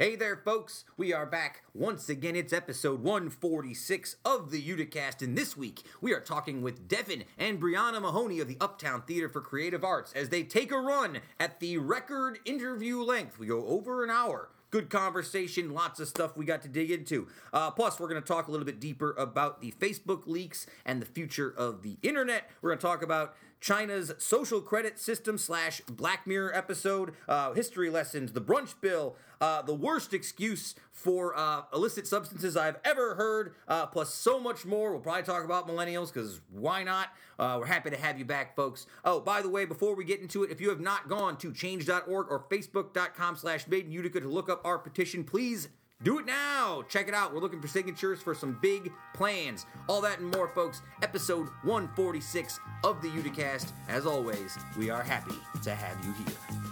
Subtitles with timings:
[0.00, 0.84] Hey there, folks.
[0.96, 2.34] We are back once again.
[2.34, 7.60] It's episode 146 of the Uticast, and this week we are talking with Devin and
[7.60, 11.60] Briana Mahoney of the Uptown Theatre for Creative Arts as they take a run at
[11.60, 13.38] the record interview length.
[13.38, 14.48] We go over an hour.
[14.70, 17.26] Good conversation, lots of stuff we got to dig into.
[17.52, 21.02] Uh, plus, we're going to talk a little bit deeper about the Facebook leaks and
[21.02, 22.48] the future of the internet.
[22.62, 27.90] We're going to talk about China's social credit system slash Black Mirror episode, uh, history
[27.90, 33.54] lessons, the brunch bill, uh, the worst excuse for uh, illicit substances I've ever heard,
[33.68, 34.92] uh, plus so much more.
[34.92, 37.08] We'll probably talk about millennials because why not?
[37.38, 38.86] Uh, we're happy to have you back, folks.
[39.04, 41.52] Oh, by the way, before we get into it, if you have not gone to
[41.52, 45.68] change.org or facebook.com slash made in Utica to look up our petition, please
[46.02, 46.82] do it now!
[46.88, 47.34] Check it out.
[47.34, 49.66] We're looking for signatures for some big plans.
[49.86, 50.80] All that and more, folks.
[51.02, 53.72] Episode 146 of the Uticast.
[53.88, 56.69] As always, we are happy to have you here.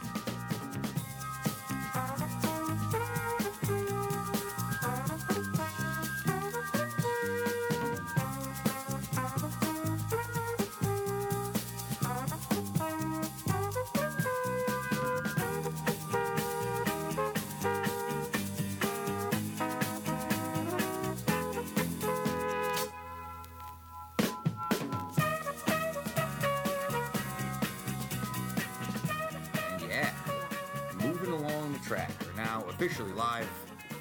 [33.18, 33.48] Live.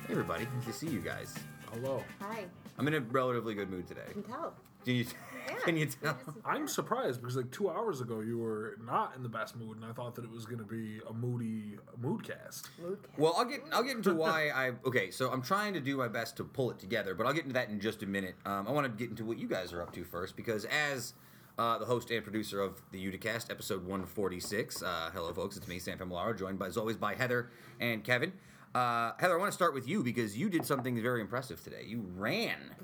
[0.06, 0.48] Hey, everybody.
[0.58, 1.34] Nice to see you guys.
[1.74, 2.04] Hello.
[2.22, 2.46] Hi.
[2.78, 4.02] I'm in a relatively good mood today.
[4.12, 4.54] Can tell.
[4.86, 5.06] Can you,
[5.66, 6.16] can you tell?
[6.46, 9.86] I'm surprised because like two hours ago you were not in the best mood, and
[9.86, 12.70] I thought that it was going to be a moody mood cast.
[12.80, 13.18] Mood cast.
[13.18, 15.10] Well, I'll get I'll get into why I okay.
[15.10, 17.56] So I'm trying to do my best to pull it together, but I'll get into
[17.56, 18.36] that in just a minute.
[18.46, 21.16] Um, I want to get into what you guys are up to first because as
[21.58, 24.84] uh, the host and producer of the Uticast, episode 146.
[24.84, 25.58] Uh, hello, folks.
[25.58, 28.32] It's me, Sam Familaro, joined by, as always by Heather and Kevin.
[28.78, 31.84] Uh, Heather, I want to start with you because you did something very impressive today.
[31.88, 32.76] You ran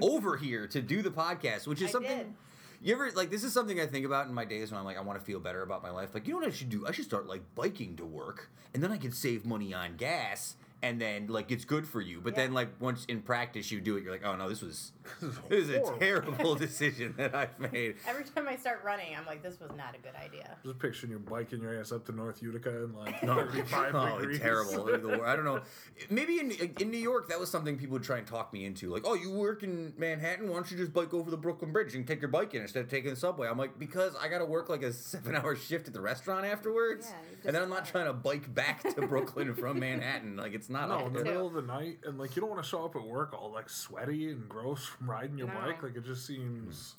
[0.00, 2.18] over here to do the podcast, which is I something.
[2.18, 2.34] did.
[2.80, 4.96] You ever like this is something I think about in my days when I'm like
[4.96, 6.14] I want to feel better about my life.
[6.14, 6.86] Like you know what I should do?
[6.86, 10.54] I should start like biking to work, and then I can save money on gas,
[10.82, 12.20] and then like it's good for you.
[12.20, 14.92] But then like once in practice you do it, you're like, oh no, this was
[15.48, 17.96] this is a terrible decision that I've made.
[18.08, 20.56] Every time I start running, I'm like, this was not a good idea.
[20.64, 24.18] Just picturing you biking your ass up to North Utica and like No, 35 oh,
[24.20, 24.38] degrees.
[24.38, 25.24] terrible.
[25.24, 25.60] I don't know.
[26.08, 28.90] Maybe in in New York, that was something people would try and talk me into.
[28.90, 30.48] Like, oh, you work in Manhattan?
[30.48, 32.84] Why don't you just bike over the Brooklyn Bridge and take your bike in instead
[32.84, 33.48] of taking the subway?
[33.48, 36.46] I'm like, because I got to work like a seven hour shift at the restaurant
[36.46, 40.36] afterwards, Yeah, and then I'm not trying to bike back to Brooklyn from Manhattan.
[40.36, 40.88] Like, it's not.
[40.88, 42.96] No, in the middle of the night, and like you don't want to show up
[42.96, 45.54] at work all like sweaty and gross from riding your No.
[45.54, 45.82] bike.
[45.82, 46.94] Like it just seems.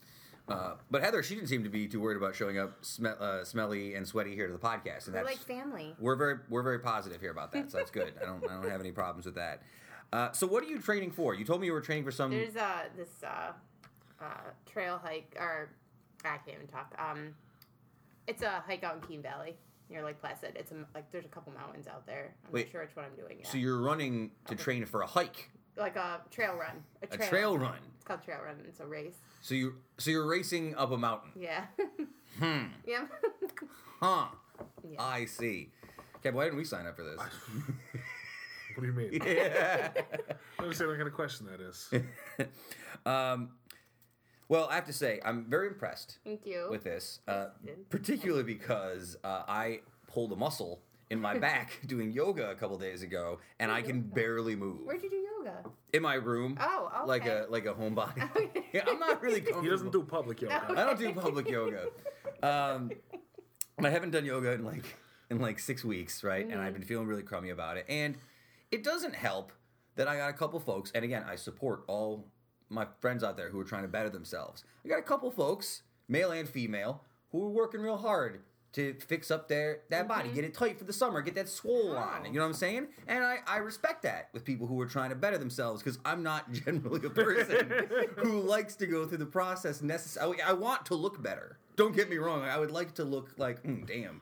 [0.47, 3.43] Uh, but Heather, she didn't seem to be too worried about showing up sm- uh,
[3.45, 5.95] smelly and sweaty here to the podcast, and We're that's like family.
[5.99, 7.71] we're very we're very positive here about that.
[7.71, 8.13] So that's good.
[8.21, 9.61] I don't I don't have any problems with that.
[10.11, 11.33] Uh, so what are you training for?
[11.33, 12.31] You told me you were training for some.
[12.31, 13.53] There's uh this uh,
[14.21, 14.25] uh
[14.69, 15.69] trail hike or
[16.25, 16.93] I can't even talk.
[16.99, 17.33] Um,
[18.27, 19.55] it's a hike out in Keene Valley
[19.91, 20.53] near Lake Placid.
[20.55, 22.33] It's a, like there's a couple mountains out there.
[22.45, 22.65] I'm Wait.
[22.65, 23.47] not sure which one I'm doing yet.
[23.47, 26.83] So you're running to train for a hike, like a trail run.
[27.01, 27.79] A a trail, trail run.
[27.95, 28.55] It's called trail run.
[28.67, 29.17] It's a race.
[29.41, 31.31] So you so you're racing up a mountain.
[31.35, 31.65] Yeah.
[32.39, 32.65] Hmm.
[32.87, 33.05] yeah.
[33.99, 34.27] Huh.
[34.89, 35.01] Yeah.
[35.01, 35.69] I see.
[36.17, 37.19] Okay, why didn't we sign up for this?
[38.75, 39.21] What do you mean?
[39.25, 39.89] yeah.
[40.59, 41.89] I understand what kind of question that is.
[43.05, 43.49] um,
[44.51, 46.67] well, I have to say I'm very impressed Thank you.
[46.69, 47.45] with this, uh,
[47.89, 53.01] particularly because uh, I pulled a muscle in my back doing yoga a couple days
[53.01, 55.63] ago, and I can barely move Where'd you do yoga?
[55.93, 56.57] in my room.
[56.59, 57.07] Oh, okay.
[57.07, 58.29] Like a like a homebody.
[58.35, 58.65] Okay.
[58.73, 59.63] yeah, I'm not really comfortable.
[59.63, 60.65] He doesn't do public yoga.
[60.69, 61.87] I don't do public yoga.
[62.43, 62.91] Um,
[63.77, 64.97] and I haven't done yoga in like
[65.29, 66.45] in like six weeks, right?
[66.45, 67.85] And I've been feeling really crummy about it.
[67.87, 68.17] And
[68.69, 69.53] it doesn't help
[69.95, 72.27] that I got a couple folks, and again, I support all
[72.71, 74.63] my friends out there who are trying to better themselves.
[74.83, 78.41] I got a couple folks, male and female, who are working real hard
[78.73, 81.95] to fix up their that body, get it tight for the summer, get that swole
[81.95, 82.25] on.
[82.25, 82.87] You know what I'm saying?
[83.07, 86.23] And I, I respect that with people who are trying to better themselves because I'm
[86.23, 87.87] not generally a person
[88.17, 90.41] who likes to go through the process necessary.
[90.41, 91.57] I want to look better.
[91.75, 92.43] Don't get me wrong.
[92.43, 94.21] I would like to look like, mm, damn,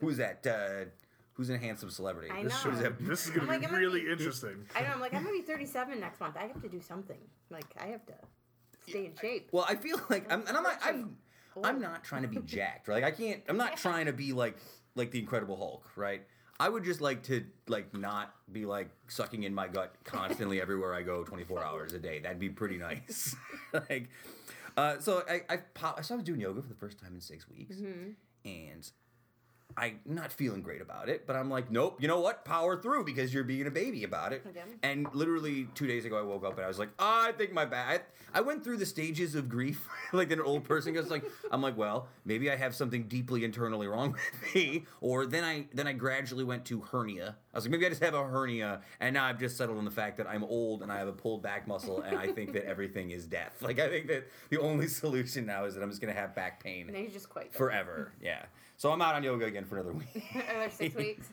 [0.00, 0.46] who's that?
[0.46, 0.90] Uh,
[1.34, 2.30] who's a handsome celebrity?
[2.30, 2.70] I This, know.
[2.70, 2.98] Who's that?
[3.04, 4.64] this is gonna be I'm gonna really be- interesting.
[4.74, 4.88] I know.
[4.94, 6.36] I'm like, I'm gonna be 37 next month.
[6.36, 7.18] I have to do something.
[7.50, 8.14] Like, I have to
[8.88, 9.48] stay in shape.
[9.52, 10.78] Well, I feel like I'm, and I'm not.
[10.82, 11.16] I'm,
[11.62, 12.88] I'm not trying to be jacked.
[12.88, 13.42] Like I can't.
[13.48, 14.56] I'm not trying to be like
[14.96, 16.22] like the Incredible Hulk, right?
[16.58, 20.94] I would just like to like not be like sucking in my gut constantly everywhere
[20.94, 22.20] I go, 24 hours a day.
[22.20, 23.34] That'd be pretty nice.
[23.72, 24.08] like,
[24.76, 27.48] uh, so I I, pop, I started doing yoga for the first time in six
[27.48, 27.76] weeks,
[28.44, 28.90] and
[29.76, 32.44] I'm not feeling great about it, but I'm like, nope, you know what?
[32.44, 34.44] Power through because you're being a baby about it.
[34.48, 34.60] Okay.
[34.82, 37.52] And literally two days ago, I woke up and I was like, ah, I think
[37.52, 38.08] my back.
[38.32, 41.10] I, I went through the stages of grief like an old person goes.
[41.10, 44.12] Like, I'm like, well, maybe I have something deeply internally wrong
[44.42, 47.36] with me, or then I then I gradually went to hernia.
[47.52, 49.84] I was like, maybe I just have a hernia, and now I've just settled on
[49.84, 52.52] the fact that I'm old and I have a pulled back muscle, and I think
[52.54, 53.52] that everything is death.
[53.64, 56.62] Like, I think that the only solution now is that I'm just gonna have back
[56.62, 57.52] pain And you just quit.
[57.54, 58.12] forever.
[58.20, 58.44] Yeah.
[58.76, 60.08] So I'm out on yoga again for another week.
[60.34, 61.28] Another six weeks.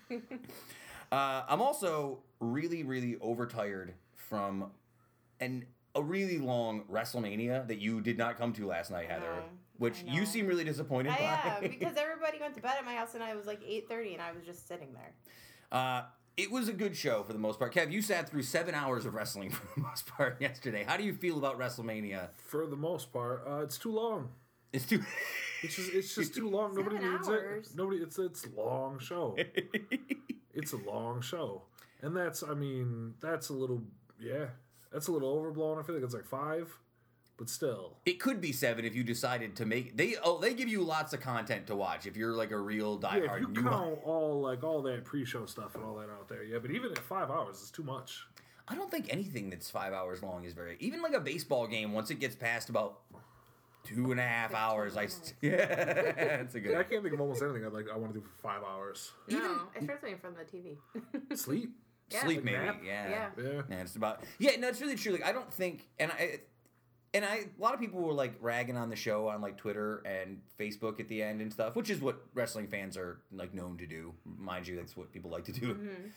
[1.12, 4.72] Uh, I'm also really, really overtired from
[5.40, 9.26] an a really long WrestleMania that you did not come to last night, Heather.
[9.26, 9.44] know,
[9.78, 11.56] which you seem really disappointed I by.
[11.58, 14.14] am because everybody went to bed at my house and I was like eight thirty
[14.14, 15.12] and I was just sitting there.
[15.78, 16.04] uh,
[16.38, 17.74] it was a good show for the most part.
[17.74, 20.86] Kev, you sat through seven hours of wrestling for the most part yesterday.
[20.88, 22.30] How do you feel about WrestleMania?
[22.38, 24.30] For the most part, uh, it's too long.
[24.74, 25.04] It's too.
[25.64, 26.74] It's just it's just too long.
[26.76, 27.68] Nobody Seven needs hours.
[27.68, 27.76] it.
[27.78, 27.98] Nobody.
[28.02, 29.36] It's it's long show.
[30.54, 31.64] it's a long show,
[32.02, 33.84] and that's I mean that's a little
[34.20, 34.46] yeah
[34.92, 35.78] that's a little overblown.
[35.80, 36.70] I feel like it's like five,
[37.38, 37.98] but still.
[38.06, 41.14] It could be seven if you decided to make they oh they give you lots
[41.14, 43.14] of content to watch if you're like a real diehard.
[43.14, 43.36] Yeah, diehard.
[43.36, 46.10] if you and you want- count all like all that pre-show stuff and all that
[46.10, 46.58] out there, yeah.
[46.60, 48.26] But even at five hours, it's too much.
[48.68, 50.78] I don't think anything that's five hours long is very.
[50.80, 53.02] Even like a baseball game, once it gets past about
[53.84, 55.66] two and a half hours, I st- yeah,
[56.38, 56.76] that's a good.
[56.78, 57.88] I can't think of almost anything I'd like.
[57.94, 59.12] I want to do for five hours.
[59.30, 61.38] no, especially in front of the TV.
[61.38, 61.72] Sleep.
[62.12, 62.22] Yeah.
[62.24, 62.82] Sleep Like maybe, nap?
[62.86, 63.10] yeah.
[63.10, 63.30] Yeah.
[63.42, 63.62] Yeah.
[63.70, 64.52] Yeah, it's about yeah.
[64.60, 65.14] No, it's really true.
[65.14, 66.40] Like I don't think, and I,
[67.14, 70.02] and I, a lot of people were like ragging on the show on like Twitter
[70.06, 73.78] and Facebook at the end and stuff, which is what wrestling fans are like known
[73.78, 74.14] to do.
[74.26, 75.74] Mind you, that's what people like to do.
[75.74, 76.08] Mm-hmm.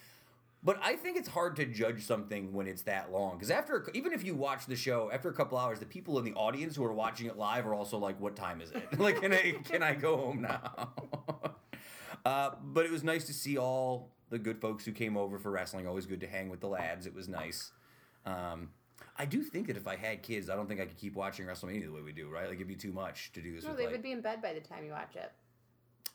[0.64, 4.12] But I think it's hard to judge something when it's that long because after even
[4.14, 6.84] if you watch the show after a couple hours, the people in the audience who
[6.84, 8.82] are watching it live are also like, "What time is it?
[8.99, 10.88] like, can I can I go home now?"
[12.25, 15.50] uh, but it was nice to see all the good folks who came over for
[15.50, 15.87] wrestling.
[15.87, 17.06] Always good to hang with the lads.
[17.06, 17.70] It was nice.
[18.25, 18.70] Um,
[19.19, 21.44] I do think that if I had kids, I don't think I could keep watching
[21.44, 22.31] WrestleMania the way we do.
[22.31, 22.46] Right?
[22.46, 23.93] Like it'd be too much to do this no, with they like.
[23.93, 25.31] would be in bed by the time you watch it.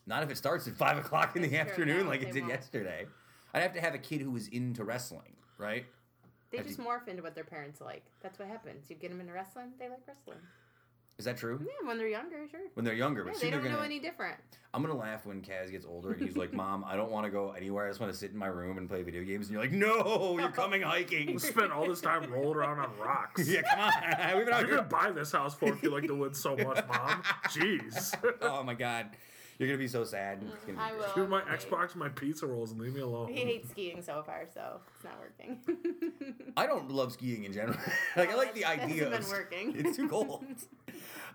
[0.06, 2.32] Not if it starts at five o'clock in the That's true, afternoon no, like it
[2.32, 2.52] did won't.
[2.54, 3.06] yesterday.
[3.54, 5.84] I'd have to have a kid who was into wrestling, right?
[6.50, 8.04] They Have just you- morph into what their parents like.
[8.22, 8.90] That's what happens.
[8.90, 10.38] You get them into wrestling, they like wrestling.
[11.18, 11.60] Is that true?
[11.62, 12.60] Yeah, when they're younger, sure.
[12.72, 13.76] When they're younger, but Yeah, soon they don't gonna.
[13.76, 14.38] know any different.
[14.72, 17.30] I'm gonna laugh when Kaz gets older and he's like, "Mom, I don't want to
[17.30, 17.84] go anywhere.
[17.84, 19.70] I just want to sit in my room and play video games." And you're like,
[19.72, 23.46] "No, you're coming hiking." We spent all this time rolling around on rocks.
[23.48, 23.92] yeah, come on.
[24.38, 24.76] We've been out You're here.
[24.78, 27.22] gonna buy this house for if you like the woods so much, mom.
[27.48, 28.14] Jeez.
[28.40, 29.10] Oh my god,
[29.60, 30.42] you're gonna be so sad.
[30.54, 31.06] It's gonna be I will.
[31.14, 31.54] Give my Okay.
[31.66, 33.28] Xbox my pizza rolls and leave me alone.
[33.32, 35.60] He hates skiing so far, so it's not working.
[36.56, 37.78] I don't love skiing in general.
[38.16, 39.10] like I Oh, like the that's- idea.
[39.10, 39.74] hasn't of been working.
[39.86, 40.44] It's too cold.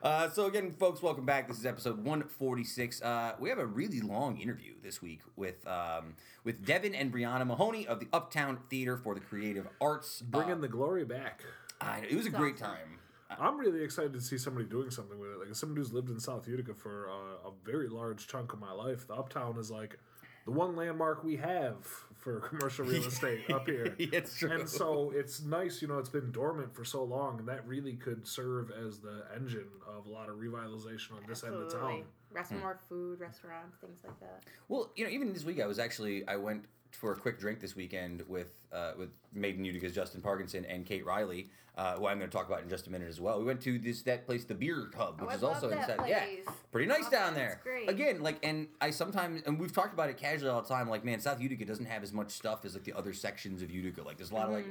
[0.04, 1.48] Uh, so again, folks, welcome back.
[1.48, 3.02] This is episode 146.
[3.02, 7.46] Uh, we have a really long interview this week with um, with Devin and Briana
[7.46, 10.22] Mahoney of the Uptown Theatre for the Creative Arts.
[10.22, 11.44] Bringing Uh, the glory back.
[11.82, 12.68] I know, it was a It's great awesome.
[12.76, 13.00] time.
[13.30, 15.40] I'm really excited to see somebody doing something with it.
[15.40, 18.60] Like as somebody who's lived in South Utica for uh, a very large chunk of
[18.60, 19.98] my life, the Uptown is like
[20.46, 21.76] the one landmark we have
[22.16, 23.96] for commercial real estate up here.
[23.98, 24.52] it's true.
[24.52, 27.94] And so it's nice, you know, it's been dormant for so long, and that really
[27.94, 32.04] could serve as the engine of a lot of revitalization on this end of town.
[32.32, 32.60] Rest Hmm.
[32.60, 34.44] more food, restaurants, things like that.
[34.68, 37.60] Well, you know, even this week I was actually I went for a quick drink
[37.60, 42.08] this weekend with uh, with Made in Utica's Justin Parkinson and Kate Riley, uh, who
[42.08, 43.40] I'm going to talk about in just a minute as well.
[43.40, 45.80] We went to this that place, the Beer Hub, Oh, which I is also love
[45.88, 46.10] that inside.
[46.10, 46.26] Yeah,
[46.72, 47.60] pretty nice down there.
[47.64, 47.90] Great.
[47.90, 50.90] Again, like, and I sometimes and we've talked about it casually all the time.
[50.90, 53.70] Like, man, South Utica doesn't have as much stuff as like the other sections of
[53.72, 54.02] Utica.
[54.04, 54.66] Like, there's a lot of like.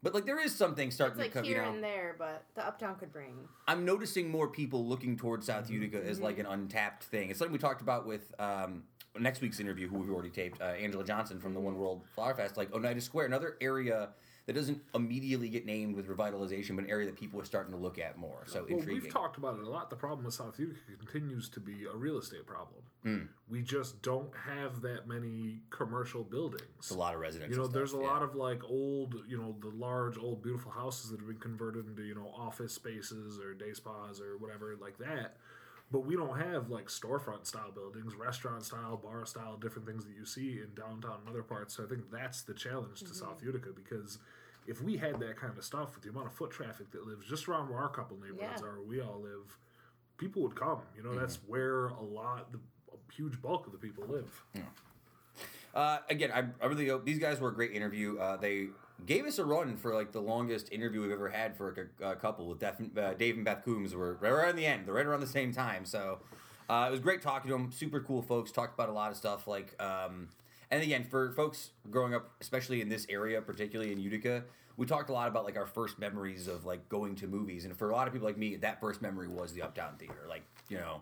[0.00, 1.22] But like there is something starting Mm-hmm.
[1.26, 1.56] It's like to come.
[1.56, 3.34] here you know, and there, but the Uptown could bring.
[3.66, 5.72] I'm noticing more people looking towards South Mm-hmm.
[5.82, 7.30] Utica as like an untapped thing.
[7.30, 8.84] It's something we talked about with um,
[9.20, 12.34] next week's interview, who we've already taped, uh, Angela Johnson from the One World Flower
[12.34, 12.56] Fest.
[12.56, 14.10] Like Oneida Square, another area
[14.48, 17.78] that doesn't immediately get named with revitalization, but an area that people are starting to
[17.78, 18.44] look at more.
[18.46, 19.02] So Well, intriguing.
[19.02, 19.90] we've talked about it a lot.
[19.90, 22.80] The problem with South Utica continues to be a real estate problem.
[23.02, 23.24] Hmm.
[23.46, 26.62] We just don't have that many commercial buildings.
[26.78, 27.52] It's a lot of residential.
[27.52, 28.06] You know, stuff, there's a yeah.
[28.06, 31.86] lot of like old, you know, the large, old, beautiful houses that have been converted
[31.86, 35.36] into, you know, office spaces or day spas or whatever like that.
[35.90, 40.14] But we don't have like storefront style buildings, restaurant style, bar style, different things that
[40.14, 41.74] you see in downtown and other parts.
[41.74, 44.18] So I think that's the challenge to South Utica because
[44.66, 47.26] if we had that kind of stuff with the amount of foot traffic that lives
[47.26, 48.68] just around where our couple neighborhoods Yeah.
[48.68, 49.56] are, where we all live,
[50.18, 50.80] people would come.
[50.94, 52.58] You know, that's where a lot, the
[52.92, 54.44] a huge bulk of the people live.
[55.74, 58.18] Uh, again, I, I really hope these guys were a great interview.
[58.18, 58.68] Uh, they
[59.06, 62.16] gave us a run for like the longest interview we've ever had for a, a
[62.16, 63.94] couple with uh, Dave and Beth Coombs.
[63.94, 64.86] Were right around the end.
[64.86, 65.84] They're right around the same time.
[65.84, 66.20] So
[66.68, 67.72] Uh, it was great talking to them.
[67.72, 68.52] Super cool folks.
[68.52, 69.46] Talked about a lot of stuff.
[69.46, 70.28] Like, um,
[70.70, 74.44] and again, for folks growing up, especially in this area, particularly in Utica,
[74.76, 77.64] we talked a lot about like our first memories of like going to movies.
[77.64, 80.26] And for a lot of people like me, that first memory was the Uptown Theatre.
[80.28, 81.00] Like, you know.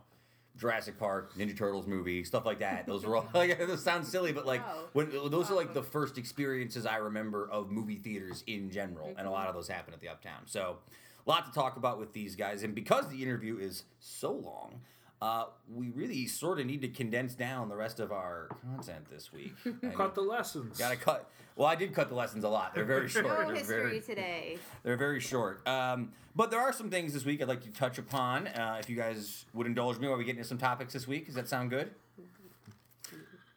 [0.58, 2.86] Jurassic Park, Ninja Turtles movie, stuff like that.
[2.86, 4.84] Those were all like those sound silly, but like No.
[4.92, 5.84] when those are like the oh.
[5.84, 9.58] first experiences I remember of movie theaters in general, and a lot of mm-hmm.
[9.58, 10.42] those happen at the Uptown.
[10.46, 10.78] So,
[11.26, 14.80] a lot to talk about with these guys, and because the interview is so long,
[15.22, 19.32] uh, we really sort of need to condense down the rest of our content this
[19.32, 19.54] week.
[19.94, 20.78] Cut the lessons.
[20.78, 21.30] Gotta cut.
[21.56, 22.74] Well, I did cut the lessons a lot.
[22.74, 23.26] They're very short.
[23.26, 24.58] No They're history very, today.
[24.82, 25.66] they're very short.
[25.66, 28.46] Um, but there are some things this week I'd like to touch upon.
[28.48, 31.26] Uh, if you guys would indulge me while we get into some topics this week,
[31.26, 31.90] does that sound good?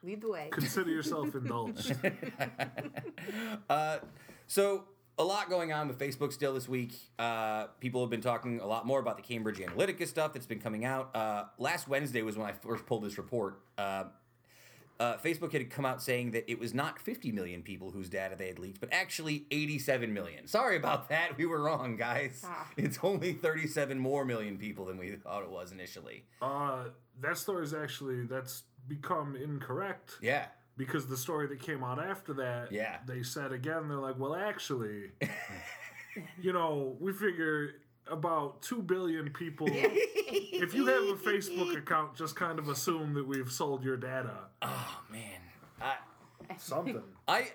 [0.01, 0.47] Lead the way.
[0.51, 1.93] Consider yourself indulged.
[3.69, 3.97] Uh,
[4.47, 4.85] so
[5.19, 6.93] a lot going on with Facebook still this week.
[7.19, 10.61] Uh, people have been talking a lot more about the Cambridge Analytica stuff that's been
[10.61, 11.13] coming out.
[11.15, 13.59] Uh, last Wednesday was when I first pulled this report.
[13.77, 14.05] Uh,
[14.99, 18.35] uh, Facebook had come out saying that it was not 50 million people whose data
[18.38, 20.47] they had leaked, but actually 87 million.
[20.47, 21.38] Sorry about that.
[21.38, 22.43] We were wrong, guys.
[22.45, 22.67] Ah.
[22.77, 26.23] It's only 37 more million people than we thought it was initially.
[26.41, 26.85] uh,
[27.21, 30.45] that story is actually that's become incorrect Yeah.
[30.79, 32.98] Because the story that came out after that, Yeah.
[33.05, 35.12] they said again, they're like, well, actually,
[36.41, 37.75] you know, we figure
[38.07, 39.67] about two billion people.
[39.71, 44.33] if you have a Facebook account, just kind of assume that we've sold your data.
[44.63, 45.41] Oh, man.
[45.81, 45.95] I.
[46.57, 47.03] Something.
[47.27, 47.51] I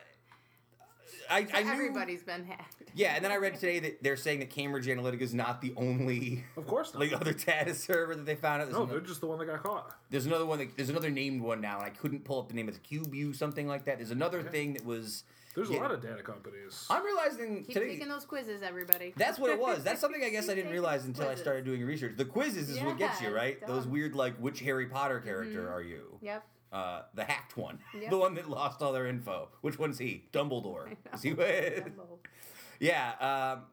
[1.30, 2.82] I, I knew, Everybody's been hacked.
[2.94, 5.72] Yeah, and then I read today that they're saying that Cambridge Analytica is not the
[5.76, 7.00] only Of course not.
[7.00, 8.66] like other data server that they found out.
[8.66, 9.94] There's, no, ano- they're just the one that got caught.
[10.10, 10.58] there's another one.
[10.58, 12.68] That, there's another named one now, and I couldn't pull up the name.
[12.68, 13.98] It's CubeYou, something like that.
[13.98, 15.24] There's another thing that was.
[15.54, 15.78] There's Yeah.
[15.78, 16.84] a lot of data companies.
[16.90, 17.88] I'm realizing Keep today.
[17.90, 19.14] taking those quizzes, everybody.
[19.16, 19.84] That's what it was.
[19.84, 22.16] That's something I guess I didn't realize taking until I started doing research.
[22.16, 23.66] The quizzes is what gets you, Yeah, right?
[23.66, 25.72] Those weird, like, which Harry Potter character mm-hmm.
[25.72, 26.18] are you?
[26.22, 26.44] Yep.
[26.74, 27.78] Uh, the hacked one.
[28.00, 28.10] Yep.
[28.10, 29.48] The one that lost all their info.
[29.60, 30.24] Which one's he?
[30.32, 30.96] Dumbledore.
[31.14, 31.30] Is he
[32.80, 33.12] Yeah.
[33.56, 33.66] Um,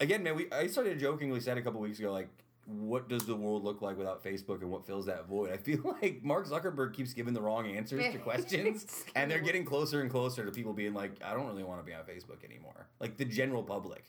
[0.00, 2.28] again, man, we I started jokingly said a couple weeks ago, like,
[2.66, 5.50] what does the world look like without Facebook, and what fills that void?
[5.52, 9.64] I feel like Mark Zuckerberg keeps giving the wrong answers to questions, and they're getting
[9.64, 12.44] closer and closer to people being like, I don't really want to be on Facebook
[12.44, 14.04] anymore, like the general public,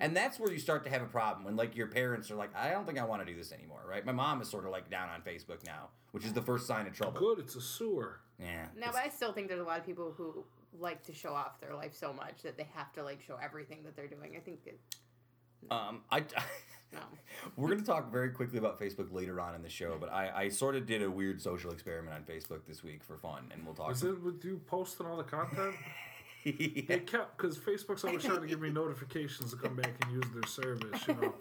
[0.00, 2.54] and that's where you start to have a problem when like your parents are like,
[2.54, 4.04] I don't think I want to do this anymore, right?
[4.04, 6.86] My mom is sort of like down on Facebook now, which is the first sign
[6.86, 7.18] of trouble.
[7.18, 8.20] Good, it's a sewer.
[8.38, 8.66] Yeah.
[8.76, 10.44] No, but I still think there's a lot of people who
[10.78, 13.78] like to show off their life so much that they have to like show everything
[13.84, 14.34] that they're doing.
[14.36, 14.78] I think it,
[15.70, 16.24] Um, I.
[16.94, 17.00] no.
[17.56, 20.30] We're going to talk very quickly about Facebook later on in the show, but I,
[20.44, 23.64] I sort of did a weird social experiment on Facebook this week for fun, and
[23.66, 23.92] we'll talk.
[23.92, 25.74] Is it with you posting all the content?
[26.44, 30.26] They kept because Facebook's always trying to give me notifications to come back and use
[30.34, 31.00] their service.
[31.08, 31.34] You know,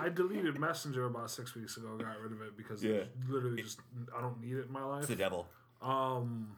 [0.00, 2.92] I deleted Messenger about six weeks ago, got rid of it because Yeah.
[3.18, 3.80] it's literally just
[4.16, 5.00] I don't need it in my life.
[5.00, 5.18] It's life.
[5.18, 5.48] the devil.
[5.82, 6.54] Um,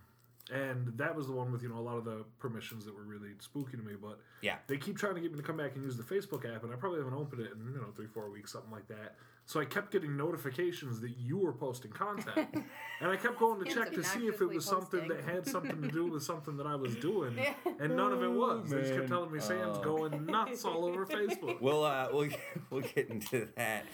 [0.52, 3.02] and that was the one with you know a lot of the permissions that were
[3.02, 3.92] really spooky to me.
[4.00, 4.56] But Yeah.
[4.68, 6.72] they keep trying to get me to come back and use the Facebook app, and
[6.72, 9.16] I probably haven't opened it in you know three four weeks, something like that.
[9.48, 12.48] So I kept getting notifications that you were posting content,
[13.00, 15.46] and I kept going to check to see if it was obnoxiously something that had
[15.46, 17.54] something to do with something that I was doing, Yeah.
[17.78, 18.70] and none of it was.
[18.70, 19.82] They just kept telling me Sam's Oh.
[19.82, 21.60] going nuts all over Facebook.
[21.60, 22.28] We'll uh, we'll
[22.70, 23.84] we'll get into that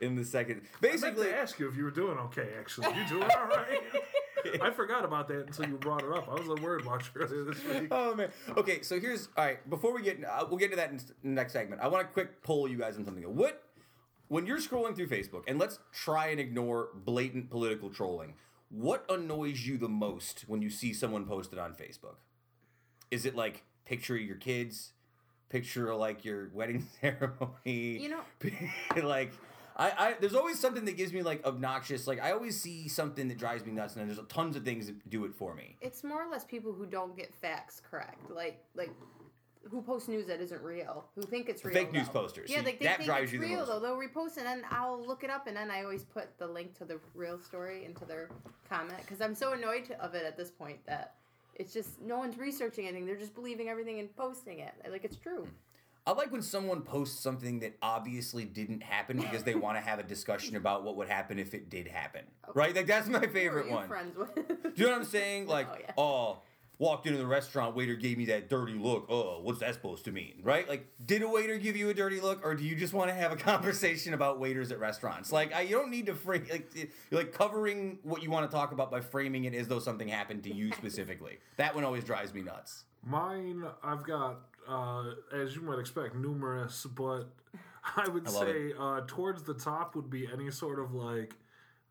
[0.00, 0.58] in the second.
[0.58, 2.50] I meant Basically, to ask you if you were doing okay.
[2.58, 3.80] Actually, you doing all right?
[4.62, 6.28] I forgot about that until you brought it up.
[6.28, 7.88] I was a word watcher earlier this week.
[7.90, 8.30] oh man.
[8.56, 9.70] Okay, so here's all right.
[9.70, 11.80] Before we get, uh, we'll get into that in s- next segment.
[11.82, 13.22] I want to quick poll you guys on something.
[13.24, 13.62] What
[14.28, 18.34] when you're scrolling through Facebook, and let's try and ignore blatant political trolling.
[18.70, 22.14] What annoys you the most when you see someone posted on Facebook?
[23.10, 24.92] Is it like picture of your kids,
[25.48, 27.98] picture of like your wedding ceremony?
[27.98, 29.32] You know- like.
[29.80, 32.06] I, I, there's always something that gives me like obnoxious.
[32.06, 35.08] Like I always see something that drives me nuts, and there's tons of things that
[35.08, 35.76] do it for me.
[35.80, 38.90] It's more or less people who don't get facts correct, like like
[39.70, 41.72] who post news that isn't real, who think it's real.
[41.72, 42.20] Fake news though.
[42.20, 42.50] posters.
[42.50, 43.80] Yeah, like they that think drives it's you the real though.
[43.80, 46.46] They'll repost it, and then I'll look it up, and then I always put the
[46.46, 48.28] link to the real story into their
[48.68, 51.14] comment because I'm so annoyed of it at this point that
[51.54, 53.06] it's just no one's researching anything.
[53.06, 55.44] They're just believing everything and posting it like it's true.
[55.44, 55.48] Hmm.
[56.06, 59.98] I like when someone posts something that obviously didn't happen because they want to have
[59.98, 62.22] a discussion about what would happen if it did happen.
[62.48, 62.52] Oh.
[62.54, 62.74] Right?
[62.74, 63.88] Like that's my Who are favorite you one.
[63.88, 64.34] friends with?
[64.34, 65.46] Do you know what I'm saying?
[65.50, 65.92] Like, Oh, yeah.
[65.98, 66.38] oh,
[66.78, 69.04] walked into the restaurant, waiter gave me that dirty look.
[69.10, 70.40] Oh, what's that supposed to mean?
[70.42, 70.66] Right?
[70.66, 73.14] Like, did a waiter give you a dirty look, or do you just want to
[73.14, 75.30] have a conversation about waiters at restaurants?
[75.30, 78.56] Like, I, you don't need to frame like you're like covering what you want to
[78.56, 81.38] talk about by framing it as though something happened to you specifically.
[81.58, 82.84] That one always drives me nuts.
[83.04, 87.24] Mine, I've got, uh, as you might expect, numerous, but
[87.96, 91.34] I would I say uh, towards the top would be any sort of like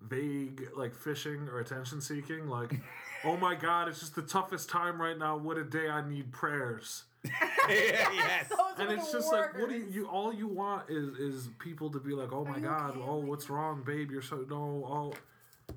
[0.01, 2.47] vague, like fishing or attention seeking.
[2.47, 2.73] Like,
[3.25, 5.37] oh my god, it's just the toughest time right now.
[5.37, 5.89] What a day!
[5.89, 7.03] I need prayers.
[7.69, 8.49] yes.
[8.49, 10.07] Those And it's the just like, what do you, you?
[10.07, 13.83] All you want is is people to be like, oh my god, oh what's wrong,
[13.85, 14.11] babe?
[14.11, 15.13] You're so no, oh,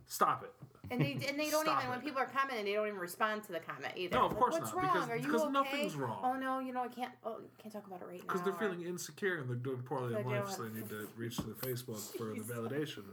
[0.07, 0.53] stop it.
[0.91, 3.45] And they and they don't Stop even when people are commenting, they don't even respond
[3.45, 4.17] to the comment either.
[4.17, 4.93] No, of Like, course What's not, wrong?
[4.93, 5.53] because- are you because okay?
[5.53, 6.21] nothing's wrong.
[6.23, 7.13] Oh no, you know I can't.
[7.25, 8.23] Oh, can't talk about it right now.
[8.23, 11.09] Because they're or- feeling insecure and they're doing poorly in life, so they need to
[11.17, 13.05] reach to the Facebook for the validation.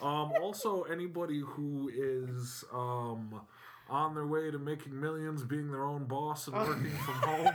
[0.00, 3.40] Um, also, anybody who is um,
[3.88, 7.54] on their way to making millions, being their own boss, and working from home,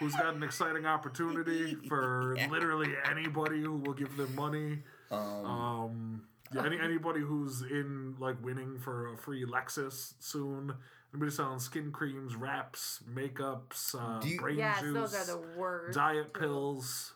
[0.00, 4.82] who's got an exciting opportunity for literally anybody who will give them money.
[5.10, 6.22] Um,
[6.54, 10.74] yeah, any, anybody who's in like winning for a free Lexus soon.
[11.12, 15.46] Anybody selling skin creams, wraps, makeups, uh, Do you- brain Yes, juice those are the
[15.56, 15.94] worst.
[15.94, 17.14] diet pills.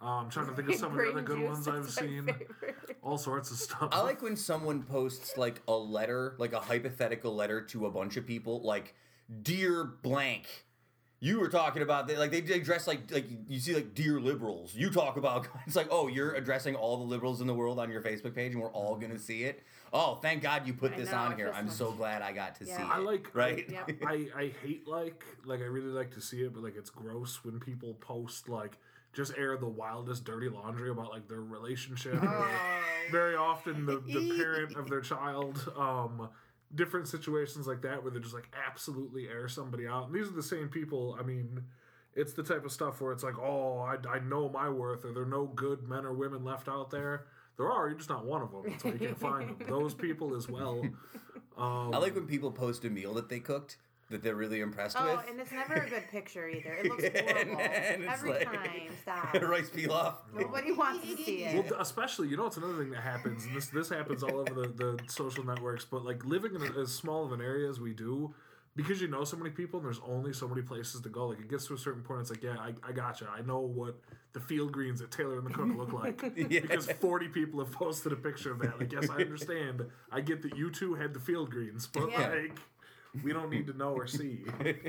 [0.00, 1.74] Um, I'm trying to think of some of the Brain other good juice, ones I've
[1.84, 2.26] my seen.
[2.26, 2.96] favorite.
[3.02, 3.88] All sorts of stuff.
[3.92, 8.16] I like when someone posts like a letter, like a hypothetical letter to a bunch
[8.16, 8.94] of people, like
[9.42, 10.65] "Dear blank."
[11.18, 14.74] You were talking about that, like they address like like you see like "Dear liberals."
[14.74, 17.90] You talk about it's like oh you're addressing all the liberals in the world on
[17.90, 19.62] your Facebook page, and we're all gonna see it.
[19.94, 21.50] Oh, thank God you put I this know, on here.
[21.54, 22.76] I'm so so glad I got to Yeah.
[22.76, 22.88] see it.
[22.90, 23.64] I like right.
[23.68, 23.90] Yep.
[24.06, 27.42] I, I hate like like I really like to see it, but like it's gross
[27.44, 28.76] when people post like
[29.14, 32.22] just air the wildest dirty laundry about like their relationship.
[32.22, 32.48] or Oh.
[33.10, 35.72] very often the, the parent of their child.
[35.78, 36.28] Um,
[36.74, 40.06] different situations like that where they just like absolutely air somebody out.
[40.06, 41.16] And these are the same people.
[41.18, 41.62] I mean,
[42.14, 45.04] it's the type of stuff where it's like, oh, I, I know my worth.
[45.04, 47.26] Are there no good men or women left out there?
[47.56, 47.88] There are.
[47.88, 48.62] You're just not one of them.
[48.66, 49.58] That's why you can't find them.
[49.68, 50.82] Those people as well.
[51.56, 53.76] Um, I like when people post a meal that they cooked
[54.10, 55.08] that they're really impressed with.
[55.10, 55.28] Oh, with.
[55.30, 56.74] and it's never a good picture either.
[56.74, 58.80] It looks horrible and it's every like- time.
[59.02, 59.34] Stop.
[59.42, 60.14] Rice pilaf.
[60.34, 61.62] Nobody wants to see it.
[61.62, 64.54] th- especially, you know, it's another thing that happens, and this this happens all over
[64.54, 65.84] the, the social networks.
[65.84, 68.34] But like living in a, as small of an area as we do,
[68.76, 71.28] because you know so many people, and there's only so many places to go.
[71.28, 73.28] Like it gets to a certain point, it's like, yeah, I, I gotcha.
[73.32, 73.96] I know what
[74.32, 76.60] the field greens at Tailor and the Cook look like Yeah.
[76.60, 78.78] because 40 people have posted a picture of that.
[78.78, 79.84] Like, yes, I understand.
[80.12, 82.28] I get that you two had the field greens, but Yeah.
[82.28, 82.58] like.
[83.24, 84.40] We don't need to know or see.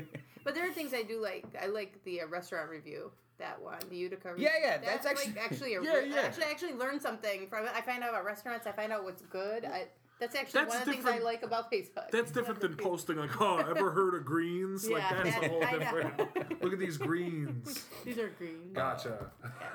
[0.44, 1.44] But there are things I do like.
[1.60, 3.10] I like the uh, restaurant review.
[3.38, 4.32] That one, the Utica.
[4.38, 4.86] Yeah, yeah, review.
[4.88, 6.20] that's actually- like, actually a Yeah, re- yeah.
[6.22, 7.72] Actually, I actually learned something from it.
[7.74, 8.66] I find out about restaurants.
[8.66, 9.66] I find out what's good.
[9.66, 9.88] I,
[10.18, 12.10] that's actually That's one of the things I like about Facebook.
[12.10, 15.62] That's different than posting like, "Oh, ever heard of greens?" Like Yeah, that's a whole
[15.64, 16.62] I different.
[16.62, 17.84] Look at these greens.
[18.04, 18.72] These are green.
[18.72, 19.30] Gotcha.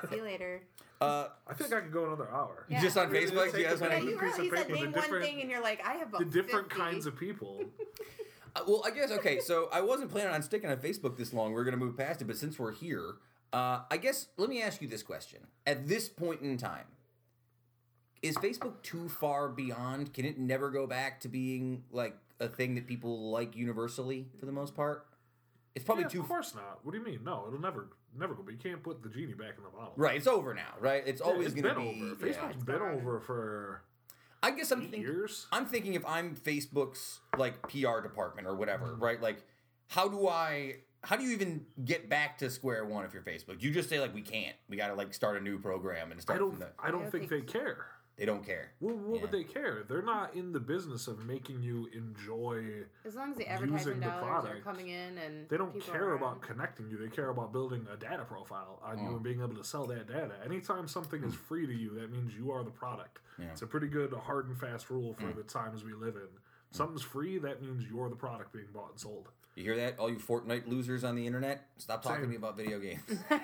[0.09, 0.63] See you later.
[0.99, 2.65] Uh, I think I could go another hour.
[2.69, 2.81] Yeah.
[2.81, 3.99] Just on Facebook, take do you guys want to?
[4.03, 6.07] you piece of really he said the name one thing, and you're like, I have
[6.09, 6.81] about The different 50.
[6.81, 7.63] kinds of people.
[8.55, 9.39] Uh, well, I guess okay.
[9.39, 11.53] So I wasn't planning on sticking on Facebook this long.
[11.53, 13.15] We're gonna move past it, but since we're here,
[13.51, 16.85] uh, I guess let me ask you this question: At this point in time,
[18.21, 20.13] is Facebook too far beyond?
[20.13, 24.45] Can it never go back to being like a thing that people like universally for
[24.45, 25.07] the most part?
[25.75, 26.79] It's probably Yeah, too of course not.
[26.83, 27.21] What do you mean?
[27.23, 28.43] No, it'll never, never go.
[28.43, 29.93] But you can't put the genie back in the bottle.
[29.97, 30.15] right.
[30.15, 31.01] It's over now, right?
[31.07, 32.13] It's Yeah, always gonna been be.
[32.13, 32.27] over.
[32.27, 32.33] yeah.
[32.35, 33.81] Facebook's been over for
[34.43, 35.25] I guess I'm thinking.
[35.51, 39.03] I'm thinking if I'm Facebook's like PR department or whatever, Mm-hmm.
[39.03, 39.21] right?
[39.21, 39.43] Like,
[39.87, 40.75] how do I?
[41.05, 43.61] How do you even get back to square one if you're Facebook?
[43.61, 44.55] You just say like we can't.
[44.69, 46.37] We got to like start a new program and start.
[46.37, 46.51] I don't.
[46.51, 46.69] from the.
[46.81, 47.85] I don't I think think they care.
[48.15, 48.71] They don't care.
[48.79, 49.83] Well, what would they care?
[49.89, 52.83] They're not in the business of making you enjoy.
[53.05, 54.63] As long as the using advertising the dollars are product.
[54.63, 56.97] coming in and They don't care about connecting you.
[56.97, 59.03] They care about building a data profile on Mm.
[59.09, 60.35] you and being able to sell that data.
[60.45, 63.17] Anytime something is free to you, that means you are the product.
[63.39, 63.45] Yeah.
[63.47, 65.31] It's a pretty good hard and fast rule Mm.
[65.31, 66.27] for the times we live in.
[66.69, 69.29] Something's free, that means you're the product being bought and sold.
[69.55, 69.97] You hear that?
[69.97, 72.23] All you Fortnite losers on the internet, stop talking Same.
[72.25, 73.01] to me about video games.
[73.31, 73.39] I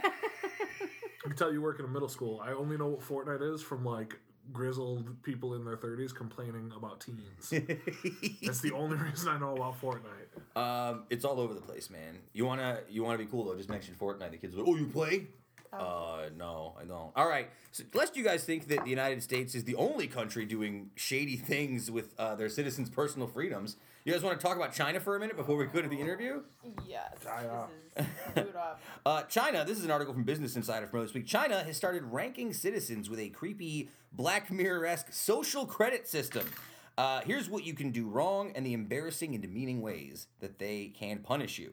[1.23, 2.39] can tell you work in a middle school.
[2.39, 4.19] I only know what Fortnite is from like
[4.51, 7.49] grizzled people in their 30s complaining about teens.
[8.43, 10.57] That's the only reason I know about Fortnite.
[10.57, 12.17] um, it's all over the place, man.
[12.33, 13.55] You wanna you wanna be cool though?
[13.55, 14.31] Just mention Fortnite.
[14.31, 14.69] The kids will.
[14.69, 15.27] Oh, you play?
[15.71, 17.11] Uh, no, I don't.
[17.15, 17.47] All right.
[17.71, 21.35] So, lest you guys think that the United States is the only country doing shady
[21.35, 25.15] things with uh, their citizens' personal freedoms, you guys want to talk about China for
[25.15, 26.41] a minute before we go to the interview?
[26.87, 27.13] Yes.
[27.23, 27.67] China.
[27.95, 28.81] This is boot up.
[29.05, 31.25] Uh, China, this is an article from Business Insider from this week.
[31.25, 36.45] China has started ranking citizens with a creepy Black Mirror esque social credit system.
[36.97, 40.93] Uh, here's what you can do wrong and the embarrassing and demeaning ways that they
[40.97, 41.71] can punish you.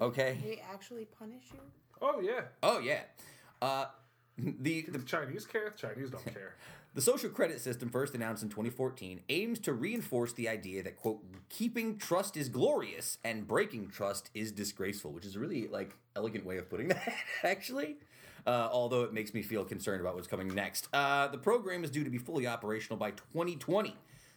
[0.00, 0.38] Okay?
[0.44, 1.60] They actually punish you?
[2.00, 2.42] Oh, yeah.
[2.62, 3.00] Oh, yeah.
[3.62, 3.86] Uh,
[4.36, 6.56] the, The the, Chinese care, the Chinese don't care.
[6.98, 11.22] The social credit system, first announced in 2014, aims to reinforce the idea that, quote,
[11.48, 16.44] keeping trust is glorious and breaking trust is disgraceful, which is a really, like, elegant
[16.44, 17.98] way of putting that, actually.
[18.44, 20.88] Uh, although it makes me feel concerned about what's coming next.
[20.92, 23.94] Uh, the program is due to be fully operational by 2020,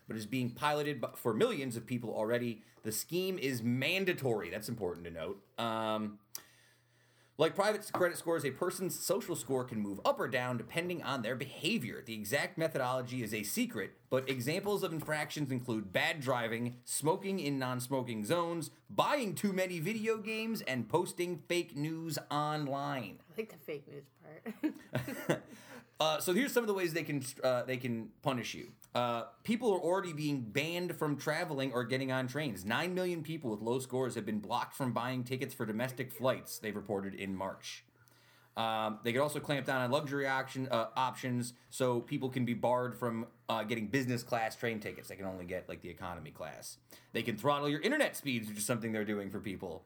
[0.08, 2.62] but is being piloted for millions of people already.
[2.84, 4.52] The scheme is mandatory.
[4.52, 5.42] That's important to note.
[5.58, 6.20] Um,
[7.42, 11.24] like private credit scores, a person's social score can move up or down depending on
[11.24, 12.04] their behavior.
[12.06, 17.58] The exact methodology is a secret, but examples of infractions include bad driving, smoking in
[17.58, 23.18] non smoking zones, buying too many video games, and posting fake news online.
[23.32, 24.06] I like the fake news
[24.62, 25.42] part.
[26.02, 28.72] Uh, so here's some of the ways they can uh, they can punish you.
[28.96, 32.66] Uh, people are already being banned from traveling or getting on trains.
[32.66, 36.58] Nine million people with low scores have been blocked from buying tickets for domestic flights.
[36.58, 37.86] They've reported in March.
[38.58, 42.56] Um, they could also clamp down on luxury option, uh, options, so people can be
[42.56, 45.08] barred from uh, getting business class train tickets.
[45.08, 46.78] They can only get like the economy class.
[47.14, 49.86] They can throttle your internet speeds, which is something they're doing for people.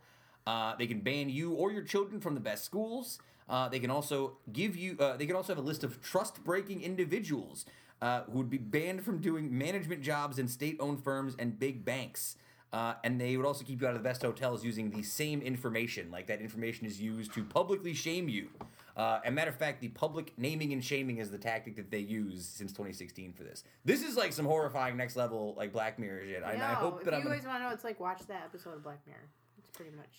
[0.78, 3.20] They can ban you or your children from the best schools.
[3.48, 4.96] Uh, they can also give you.
[5.00, 7.66] Uh, they can also have a list of trust-breaking individuals
[8.02, 12.38] uh, who would be banned from doing management jobs in state-owned firms and big banks.
[12.74, 15.42] Uh, and they would also keep you out of the best hotels using the same
[15.42, 16.12] information.
[16.12, 18.50] Like that information is used to publicly shame you.
[18.98, 22.00] Uh, and matter of fact, the public naming and shaming is the tactic that they
[22.00, 23.64] use since 2016 for this.
[23.86, 26.44] This is like some horrifying next level like Black Mirror shit.
[26.44, 28.22] And I no, hope that you I'm gonna- guys want to know, it's like watch
[28.28, 29.30] that episode of Black Mirror.
[29.58, 30.10] It's pretty much.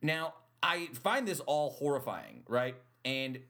[0.00, 2.76] Now, I find this all horrifying, right?
[3.04, 3.40] And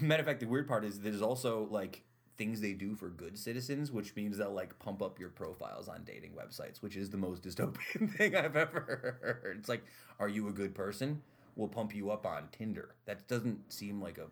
[0.00, 2.02] matter of fact, the weird part is there's also like
[2.38, 6.02] things they do for good citizens, which means they'll like pump up your profiles on
[6.04, 9.56] dating websites, which is the most dystopian thing I've ever heard.
[9.58, 9.84] It's like,
[10.18, 11.22] are you a good person?
[11.56, 12.94] We'll pump you up on Tinder.
[13.04, 14.26] That doesn't seem like a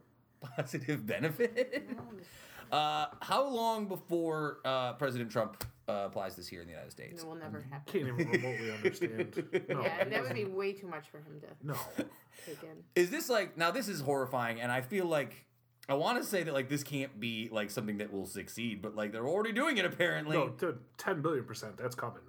[0.57, 1.89] positive benefit.
[2.73, 7.23] Uh, how long before uh, President Trump uh, applies this here in the United States?
[7.23, 7.93] It will never happen.
[7.93, 9.65] Can't even remotely understand.
[9.69, 11.75] No, Yeah, that would be way too much for him to no.
[12.47, 12.85] take in.
[12.95, 13.71] Is this like now?
[13.71, 15.45] This is horrifying, and I feel like
[15.89, 18.95] I want to say that like this can't be like something that will succeed, but
[18.95, 20.37] like they're already doing it apparently.
[20.37, 21.77] No, to 10 billion percent.
[21.77, 22.21] That's coming.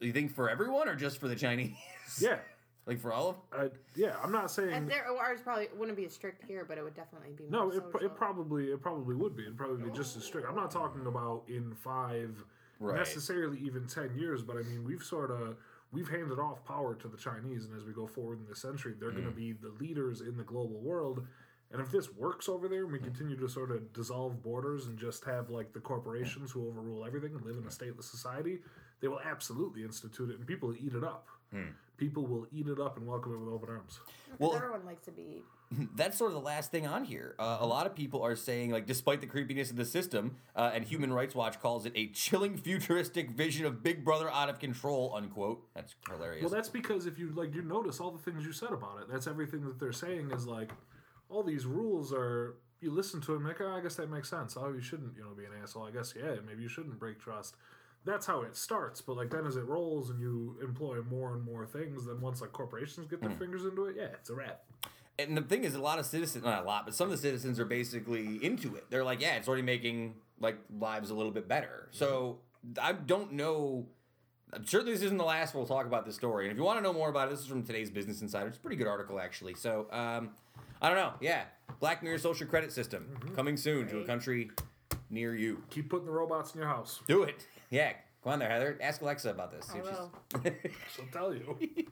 [0.00, 1.74] You think for everyone or just for the Chinese?
[2.20, 2.38] Yeah.
[2.86, 3.36] Like for all of.
[3.52, 4.72] I, yeah, I'm not saying.
[4.72, 7.70] And there, ours probably wouldn't be as strict here, but it would definitely be No,
[7.70, 8.00] it, social.
[8.00, 9.42] it probably it probably would be.
[9.42, 10.46] It'd probably be just as strict.
[10.48, 12.44] I'm not talking about in five
[12.78, 12.98] Right.
[12.98, 15.56] necessarily even ten years, but I mean we've sort of
[15.92, 18.94] we've handed off power to the Chinese, and as we go forward in this century,
[18.98, 19.36] they're going to mm.
[19.36, 21.26] be the leaders in the global world.
[21.72, 23.04] And if this works over there, and we mm.
[23.04, 27.34] continue to sort of dissolve borders and just have like the corporations who overrule everything
[27.34, 28.58] and live in a stateless society,
[29.00, 31.28] they will absolutely institute it, and people will eat it up.
[31.52, 31.70] Hmm.
[31.96, 34.00] People will eat it up and welcome it with open arms.
[34.38, 35.42] Well, Well- everyone likes to be.
[35.96, 37.34] That's sort of the last thing on here.
[37.40, 40.70] Uh, a lot of people are saying like, despite the creepiness of the system, uh,
[40.72, 44.58] and Human Rights Watch calls it a chilling, futuristic vision of Big Brother out of
[44.60, 45.12] control.
[45.16, 45.66] Unquote.
[45.74, 46.42] That's hilarious.
[46.42, 49.08] Well, that's because if you like, you notice all the things you said about it.
[49.10, 50.70] That's everything that they're saying is like,
[51.28, 52.56] all these rules are.
[52.82, 54.54] You listen to them, like, oh, I guess that makes sense.
[54.56, 55.84] Oh, you shouldn't, you know, be an asshole.
[55.84, 57.56] I guess, yeah, maybe you shouldn't break trust.
[58.06, 59.00] That's how it starts.
[59.02, 62.40] But like, then as it rolls and you employ more and more things, then once
[62.40, 64.62] like corporations get their fingers into it, yeah, it's a wrap.
[65.18, 67.18] and the thing is, a lot of citizens, not a lot, but some of the
[67.18, 68.84] citizens are basically into it.
[68.90, 71.88] They're like, yeah, it's already making like lives a little bit better.
[71.90, 72.38] So
[72.80, 73.86] I don't know.
[74.52, 76.44] I'm sure this isn't the last we'll talk about this story.
[76.44, 78.46] And if you want to know more about it, this is from today's Business Insider.
[78.46, 79.54] It's a pretty good article, actually.
[79.54, 80.30] So um,
[80.80, 81.14] I don't know.
[81.20, 81.42] Yeah,
[81.80, 84.50] Black Mirror social credit system coming soon to a country
[85.10, 85.62] near you.
[85.70, 87.00] Keep putting the robots in your house.
[87.08, 87.46] Do it.
[87.70, 87.92] Yeah.
[88.22, 88.76] Go on there, Heather.
[88.80, 89.70] Ask Alexa about this.
[89.72, 90.12] I will.
[90.94, 91.56] She'll tell you.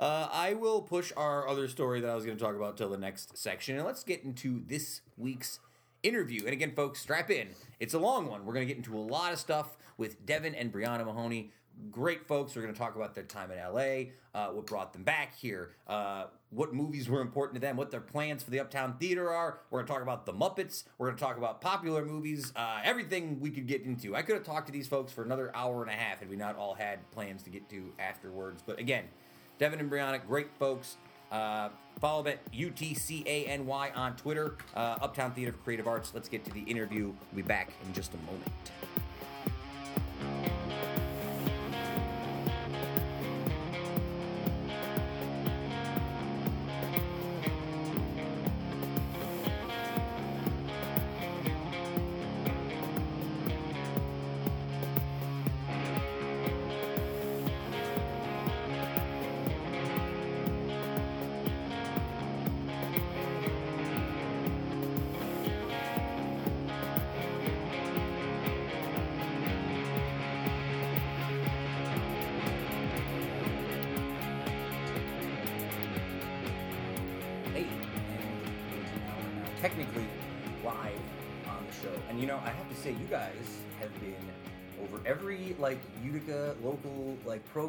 [0.00, 2.88] Uh, I will push our other story that I was going to talk about till
[2.88, 5.58] the next section, and let's get into this week's
[6.02, 6.42] interview.
[6.44, 7.48] And again, folks, strap in.
[7.80, 8.44] It's a long one.
[8.44, 11.52] We're going to get into a lot of stuff with Devin and Briana Mahoney.
[11.90, 12.54] Great folks.
[12.54, 15.70] We're going to talk about their time in LA, uh, what brought them back here,
[15.86, 19.58] uh, what movies were important to them, what their plans for the Uptown Theatre are.
[19.70, 20.84] We're going to talk about the Muppets.
[20.98, 24.14] We're going to talk about popular movies, uh, everything we could get into.
[24.14, 26.36] I could have talked to these folks for another hour and a half had we
[26.36, 28.62] not all had plans to get to afterwards.
[28.64, 29.04] But again,
[29.58, 30.96] Devin and Briana, great folks.
[31.30, 36.12] Uh, follow them at UTCANY on Twitter, uh, Uptown Theatre for Creative Arts.
[36.14, 37.06] Let's get to the interview.
[37.32, 38.52] We'll be back in just a moment.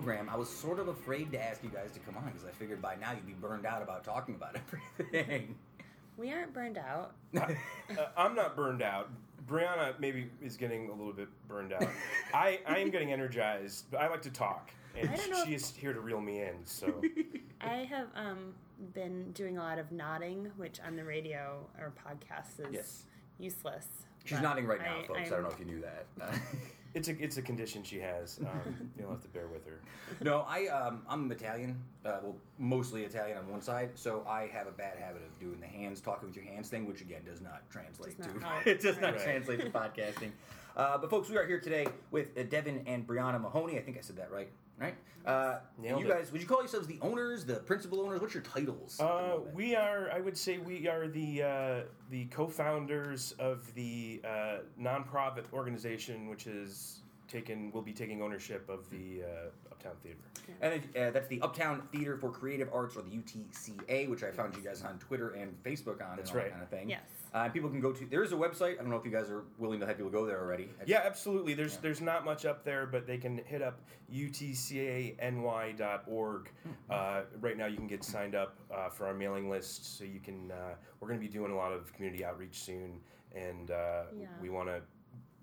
[0.04, 0.30] Program.
[0.30, 2.82] I was sort of afraid to ask you guys to come on because I figured
[2.82, 4.56] by now you'd be burned out about talking about
[5.00, 5.56] everything.
[6.18, 7.14] We aren't burned out.
[7.40, 7.46] uh,
[8.18, 9.10] I'm not burned out.
[9.48, 11.86] Briana maybe is getting a little bit burned out.
[12.34, 15.54] I, I am getting energized, but I like to talk, and I don't know she
[15.54, 16.56] if- is here to reel me in.
[16.66, 17.02] So
[17.62, 18.54] I have um,
[18.94, 23.04] been doing a lot of nodding, which on the radio or podcast is Yes.
[23.40, 23.88] useless.
[24.26, 25.20] She's nodding right now, I- folks.
[25.20, 26.06] I I'm- don't know if you knew that.
[26.94, 28.40] It's a it's a condition she has.
[28.42, 29.80] Um, you'll have to bear with her.
[30.22, 31.82] no, I um, I'm Italian.
[32.06, 35.60] Uh, well, mostly Italian on one side, so I have a bad habit of doing
[35.60, 38.46] the hands, talking with your hands thing, which again does not translate Does not to.
[38.46, 38.68] help.
[38.68, 39.24] it does not Right.
[39.24, 40.32] translate to podcasting.
[40.78, 43.78] Uh, but folks, we are here today with uh, Devin and Briana Mahoney.
[43.78, 44.50] I think I said that right.
[44.80, 44.96] Right?
[45.26, 46.10] Uh, Nailed you it.
[46.18, 48.20] guys, would you call yourselves the owners, the principal owners?
[48.20, 49.00] What's your titles?
[49.00, 49.56] at the Uh, moment?
[49.56, 50.12] we are.
[50.12, 56.48] I would say we are the uh, the co-founders of the uh, nonprofit organization, which
[56.48, 60.18] is taken will be taking ownership of the uh, Uptown Theatre.
[60.62, 64.56] And uh, that's the Uptown Theatre for Creative Arts, or the UTCA, which I found
[64.58, 66.46] you guys on Twitter and Facebook on, That's and all right.
[66.46, 66.90] that kind of thing.
[66.90, 67.02] Yes.
[67.34, 68.06] Uh, and people can go to.
[68.06, 68.74] There is a website.
[68.74, 70.70] I don't know if you guys are willing to have people go there already.
[70.86, 71.56] Yeah, absolutely.
[71.56, 71.80] There's Yeah.
[71.82, 73.80] there's not much up there, but they can hit up
[75.34, 76.50] utcany.org.
[76.90, 80.20] Uh, right now, you can get signed up uh, for our mailing list, so you
[80.20, 80.52] can.
[80.52, 83.00] Uh, we're going to be doing a lot of community outreach soon,
[83.36, 84.28] and uh, Yeah.
[84.42, 84.82] we want to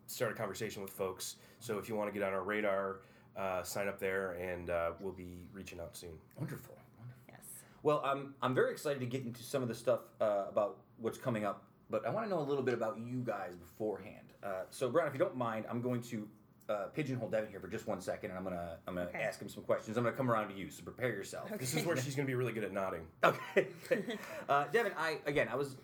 [0.07, 1.37] start a conversation with folks.
[1.61, 3.01] So if you want to get on our radar,
[3.37, 6.19] uh, sign up there, and uh, we'll be reaching out soon.
[6.37, 6.77] Wonderful.
[6.99, 7.23] Wonderful.
[7.29, 7.41] Yes.
[7.83, 11.19] Well, I'm I'm very excited to get into some of the stuff uh, about what's
[11.19, 14.33] coming up, but I want to know a little bit about you guys beforehand.
[14.43, 16.29] Uh, so, Brian, if you don't mind, I'm going to
[16.69, 19.21] uh, pigeonhole Devin here for just one second, and I'm gonna I'm gonna Okay.
[19.21, 19.97] ask him some questions.
[19.97, 21.51] I'm gonna come around to you, so prepare yourself.
[21.59, 23.03] This is where she's going to be really good at nodding.
[23.25, 23.67] Okay.
[24.49, 25.77] uh, Devin, I again, I was.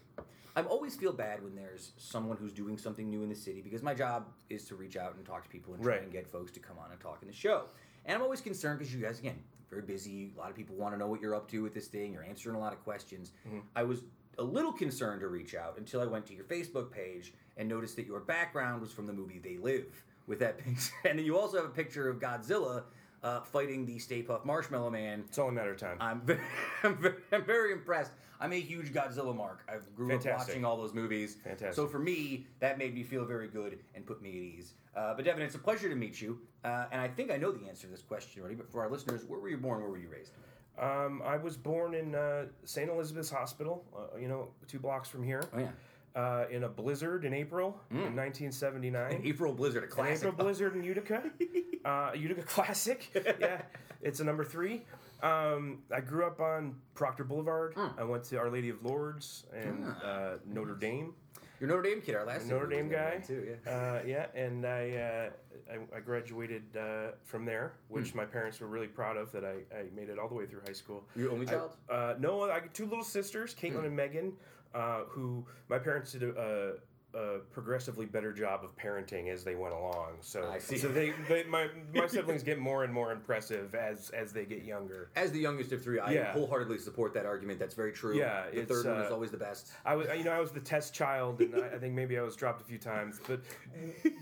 [0.55, 3.83] I always feel bad when there's someone who's doing something new in the city because
[3.83, 6.03] my job is to reach out and talk to people and try Right.
[6.03, 7.65] and get folks to come on and talk in the show.
[8.07, 9.39] And I'm always concerned because you guys, again,
[9.69, 10.33] very busy.
[10.35, 12.15] A lot of people want to know what you're up to with this thing.
[12.15, 13.33] You're answering a lot of questions.
[13.75, 14.01] I was
[14.39, 17.97] a little concerned to reach out until I went to your Facebook page and noticed
[17.97, 20.93] that your background was from the movie They Live with that picture.
[21.05, 22.85] And then you also have a picture of Godzilla
[23.23, 25.97] uh, fighting the Stay Puft Marshmallow Man It's all a matter of time.
[26.01, 26.41] I'm very,
[26.83, 28.13] I'm very, I'm very impressed.
[28.39, 29.65] I'm a huge Godzilla mark.
[29.69, 31.39] I grew up watching all those movies.
[31.43, 31.73] Fantastic.
[31.73, 34.75] So for me, that made me feel very good and put me at ease.
[34.95, 36.39] Uh, but Devin, it's a pleasure to meet you.
[36.63, 38.57] Uh, and I think I know the answer to this question already.
[38.57, 39.81] But for our listeners, where were you born?
[39.81, 40.33] Where were you raised?
[40.79, 42.91] Um, I was born in uh, St.
[42.91, 45.43] Elizabeth's Hospital, uh, you know, two blocks from here.
[45.55, 45.71] Oh yeah,
[46.15, 49.13] uh, in a blizzard in April in 1979.
[49.13, 50.29] an April blizzard, a An classic.
[50.29, 51.23] April blizzard in Utica.
[51.85, 53.11] uh, Utica Classic.
[53.41, 53.63] yeah,
[54.03, 54.83] it's a number three.
[55.23, 57.75] Um, I grew up on Proctor Boulevard.
[57.99, 60.07] I went to Our Lady of Lourdes and Ah.
[60.07, 61.15] uh, Notre Dame.
[61.61, 63.19] You're Notre Dame kid, our last Notre Dame guy.
[63.27, 63.57] too.
[63.67, 63.71] Yeah.
[63.73, 65.31] Uh, yeah, and I, uh,
[65.73, 68.19] I I graduated uh, from there, which Hmm.
[68.19, 70.61] my parents were really proud of that I, I made it all the way through
[70.67, 71.05] high school.
[71.17, 71.77] Your only I- child?
[71.89, 73.85] uh, no, I got two little sisters, Caitlin Hmm.
[73.87, 74.33] and Megan,
[74.75, 76.75] uh, who my parents did a,
[77.17, 80.13] a, progressively better job of parenting as they went along.
[80.21, 80.79] So, I see.
[80.79, 84.65] so they, they my my siblings get more and more impressive as as they get
[84.65, 85.11] younger.
[85.17, 86.33] As the youngest of three, I Yeah.
[86.33, 87.59] wholeheartedly support that argument.
[87.59, 88.17] That's very true.
[88.17, 89.73] Yeah, the third one is uh, always the best.
[89.85, 92.23] I was, you know, I was the test child, and I, I think maybe I
[92.23, 93.21] was dropped a few times.
[93.27, 93.41] But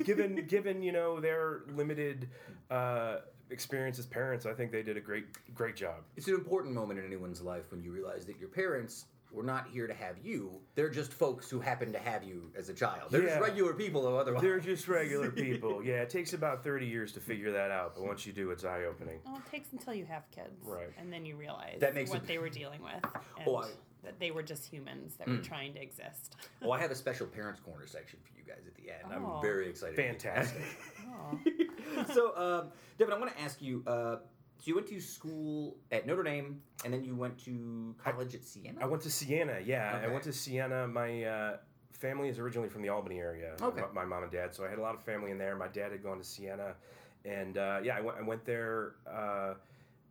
[0.04, 2.28] given, given, you know, their limited
[2.70, 3.18] uh,
[3.50, 6.02] experience as parents, I think they did a great, great job.
[6.16, 9.66] It's an important moment in anyone's life when you realize that your parents were not
[9.68, 10.60] here to have you.
[10.74, 13.10] They're just folks who happen to have you as a child.
[13.10, 13.40] They're just Yeah.
[13.40, 14.42] regular people, though, otherwise.
[14.42, 15.84] They're just regular people.
[15.84, 18.64] Yeah, it takes about thirty years to figure that out, but once you do, it's
[18.64, 19.18] eye opening.
[19.26, 20.88] Well, it takes until you have kids, Right.
[20.98, 22.92] And then you realize That makes what it- they were dealing with,
[23.38, 23.68] and Oh, I-
[24.04, 25.38] that they were just humans that Mm.
[25.38, 26.36] were trying to exist.
[26.60, 29.02] well, I have a special parents' corner section for you guys at the end.
[29.10, 29.36] Oh.
[29.36, 29.96] I'm very excited.
[29.96, 30.46] to get to that.
[30.46, 30.62] Fantastic.
[31.08, 32.04] Oh.
[32.12, 33.82] so, um, Devin, I want to ask you.
[33.86, 34.16] Uh,
[34.64, 38.42] so you went to school at Notre Dame, and then you went to college at
[38.44, 38.78] Siena.
[38.80, 39.58] I went to Siena.
[39.62, 40.06] Yeah, Okay.
[40.06, 40.88] I went to Siena.
[40.88, 41.56] My uh,
[41.92, 43.56] family is originally from the Albany area.
[43.60, 43.82] Okay.
[43.92, 44.54] My, my mom and dad.
[44.54, 45.54] So I had a lot of family in there.
[45.54, 46.76] My dad had gone to Siena,
[47.26, 48.16] and uh, yeah, I went.
[48.18, 49.52] I went there uh,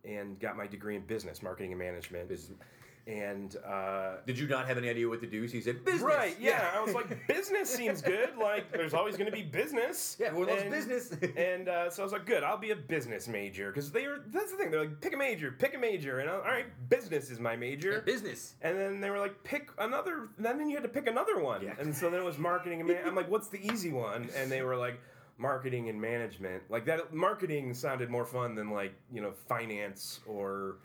[0.04, 2.28] and got my degree in business, marketing and management.
[2.28, 2.56] Business-
[3.06, 5.46] And uh, Did you not have any idea what to do?
[5.46, 6.02] So you said business.
[6.02, 8.30] right, yeah, I was like, business seems good.
[8.38, 10.16] Like, there's always going to be business.
[10.18, 11.10] yeah, everyone loves business.
[11.36, 14.22] and uh, so I was like, good, I'll be a business major because they were.
[14.28, 14.70] That's the thing.
[14.70, 17.56] They're like, pick a major, pick a major, and I, all right, business is my
[17.56, 18.00] major.
[18.00, 18.54] business.
[18.62, 20.30] And then they were like, pick another.
[20.38, 21.62] And then you had to pick another one.
[21.62, 21.74] Yeah.
[21.78, 24.30] And so then it was marketing and man- I'm like, what's the easy one?
[24.36, 24.98] And they were like,
[25.36, 26.62] marketing and management.
[26.70, 30.76] Like that, marketing sounded more fun than like you know finance or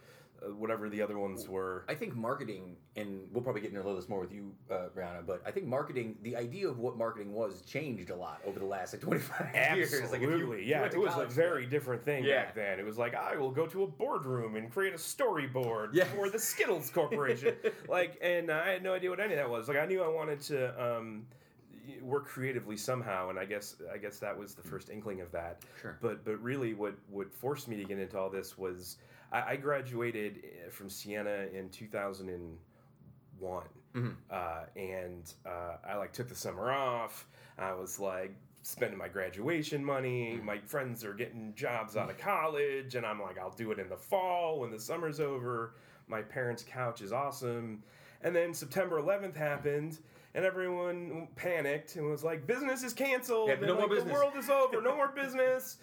[0.42, 1.86] uh, whatever the other ones were.
[1.88, 4.88] I think marketing, and we'll probably get into a little this more with you, uh,
[4.96, 8.60] Briana, but I think marketing, the idea of what marketing was, changed a lot over
[8.60, 9.92] the last like 25 years.
[10.12, 10.82] Like, if you- Absolutely, if you yeah.
[10.82, 12.46] went It was a very different thing Yeah.
[12.46, 12.80] back then.
[12.80, 16.06] It was like I will go to a boardroom and create a storyboard Yeah.
[16.06, 17.56] for the Skittles Corporation.
[17.88, 19.68] like, and I had no idea what any of that was.
[19.68, 21.26] Like, I knew I wanted to um,
[22.02, 25.62] work creatively somehow, and I guess I guess that was the first inkling of that.
[25.82, 25.98] Sure.
[26.02, 28.98] But but really, what what forced me to get into all this was
[29.32, 32.58] I, I graduated uh, from Siena in two thousand and
[33.40, 33.68] one,
[34.32, 37.28] uh, and uh, I like took the summer off.
[37.58, 40.40] I was like spending my graduation money.
[40.44, 43.90] My friends are getting jobs out of college, and I'm like, I'll do it in
[43.90, 45.76] the fall when the summer's over.
[46.08, 47.84] My parents' couch is awesome.
[48.22, 50.00] And then September 11th happened,
[50.34, 53.48] and everyone panicked and was like, "Business is canceled.
[53.48, 54.82] Yeah, and, no more business." The world is over.
[54.82, 55.78] No more business."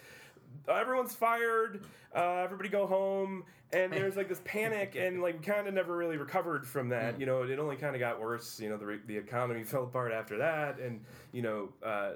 [0.74, 1.84] Everyone's fired.
[2.14, 3.44] Uh, everybody go home.
[3.72, 7.18] And there's like this panic, and like we kind of never really recovered from that.
[7.18, 8.60] You know, it only kind of got worse.
[8.60, 12.12] You know, the, the economy fell apart after that, and you know, uh,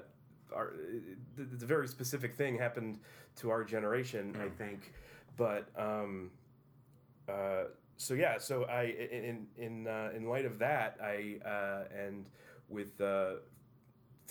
[0.55, 0.73] our,
[1.35, 2.99] the, the very specific thing happened
[3.37, 4.93] to our generation, I think.
[5.35, 6.31] But um,
[7.27, 7.63] uh,
[7.97, 12.27] so yeah, so I in in uh, in light of that, I uh, and
[12.69, 13.33] with uh,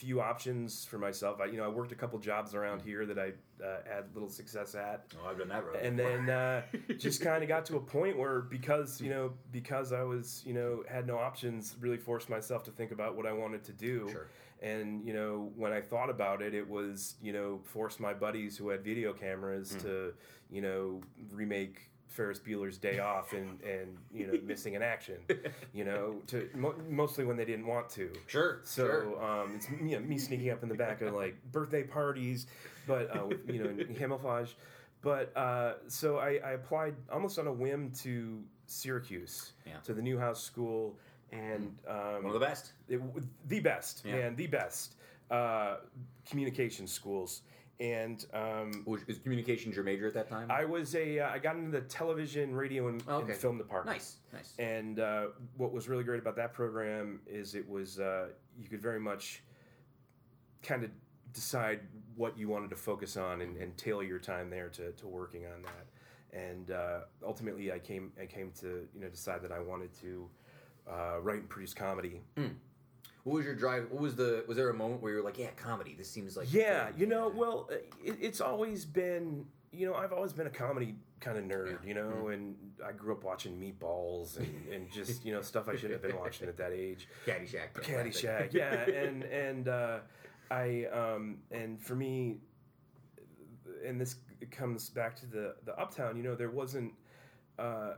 [0.01, 3.19] few options for myself, I you know I worked a couple jobs around here that
[3.19, 3.33] I
[3.65, 5.77] uh, had little success at, Oh, I've done that road.
[5.77, 6.63] and then uh,
[6.99, 10.55] just kind of got to a point where because you know because I was you
[10.55, 14.09] know had no options, really forced myself to think about what I wanted to do.
[14.11, 14.27] Sure.
[14.63, 18.57] And you know when I thought about it, it was you know forced my buddies
[18.57, 20.13] who had video cameras to
[20.51, 21.91] you know remake.
[22.11, 25.17] Ferris Bueller's Day Off and, and you know missing in action,
[25.73, 28.13] you know, to mo- mostly when they didn't want to.
[28.27, 28.61] sure.
[28.65, 29.25] So sure.
[29.25, 32.47] um, it's you know, me sneaking up in the back of like birthday parties,
[32.87, 34.51] but uh, with, you know camouflage.
[35.03, 39.77] But uh, so I, I applied almost on a whim to Syracuse, Yeah.
[39.85, 40.99] to the Newhouse School,
[41.33, 42.73] and um, One of the best.
[42.89, 43.01] it,
[43.49, 44.17] the best, Yeah.
[44.17, 44.97] man, the best
[45.31, 45.77] uh,
[46.29, 47.43] communication schools.
[47.81, 50.51] And um, Was, was communications your major at that time?
[50.51, 53.33] I was a uh, I got into the television, radio, and, Oh, okay.
[53.33, 53.97] and film department.
[53.97, 54.53] nice, nice.
[54.59, 58.27] And uh, what was really great about that program is it was uh,
[58.59, 59.43] you could very much
[60.63, 60.91] kind of
[61.33, 61.81] decide
[62.17, 65.47] what you wanted to focus on and, and tailor your time there to, to working
[65.47, 66.39] on that.
[66.39, 70.29] And uh, ultimately, I came I came to you know decide that I wanted to
[70.87, 72.21] uh, write and produce comedy.
[73.25, 73.91] What was your drive?
[73.91, 74.45] What was the?
[74.49, 75.95] Was there a moment where you were like, "Yeah, comedy.
[75.97, 77.69] This seems like." Yeah, you know, well,
[78.03, 81.93] it, it's always been, you know, I've always been a comedy kind of nerd, you
[81.93, 85.93] know, and I grew up watching Meatballs and, and just, you know, stuff I shouldn't
[85.93, 87.09] have been watching at that age.
[87.27, 87.75] Caddyshack.
[87.75, 89.99] Caddyshack, yeah, and and uh,
[90.51, 92.39] I um, and for me,
[93.87, 94.17] and this
[94.51, 96.17] comes back to the the Uptown.
[96.17, 96.95] You know, there wasn't
[97.59, 97.95] uh,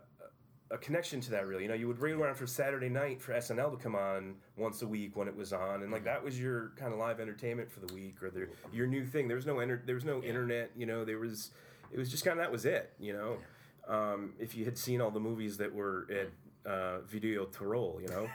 [0.72, 1.62] a connection to that really.
[1.64, 4.82] You know, you would wait around for Saturday night for SNL to come on once
[4.82, 7.70] a week when it was on, and like that was your kind of live entertainment
[7.70, 8.32] for the week or
[8.72, 9.28] your new thing.
[9.28, 10.70] There was no enter, there was no internet.
[10.74, 11.50] You know, there was
[11.92, 12.92] it was just kind of that was it.
[12.98, 13.37] You know,
[13.94, 18.08] um, if you had seen all the movies that were at uh, Video Tirol, you
[18.08, 18.28] know.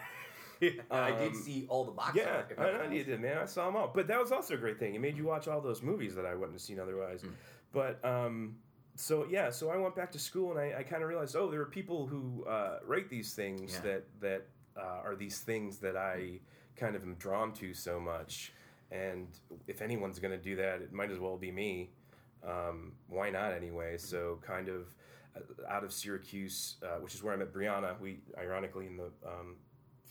[0.90, 2.82] I did Um, see all the box Yeah, art.
[2.82, 3.38] I, I did, man.
[3.38, 3.92] I saw them all.
[3.94, 4.96] But that was also a great thing.
[4.96, 7.22] It made you watch all those movies that I wouldn't have seen otherwise.
[7.22, 7.30] Hmm.
[7.72, 8.56] But um,
[8.98, 11.50] so yeah, so I went back to school and I, I kind of realized, oh,
[11.50, 13.82] there are people who uh, write these things Yeah.
[13.92, 16.40] that that uh, are these things that I
[16.76, 18.54] kind of am drawn to so much.
[18.92, 19.28] And
[19.68, 21.90] if anyone's going to do that, it might as well be me.
[22.48, 23.98] Um, why not anyway?
[23.98, 24.88] So kind of
[25.36, 28.00] uh, out of Syracuse, uh, which is where I met Briana.
[28.00, 29.56] We ironically in the um,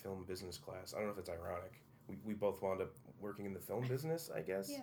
[0.02, 0.92] film business class.
[0.94, 1.80] I don't know if it's ironic.
[2.08, 4.68] We, we both wound up working in the film business, I guess.
[4.70, 4.80] Yeah.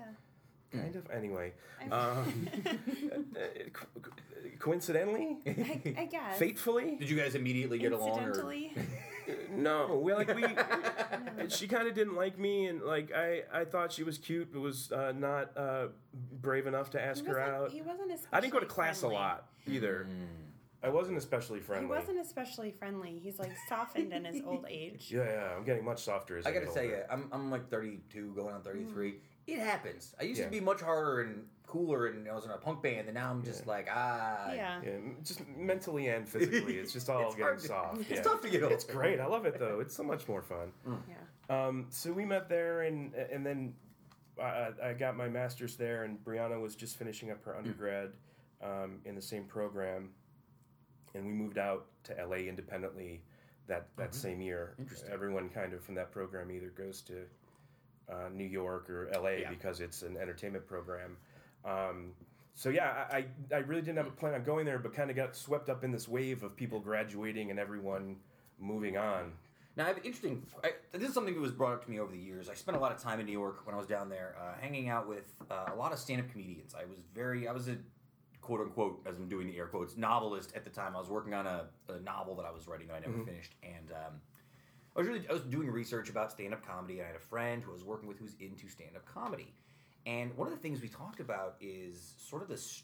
[0.73, 1.09] Kind of.
[1.12, 1.53] Anyway,
[1.91, 3.39] um, uh,
[3.71, 4.12] co- co-
[4.59, 6.38] coincidentally, I, I guess.
[6.39, 8.19] fatefully, Did you guys immediately get along?
[8.19, 8.27] Or?
[8.29, 8.73] Incidentally.
[9.55, 9.99] no.
[10.03, 10.43] We like we.
[11.49, 14.59] she kind of didn't like me, and like I, I thought she was cute, but
[14.62, 15.88] was uh, not uh,
[16.41, 17.71] brave enough to He ask her wasn't, out.
[17.71, 19.15] he wasn't especially I didn't go to class friendly.
[19.15, 20.07] a lot either.
[20.86, 21.88] I wasn't especially friendly.
[21.95, 23.17] He wasn't especially friendly.
[23.23, 25.07] He's like softened in his old age.
[25.09, 25.55] Yeah, yeah.
[25.55, 27.05] I'm getting much softer as I, I gotta get say, older.
[27.09, 29.13] uh, I'm, I'm like 32, going on 33.
[29.47, 30.15] It happens.
[30.19, 30.45] I used Yeah.
[30.45, 33.29] to be much harder and cooler, and I was in a punk band, and now
[33.31, 34.52] I'm just like, ah.
[34.54, 34.81] Yeah.
[34.83, 34.91] Yeah,
[35.23, 38.02] just mentally and physically, it's just all It's getting hard to- soft.
[38.02, 38.21] it's yeah.
[38.21, 38.73] tough to get over.
[38.73, 39.19] It's great.
[39.19, 39.79] I love it though.
[39.79, 40.71] It's so much more fun.
[40.87, 41.65] Yeah.
[41.67, 43.73] Um, so we met there, and and then
[44.41, 48.12] I, I got my master's there, and Briana was just finishing up her undergrad
[48.62, 50.10] um, in the same program,
[51.15, 53.21] and we moved out to LA independently
[53.67, 54.75] that that same year.
[54.79, 55.10] Interesting.
[55.12, 57.25] Everyone kind of from that program either goes to
[58.12, 59.49] uh, New York or LA Yeah.
[59.49, 61.17] because it's an entertainment program.
[61.65, 62.12] Um,
[62.54, 65.15] so yeah, I, I really didn't have a plan on going there, but kind of
[65.15, 68.17] got swept up in this wave of people graduating and everyone
[68.60, 69.31] moving on.
[69.75, 70.45] Now, I have an interesting.
[70.63, 72.47] I, this is something that was brought up to me over the years.
[72.47, 74.54] I spent a lot of time in New York when I was down there, uh,
[74.62, 76.75] hanging out with uh, a lot of stand-up comedians.
[76.79, 77.77] I was very, I was a
[78.39, 80.95] quote unquote, as I'm doing the air quotes, novelist at the time.
[80.95, 83.56] I was working on a, a novel that I was writing that I never finished,
[83.63, 84.13] and um,
[84.96, 87.00] I was really, I was doing research about stand-up comedy.
[87.00, 89.54] And I had a friend who I was working with who's into stand-up comedy,
[90.06, 92.83] and one of the things we talked about is sort of this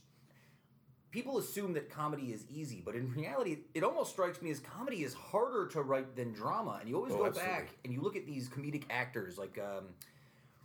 [1.11, 5.03] people assume that comedy is easy, but in reality, it almost strikes me as comedy
[5.03, 6.77] is harder to write than drama.
[6.79, 7.51] And you always Oh, go absolutely.
[7.51, 9.85] back and you look at these comedic actors like um,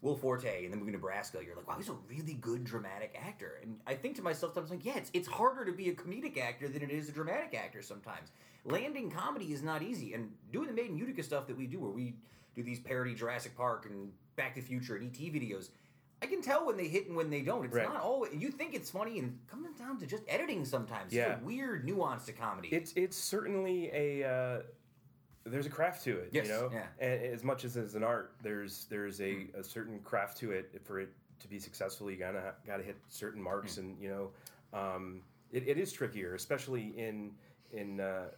[0.03, 1.39] Will Forte in the movie Nebraska.
[1.45, 3.59] You're like, wow, he's a really good dramatic actor.
[3.63, 6.39] And I think to myself, sometimes like, yeah, it's it's harder to be a comedic
[6.39, 7.81] actor than it is a dramatic actor.
[7.81, 8.31] Sometimes
[8.65, 11.79] landing comedy is not easy, and doing the Made in Utica stuff that we do,
[11.81, 12.15] where we
[12.55, 15.71] do these parody Jurassic Park and Back to the Future and ET videos.
[16.23, 17.65] I can tell when they hit and when they don't.
[17.67, 17.87] It's Right.
[17.87, 18.35] not always.
[18.35, 21.13] You think it's funny, and coming down to just editing sometimes.
[21.13, 21.33] Yeah.
[21.33, 22.69] It's a weird nuance to comedy.
[22.73, 24.63] It's it's certainly a uh,
[25.45, 26.71] there's a craft to it, Yes, you know.
[26.73, 26.87] yeah.
[26.99, 30.81] And as much as it's an art, there's there's a, a certain craft to it.
[30.85, 31.11] For it
[31.41, 34.31] to be successful, you gotta gotta hit certain marks, and you know,
[34.79, 35.21] um,
[35.53, 37.33] it, it is trickier, especially in
[37.73, 38.29] in uh,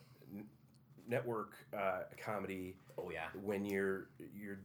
[1.08, 3.26] network uh, comedy oh yeah.
[3.42, 4.58] when you're you're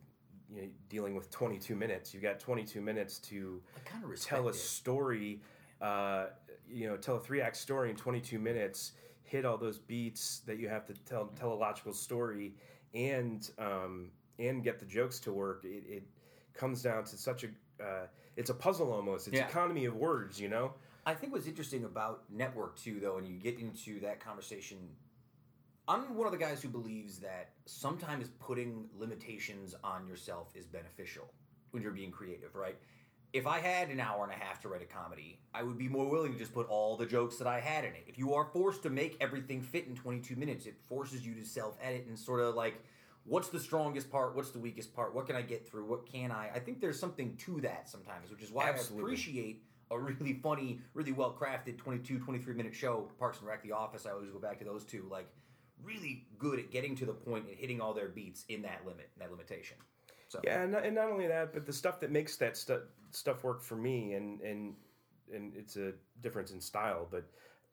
[0.53, 2.13] you know, dealing with 22 minutes.
[2.13, 5.41] You've got 22 minutes to kind of tell a story,
[5.81, 6.27] uh,
[6.69, 10.57] you know, tell a three act story in 22 minutes, hit all those beats that
[10.57, 12.53] you have to tell, tell a logical story,
[12.93, 15.63] and um, and get the jokes to work.
[15.63, 16.03] It, it
[16.53, 17.47] comes down to such a,
[17.83, 19.27] uh, it's a puzzle almost.
[19.27, 19.47] It's Yeah.
[19.47, 20.73] economy of words, you know.
[21.05, 24.77] I think what's interesting about network too, though, and you get into that conversation.
[25.87, 31.33] I'm one of the guys who believes that sometimes putting limitations on yourself is beneficial
[31.71, 32.77] when you're being creative, right?
[33.33, 35.87] If I had an hour and a half to write a comedy, I would be
[35.87, 38.03] more willing to just put all the jokes that I had in it.
[38.07, 41.45] If you are forced to make everything fit in 22 minutes, it forces you to
[41.45, 42.83] self edit and sort of like,
[43.23, 44.35] what's the strongest part?
[44.35, 45.15] What's the weakest part?
[45.15, 45.85] What can I get through?
[45.85, 46.49] What can I?
[46.53, 48.99] I think there's something to that sometimes, which is why Absolutely.
[48.99, 53.09] I appreciate a really funny, really well crafted 22, 23 minute show.
[53.17, 55.07] Parks and Rec, The Office, I always go back to those two.
[55.09, 55.27] Like,
[55.83, 59.09] really good at getting to the point and hitting all their beats in that limit,
[59.19, 59.77] that limitation.
[60.27, 62.83] So, Yeah, and not, and not only that, but the stuff that makes that stu-
[63.11, 64.73] stuff work for me, and and
[65.33, 67.25] and it's a difference in style, but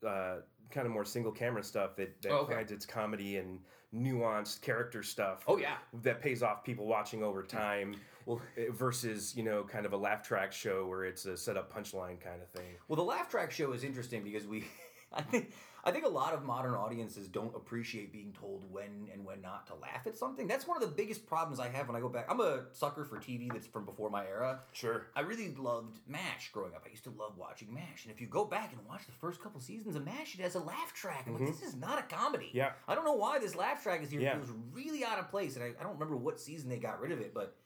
[0.09, 0.37] uh,
[0.71, 2.55] kind of more single camera stuff that, that Oh, okay.
[2.55, 3.59] finds its comedy and
[3.95, 5.43] nuanced character stuff.
[5.49, 5.77] Oh, yeah.
[6.03, 7.95] that pays off people watching over time.
[8.27, 11.57] Well- eh, versus you know kind of a laugh track show where it's a set
[11.57, 12.75] up punchline kind of thing.
[12.89, 14.65] Well, the laugh track show is interesting because we,
[15.13, 15.53] I think,
[15.85, 19.67] I think a lot of modern audiences don't appreciate being told when and when not
[19.69, 20.47] to laugh at something.
[20.47, 22.27] That's one of the biggest problems I have when I go back.
[22.29, 24.61] I'm a sucker for TV that's from before my era.
[24.73, 25.07] Sure.
[25.15, 26.85] I really loved MASH growing up.
[26.87, 28.05] I used to love watching MASH.
[28.05, 30.55] And if you go back and watch the first couple seasons of MASH, it has
[30.55, 31.25] a laugh track.
[31.27, 32.47] I'm like, this is not a comedy.
[32.47, 32.57] Mm-hmm.
[32.59, 32.71] Yeah.
[32.87, 34.21] I don't know why this laugh track is here.
[34.21, 34.35] Yeah.
[34.35, 35.57] It was really out of place.
[35.57, 37.57] And I, I don't remember what season they got rid of it, but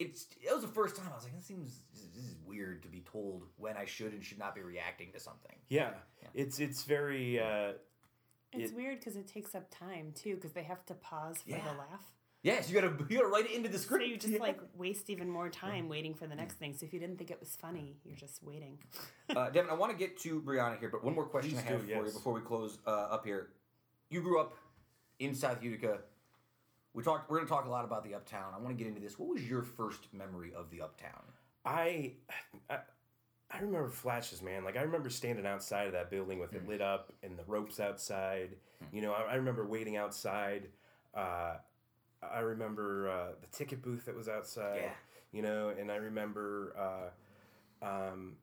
[0.00, 2.88] it's it was the first time I was like, this seems this is weird to
[2.88, 5.54] be told when I should and should not be reacting to something.
[5.68, 5.90] Yeah,
[6.34, 7.38] it's it's very.
[7.38, 7.72] Uh,
[8.52, 11.50] It's It- weird because it takes up time too, because they have to pause for
[11.50, 11.64] Yeah.
[11.72, 12.04] the laugh.
[12.42, 14.06] Yes, you gotta you gotta write it into the So script.
[14.06, 16.74] you just like waste even more time waiting for the next thing.
[16.76, 18.78] So if you didn't think it was funny, you're just waiting.
[19.36, 21.70] uh, Devin, I want to get to Briana here, but one more question Please I
[21.72, 23.50] have do, for you before we close uh, up here.
[24.08, 24.54] You grew up
[25.20, 26.00] in South Utica.
[26.92, 27.30] We talked.
[27.30, 28.52] We're gonna talk a lot about the Uptown.
[28.54, 29.18] I want to get into this.
[29.18, 31.22] What was your first memory of the Uptown?
[31.64, 32.14] I,
[32.68, 32.78] I
[33.50, 34.64] I remember flashes, man.
[34.64, 37.80] Like I remember standing outside of that building with it lit up and the ropes
[37.80, 38.56] outside.
[38.92, 40.68] You know, I, I remember waiting outside.
[41.14, 41.56] Uh,
[42.22, 44.80] I remember uh, the ticket booth that was outside.
[44.82, 44.90] Yeah.
[45.32, 46.74] You know, and I remember
[47.82, 48.36] uh, um,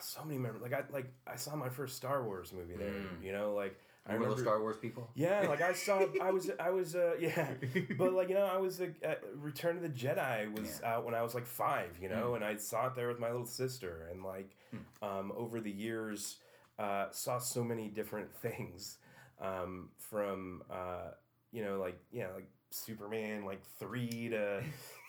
[0.00, 0.62] so many memories.
[0.62, 2.94] Like I like I saw my first Star Wars movie there.
[3.22, 5.10] You know, like I remember Star Wars people.
[5.14, 7.52] yeah, like I saw, I was, I was, uh, yeah,
[7.96, 10.94] but like you know, I was uh, uh, Return of the Jedi was Yeah.
[10.96, 13.30] out when I was like five, you know, and I saw it there with my
[13.30, 14.56] little sister, and like
[15.02, 16.38] um, over the years,
[16.78, 18.98] uh, saw so many different things
[19.40, 21.10] um, from uh,
[21.52, 24.62] you know, like yeah, like Superman, like three to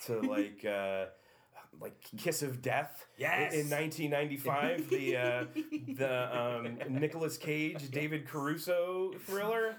[0.05, 0.63] to like.
[0.65, 1.05] Uh,
[1.79, 3.53] like Kiss of Death Yes!
[3.53, 5.45] in, in 1995, the uh,
[5.95, 9.75] the um, Nicolas Cage, David Caruso thriller,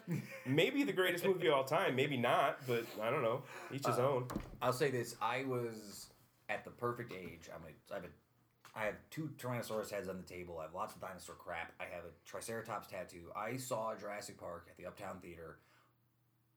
[0.46, 3.42] maybe the greatest movie of all time, maybe not, but I don't know,
[3.72, 4.26] each his own.
[4.60, 6.08] I'll say this: I was
[6.48, 7.48] at the perfect age.
[7.54, 10.58] I'm a, I have a, I have two Tyrannosaurus heads on the table.
[10.58, 11.72] I have lots of dinosaur crap.
[11.80, 13.30] I have a Triceratops tattoo.
[13.36, 15.58] I saw Jurassic Park at the Uptown Theater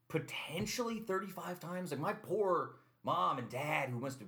[0.09, 1.91] potentially 35 times.
[1.91, 4.27] Like my poor mom and dad, who must have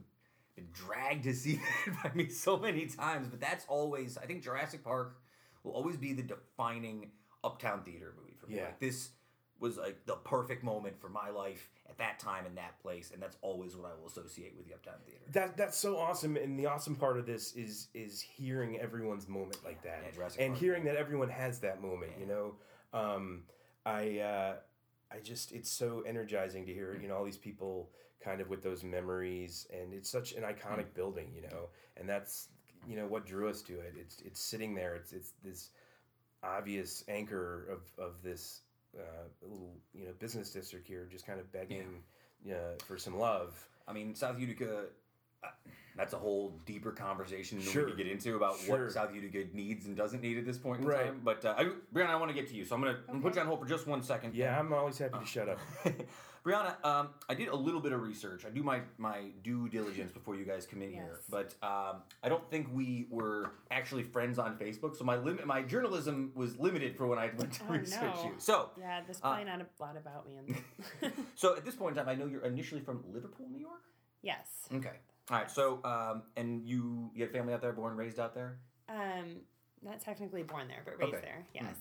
[0.60, 3.28] been dragged to see that by me so many times.
[3.28, 5.18] But that's always, I think Jurassic Park
[5.64, 7.12] will always be the defining
[7.44, 8.58] Uptown Theater movie for me.
[8.58, 8.64] Yeah.
[8.66, 9.10] Like this
[9.60, 13.22] was like the perfect moment for my life at that time in that place, and
[13.22, 15.22] that's always what I will associate with the Uptown Theater.
[15.34, 19.58] That that's so awesome, and the awesome part of this is is hearing everyone's moment
[19.66, 20.60] like that, Yeah, and Park.
[20.62, 22.12] hearing that everyone has that moment.
[22.16, 22.22] Yeah.
[22.22, 22.56] You know,
[22.94, 23.44] um,
[23.86, 24.54] I uh,
[25.12, 27.90] I just it's so energizing to hear you know all these people
[28.24, 30.94] kind of with those memories, and it's such an iconic Mm.
[30.94, 32.50] building, you know, and that's
[32.88, 33.94] you know what drew us to it.
[33.98, 34.96] It's it's sitting there.
[34.96, 35.70] It's it's this
[36.44, 38.62] obvious anchor of of this
[38.98, 42.04] uh, little you know business district here, just kind of begging.
[42.44, 43.54] Yeah, for some love.
[43.88, 44.86] I mean, South Utica.
[45.44, 45.48] Uh,
[46.00, 47.84] that's a whole deeper conversation that Sure.
[47.84, 48.84] we could get into about Sure.
[48.86, 51.08] what South Utica needs and doesn't need at this point in Right.
[51.08, 51.20] time.
[51.26, 53.22] But uh, I, Briana, I want to get to you, so I'm gonna, I'm gonna
[53.22, 54.34] put you on hold for just one second.
[54.34, 55.60] Yeah, I'm always happy to shut up.
[56.46, 58.46] Briana, um, I did a little bit of research.
[58.46, 62.30] I do my, my due diligence before you guys come in here, but um, I
[62.30, 64.96] don't think we were actually friends on Facebook.
[64.96, 68.24] So my limit, my journalism was limited for when I went to Oh, research no.
[68.24, 68.32] you.
[68.38, 70.46] So, Yeah, there's Uh, not a lot about me in
[71.02, 71.12] this.
[71.36, 73.82] so at this point in time, I know you're initially from Liverpool, New York.
[74.22, 74.70] yes.
[74.74, 74.94] Okay.
[75.30, 75.50] All right.
[75.52, 78.60] So, um, and you you had family out there, born raised out there.
[78.88, 79.42] Um,
[79.84, 81.26] not technically born there, but raised Okay.
[81.26, 81.46] there.
[81.54, 81.76] Yes.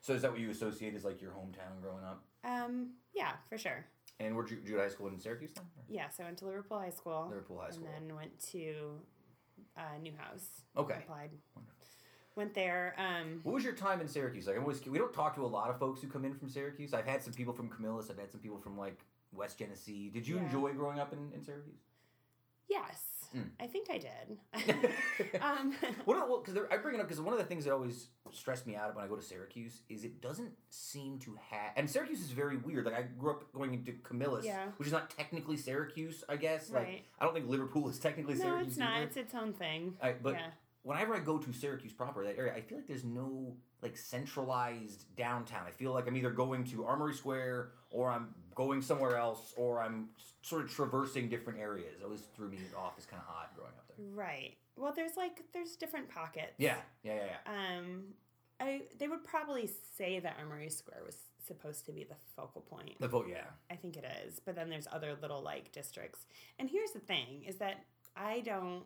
[0.00, 2.24] So is that what you associate as like your hometown growing up?
[2.44, 3.84] Um, yeah, for sure.
[4.18, 5.64] And where'd you, did you go to high school in Syracuse then?
[5.76, 7.26] or Yeah, so I went to Liverpool High School.
[7.28, 7.86] Liverpool High School.
[7.96, 9.00] And then went to
[9.76, 10.62] uh, Newhouse.
[10.76, 10.96] Okay.
[11.04, 11.30] Applied.
[12.36, 12.94] Went there.
[12.98, 14.46] Um, What was your time in Syracuse?
[14.46, 16.48] Like, I'm always we don't talk to a lot of folks who come in from
[16.48, 16.92] Syracuse.
[16.94, 18.10] I've had some people from Camillus.
[18.10, 18.98] I've had some people from like
[19.32, 20.10] West Genesee.
[20.10, 20.44] Did you Yeah.
[20.44, 21.80] enjoy growing up in, in Syracuse?
[22.70, 23.02] Yes,
[23.36, 23.48] Mm.
[23.60, 24.38] I think I did.
[25.40, 25.72] um,
[26.04, 28.74] Well, because I bring it up because one of the things that always stressed me
[28.74, 31.70] out when I go to Syracuse is it doesn't seem to have.
[31.76, 32.86] And Syracuse is very weird.
[32.86, 34.66] Like I grew up going into Camillus, Yeah.
[34.78, 36.70] which is not technically Syracuse, I guess.
[36.70, 37.04] Like Right.
[37.20, 38.66] I don't think Liverpool is technically no, Syracuse.
[38.68, 38.92] it's not.
[38.94, 39.04] either.
[39.04, 39.94] It's its own thing.
[40.02, 40.46] I, but yeah.
[40.82, 45.04] whenever I go to Syracuse proper, that area, I feel like there's no like centralized
[45.16, 45.62] downtown.
[45.66, 49.80] I feel like I'm either going to Armory Square or I'm going somewhere else or
[49.80, 50.10] I'm
[50.42, 51.94] sort of traversing different areas.
[51.98, 53.96] It always threw me off as kind of odd growing up there.
[54.12, 54.56] Right.
[54.76, 56.52] Well, there's like there's different pockets.
[56.58, 57.78] Yeah, yeah, yeah, yeah.
[57.78, 58.02] Um,
[58.60, 63.00] I they would probably say that Armory Square was supposed to be the focal point.
[63.00, 63.44] The vote, yeah.
[63.70, 66.26] I think it is, but then there's other little like districts.
[66.58, 67.84] And here's the thing: is that
[68.14, 68.84] I don't.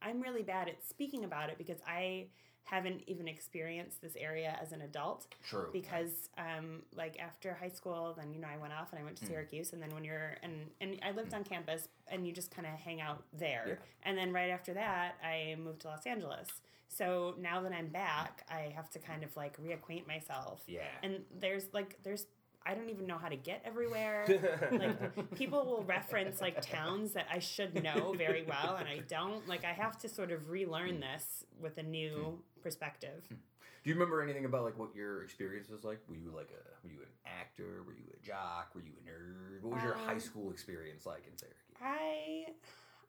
[0.00, 2.26] I'm really bad at speaking about it because I
[2.64, 5.26] haven't even experienced this area as an adult.
[5.48, 5.68] True.
[5.72, 9.18] Because um, like after high school, then you know I went off and I went
[9.18, 9.26] Hmm.
[9.26, 12.50] to Syracuse, and then when you're and and I lived on campus, and you just
[12.50, 13.64] kind of hang out there.
[13.68, 13.74] Yeah.
[14.04, 16.48] And then right after that, I moved to Los Angeles.
[16.88, 20.62] So now that I'm back, I have to kind of like reacquaint myself.
[20.66, 20.80] Yeah.
[21.02, 22.26] And there's like there's
[22.64, 24.24] I don't even know how to get everywhere.
[24.72, 29.48] like people will reference like towns that I should know very well and I don't.
[29.48, 33.24] Like I have to sort of relearn this with a new perspective.
[33.28, 36.00] Do you remember anything about like what your experience was like?
[36.08, 37.82] Were you like a were you an actor?
[37.86, 38.70] Were you a jock?
[38.74, 39.62] Were you a nerd?
[39.62, 41.76] What was your high Um, school experience like in Syracuse?
[41.82, 42.46] I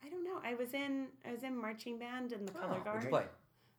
[0.06, 0.40] I don't know.
[0.44, 2.86] I was in I was in marching band in the Oh, color guard.
[2.88, 3.26] What'd you play?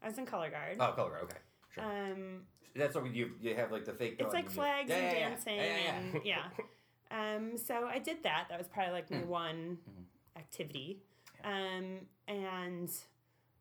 [0.03, 0.77] I was in color guard.
[0.79, 1.23] Oh, color guard.
[1.25, 1.39] Okay,
[1.75, 1.85] sure.
[1.85, 2.43] Um
[2.77, 4.17] That's what you you have like the fake.
[4.21, 6.45] it's like and flags Yeah, and yeah, dancing Yeah, and yeah.
[7.11, 8.47] Um, so I did that.
[8.49, 9.15] That was probably like Hmm.
[9.17, 10.39] my one Mm-hmm.
[10.39, 11.03] activity.
[11.45, 12.91] Um, and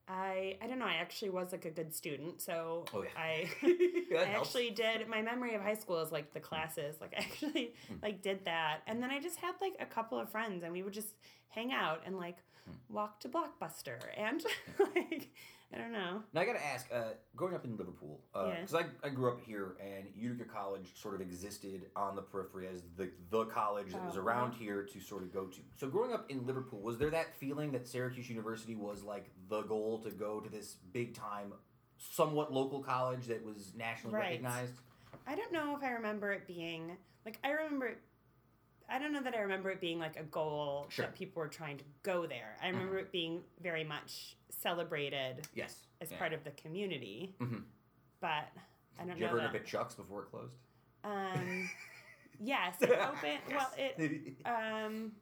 [0.07, 0.85] I I don't know.
[0.85, 3.09] I actually was like a good student, so Oh, yeah.
[3.15, 4.49] I I helps.
[4.49, 5.07] actually did.
[5.07, 6.95] My memory of high school is like the classes.
[6.99, 7.95] Like I actually Hmm.
[8.01, 10.83] like did that, and then I just had like a couple of friends, and we
[10.83, 11.13] would just
[11.49, 12.95] hang out and like Hmm.
[12.95, 14.41] walk to Blockbuster and
[14.95, 15.29] like
[15.73, 16.21] I don't know.
[16.33, 18.59] Now I gotta ask, uh, growing up in Liverpool, Yeah.
[18.61, 22.67] because I, I grew up here, and Utica College sort of existed on the periphery
[22.67, 24.57] as the the college that was Oh, around wow.
[24.59, 25.59] here to sort of go to.
[25.77, 29.63] So growing up in Liverpool, was there that feeling that Syracuse University was like the
[29.63, 31.53] goal to go to this big time,
[31.97, 34.29] somewhat local college that was nationally Right.
[34.31, 34.73] recognized?
[35.25, 37.97] I don't know if I remember it being like I remember it.
[38.89, 41.05] I don't know that I remember it being like a goal Sure.
[41.05, 41.11] Mm-hmm.
[41.13, 42.57] that people were trying to go there.
[42.61, 45.85] I remember it being very much celebrated Yes.
[46.01, 46.17] as Yeah.
[46.17, 47.65] part of the community, Mhm.
[48.19, 48.47] but
[48.97, 49.55] I don't Did you know ever end that.
[49.57, 50.55] up at Chuck's before it closed?
[51.03, 51.69] Um,
[52.39, 53.39] yes, it opened.
[53.49, 55.15] Well, it um,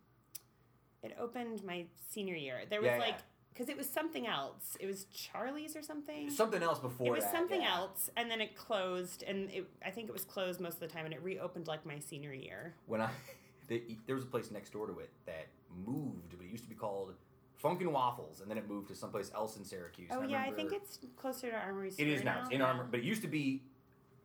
[1.04, 2.62] it opened my senior year.
[2.70, 3.18] There was Yeah, like
[3.54, 4.78] because it was something else.
[4.80, 6.30] It was Charlie's or something.
[6.30, 7.08] Something else before.
[7.08, 7.76] it was that, something yeah.
[7.76, 10.88] else, and then it closed, and it, I think it was closed most of the
[10.88, 12.76] time, and it reopened like my senior year.
[12.86, 13.10] when I
[13.68, 16.70] they, there was a place next door to it that moved, but it used to
[16.70, 17.16] be called
[17.62, 20.10] Funk 'n Waffles, and then it moved to someplace else in Syracuse.
[20.12, 22.40] Oh And yeah, I think it's closer to Armory it Square is now.
[22.42, 22.66] It's in yeah.
[22.66, 23.64] Armor, but it used to be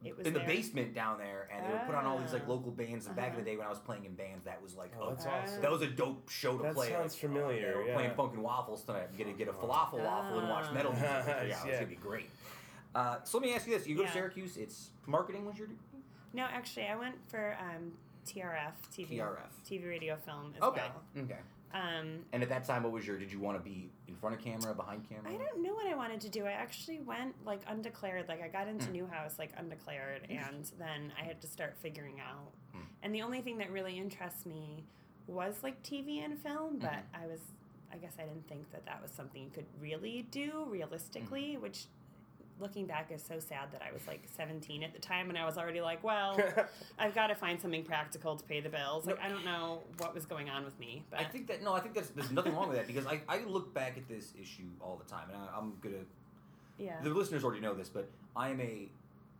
[0.04, 2.46] It was in the basement down there, and they would put on all these like
[2.46, 3.06] local bands.
[3.06, 3.38] And back in Uh-huh.
[3.44, 5.62] the day when I was playing in bands, that was like Oh, that's awesome.
[5.62, 6.88] that was a dope show to That play.
[6.90, 7.94] sounds like, familiar, Oh, we're yeah.
[7.94, 9.08] playing Funk 'n Waffles tonight.
[9.10, 11.08] I'm gonna get a falafel waffle and watch metal music.
[11.26, 12.30] yeah, Nice, it's gonna be great.
[12.94, 14.56] Uh, so let me ask you this: You go to Syracuse.
[14.56, 16.00] It's marketing was your degree.
[16.32, 17.92] No, actually, I went for um,
[18.26, 19.52] TRF, TV, TRF.
[19.68, 20.80] TV radio film as Okay.
[21.14, 21.24] well.
[21.24, 21.38] Okay.
[21.76, 23.18] Um, And at that time, what was your?
[23.18, 25.30] Did you want to be in front of camera, behind camera?
[25.30, 26.44] I don't know what I wanted to do.
[26.46, 28.28] I actually went like undeclared.
[28.28, 28.70] Like I got Hmm.
[28.70, 32.52] into Newhouse like undeclared, and then I had to start figuring out.
[32.72, 32.80] Hmm.
[33.02, 34.84] And the only thing that really interests me
[35.26, 37.22] was like TV and film, but Mm-hmm.
[37.24, 37.40] I was,
[37.92, 41.62] I guess I didn't think that that was something you could really do realistically, Mm-hmm.
[41.62, 41.86] which.
[42.58, 45.44] Looking back is so sad that I was like 17 at the time and I
[45.44, 46.38] was already like, well,
[46.98, 49.04] I've got to find something practical to pay the bills.
[49.06, 51.74] Like, I don't know what was going on with me, but I think that no,
[51.74, 54.32] I think that's there's nothing wrong with that because I, I look back at this
[54.40, 56.04] issue all the time, and I, I'm gonna.
[56.78, 57.00] yeah.
[57.02, 58.88] The listeners already know this, but I am a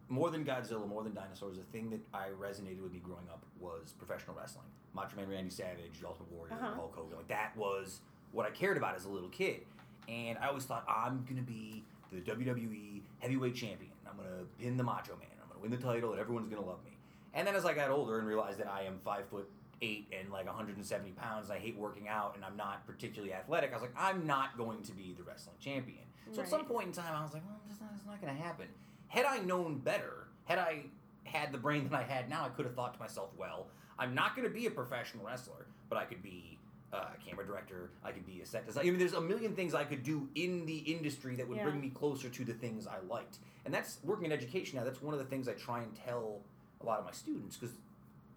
[0.09, 1.57] more than Godzilla, more than dinosaurs.
[1.57, 4.67] The thing that I resonated with me growing up was professional wrestling.
[4.95, 6.75] Macho Man Randy Savage, Ultimate Warrior, Uh-huh.
[6.75, 7.17] Hulk Hogan.
[7.17, 8.01] Like that was
[8.33, 9.63] what I cared about as a little kid,
[10.07, 13.93] and I always thought I'm gonna be the WWE heavyweight champion.
[14.09, 15.29] I'm gonna pin the Macho Man.
[15.43, 16.97] I'm gonna win the title, and everyone's gonna love me.
[17.35, 19.49] And then as I got older and realized that I am five foot
[19.83, 23.71] eight and like 170 pounds, and I hate working out, and I'm not particularly athletic,
[23.71, 26.05] I was like, I'm not going to be the wrestling champion.
[26.33, 28.35] So at some point in time, I was like, well, it's not, it's not going
[28.35, 28.67] to happen.
[29.09, 30.87] Had I known better, had I
[31.25, 34.15] had the brain that I had now, I could have thought to myself, well, I'm
[34.15, 36.56] not going to be a professional wrestler, but I could be
[36.93, 37.91] uh, camera director.
[38.05, 38.87] I could be a set designer.
[38.87, 41.65] I mean, there's a million things I could do in the industry that would Yeah.
[41.65, 43.39] bring me closer to the things I liked.
[43.65, 44.85] And that's working in education now.
[44.85, 46.41] That's one of the things I try and tell
[46.81, 47.77] a lot of my students because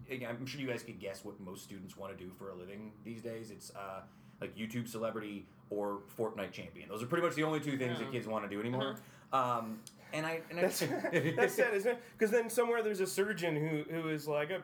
[0.10, 2.92] I'm sure you guys could guess what most students want to do for a living
[3.04, 3.52] these days.
[3.52, 4.02] It's uh,
[4.42, 6.90] like YouTube celebrity or Fortnite champion.
[6.90, 8.96] Those are pretty much the only two things that kids want to do anymore.
[9.32, 9.80] Um,
[10.12, 10.80] and I, and I That's
[11.36, 12.02] that's sad, isn't it?
[12.18, 14.58] Because then somewhere there's a surgeon who who is like, I,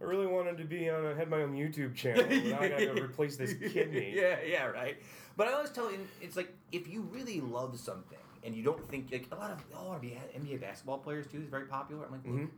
[0.00, 1.06] I really wanted to be on.
[1.06, 2.24] I had my own YouTube channel.
[2.26, 4.12] Now I got to replace this kidney.
[4.16, 4.96] yeah, yeah, right.
[5.36, 8.86] But I always tell you, it's like if you really love something and you don't
[8.88, 12.06] think like a lot of oh, NBA, NBA basketball players too is very popular.
[12.06, 12.48] I'm like, look, Mhm.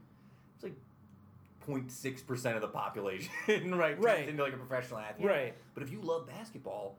[0.54, 0.76] it's like
[1.66, 3.30] 0.6 percent of the population,
[3.76, 4.00] right?
[4.00, 4.28] Right.
[4.28, 5.26] into like a professional athlete.
[5.28, 5.54] Right.
[5.74, 6.98] But if you love basketball,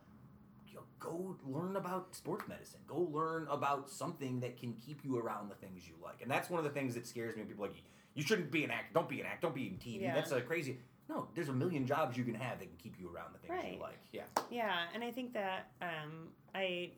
[0.68, 2.80] you know, go learn about sports medicine.
[2.88, 6.22] Go learn about something that can keep you around the things you like.
[6.22, 7.42] And that's one of the things that scares me.
[7.42, 7.78] when People are like
[8.16, 8.94] you shouldn't be an act.
[8.94, 9.42] Don't be an act.
[9.42, 10.02] Don't be in TV.
[10.02, 10.16] Yeah.
[10.16, 10.78] That's a crazy.
[11.10, 13.74] No, there's a million jobs you can have that can keep you around the things
[13.74, 14.00] you like.
[14.12, 14.24] Yeah.
[14.50, 16.92] Yeah, and I think that um, I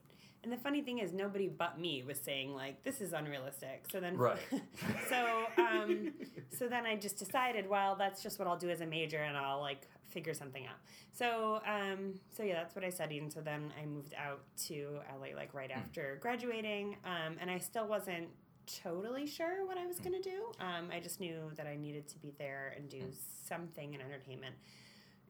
[0.43, 3.85] and the funny thing is nobody but me was saying like this is unrealistic.
[3.91, 4.37] So then Right.
[5.09, 6.13] so um,
[6.55, 9.35] so then I just decided well that's just what I'll do as a major and
[9.35, 10.77] I'll like figure something out.
[11.11, 14.99] So um, so yeah, that's what I studied and so then I moved out to
[15.19, 18.27] LA like right after graduating um, and I still wasn't
[18.67, 20.51] totally sure what I was going to do.
[20.59, 23.01] Um, I just knew that I needed to be there and do
[23.47, 24.55] something in entertainment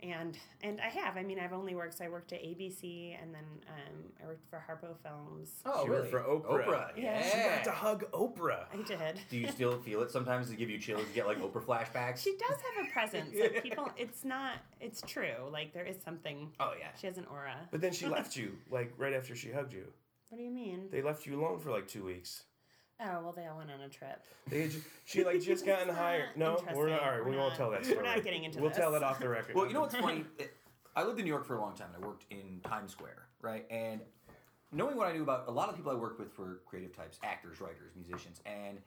[0.03, 1.17] and and I have.
[1.17, 1.97] I mean, I've only worked.
[1.97, 5.49] So I worked at ABC, and then um, I worked for Harpo Films.
[5.65, 6.01] Oh, She really?
[6.01, 6.65] worked for Oprah.
[6.65, 6.88] Oprah.
[6.97, 7.03] Yeah.
[7.03, 7.29] Yeah.
[7.31, 8.65] She got to hug Oprah.
[8.73, 9.19] I did.
[9.29, 11.01] Do you still feel it sometimes to give you chills?
[11.09, 12.23] You get like Oprah flashbacks.
[12.23, 13.33] She does have a presence.
[13.39, 14.53] Like people, it's not.
[14.81, 15.49] It's true.
[15.51, 16.51] Like there is something.
[16.59, 16.89] Oh yeah.
[16.99, 17.55] She has an aura.
[17.71, 19.86] But then she left you, like right after she hugged you.
[20.29, 20.88] What do you mean?
[20.91, 22.43] They left you alone for like two weeks.
[23.01, 24.23] Oh well, they all went on a trip.
[24.49, 26.29] They had ju- she like just gotten hired.
[26.35, 27.01] No, we're not.
[27.01, 27.25] All right, interesting.
[27.25, 27.97] we We're won't not- tell that story.
[28.01, 28.59] We're not getting into.
[28.61, 28.77] We'll this.
[28.77, 29.55] tell it off the record.
[29.55, 30.23] Well, you know what's funny?
[30.95, 33.27] I lived in New York for a long time, and I worked in Times Square,
[33.41, 33.65] right?
[33.69, 33.99] And
[34.71, 37.19] knowing what I knew about a lot of people I worked with were creative types,
[37.21, 38.77] actors, writers, musicians, and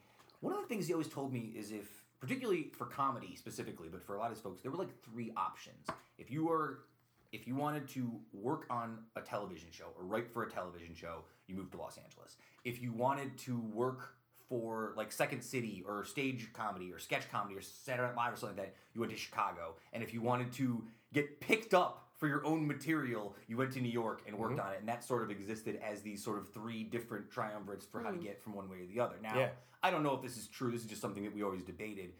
[0.40, 4.02] one of the things he always told me is if, particularly for comedy specifically, but
[4.02, 5.86] for a lot of his folks, there were like three options.
[6.16, 6.84] If you were,
[7.32, 11.24] if you wanted to work on a television show or write for a television show,
[11.46, 12.36] you moved to Los Angeles.
[12.64, 14.14] If you wanted to work
[14.48, 18.36] for like Second City or stage comedy or sketch comedy or Saturday Night Live or
[18.36, 19.74] something like that, you went to Chicago.
[19.92, 23.80] And if you wanted to get picked up for your own material, you went to
[23.80, 24.66] New York and worked mm-hmm.
[24.66, 24.80] on it.
[24.80, 28.16] And that sort of existed as these sort of three different triumvirates for how to
[28.16, 28.22] mm.
[28.22, 29.16] get from one way to the other.
[29.22, 29.50] Now, Yeah.
[29.82, 30.72] I don't know if this is true.
[30.72, 32.12] This is just something that we always debated.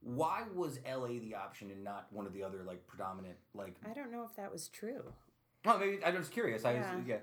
[0.00, 3.76] Why was LA the option and not one of the other like predominant like?
[3.88, 5.02] I don't know if that was true.
[5.64, 6.64] Oh, maybe I'm just curious.
[6.64, 7.00] I Yeah.
[7.06, 7.16] yeah.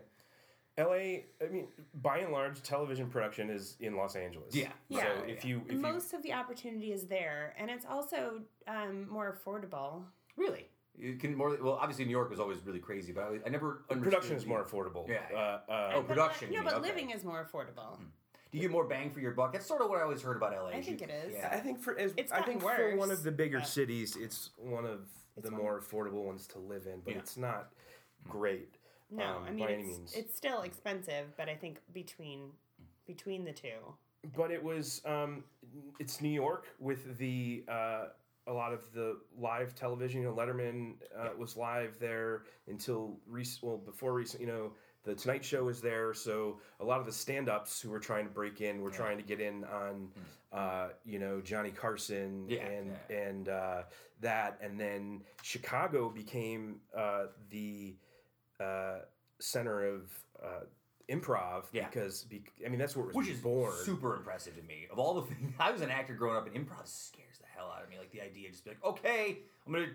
[0.77, 1.25] L.A.
[1.43, 1.67] I mean,
[2.01, 4.55] by and large, television production is in Los Angeles.
[4.55, 4.69] Yeah.
[4.91, 5.19] So Yeah.
[5.27, 9.37] if you if you Most of the opportunity is there, and it's also um, more
[9.37, 10.03] affordable.
[10.35, 10.67] Really?
[10.97, 11.73] You can more well.
[11.73, 14.03] Obviously, New York was always really crazy, but I, I never understood.
[14.03, 15.07] production is the- more affordable.
[15.07, 15.21] Yeah.
[15.33, 16.87] Uh, uh, Oh, production, li- you no, but okay.
[16.89, 17.97] living is more affordable.
[18.51, 19.53] Do you get more bang for your buck?
[19.53, 20.69] That's sort of what I always heard about LA.
[20.69, 21.33] I think you- it is.
[21.33, 21.49] Yeah.
[21.51, 24.51] I think for as It's I gotten think for one of the bigger cities, it's
[24.57, 25.07] one of
[25.37, 27.19] It's the more affordable ones to live in, but Yeah.
[27.19, 27.73] it's not
[28.27, 28.75] great.
[29.13, 32.49] No, um, I mean it's, it's still expensive, but I think between
[33.05, 33.95] between the two,
[34.35, 35.43] but it was um,
[35.99, 38.05] it's New York with the uh,
[38.47, 40.21] a lot of the live television.
[40.21, 43.63] You know, Letterman uh, was live there until recent.
[43.63, 44.71] Well, before recent, you know,
[45.03, 48.31] the Tonight Show is there, so a lot of the stand-ups who were trying to
[48.31, 50.07] break in were trying to get in on,
[50.53, 52.45] uh, you know, Johnny Carson.
[52.47, 53.17] Yeah, and yeah.
[53.17, 53.81] and uh,
[54.21, 57.95] that, and then Chicago became uh, the
[58.59, 58.99] uh,
[59.39, 60.11] center of
[60.43, 60.47] uh,
[61.09, 61.87] improv Yeah.
[61.87, 63.73] because be, I mean that's where it was Which is born.
[63.83, 64.87] super impressive to me.
[64.91, 67.71] Of all the things, I was an actor growing up, and improv scares the hell
[67.75, 67.97] out of me.
[67.97, 69.87] Like the idea, just be like, okay, I'm gonna,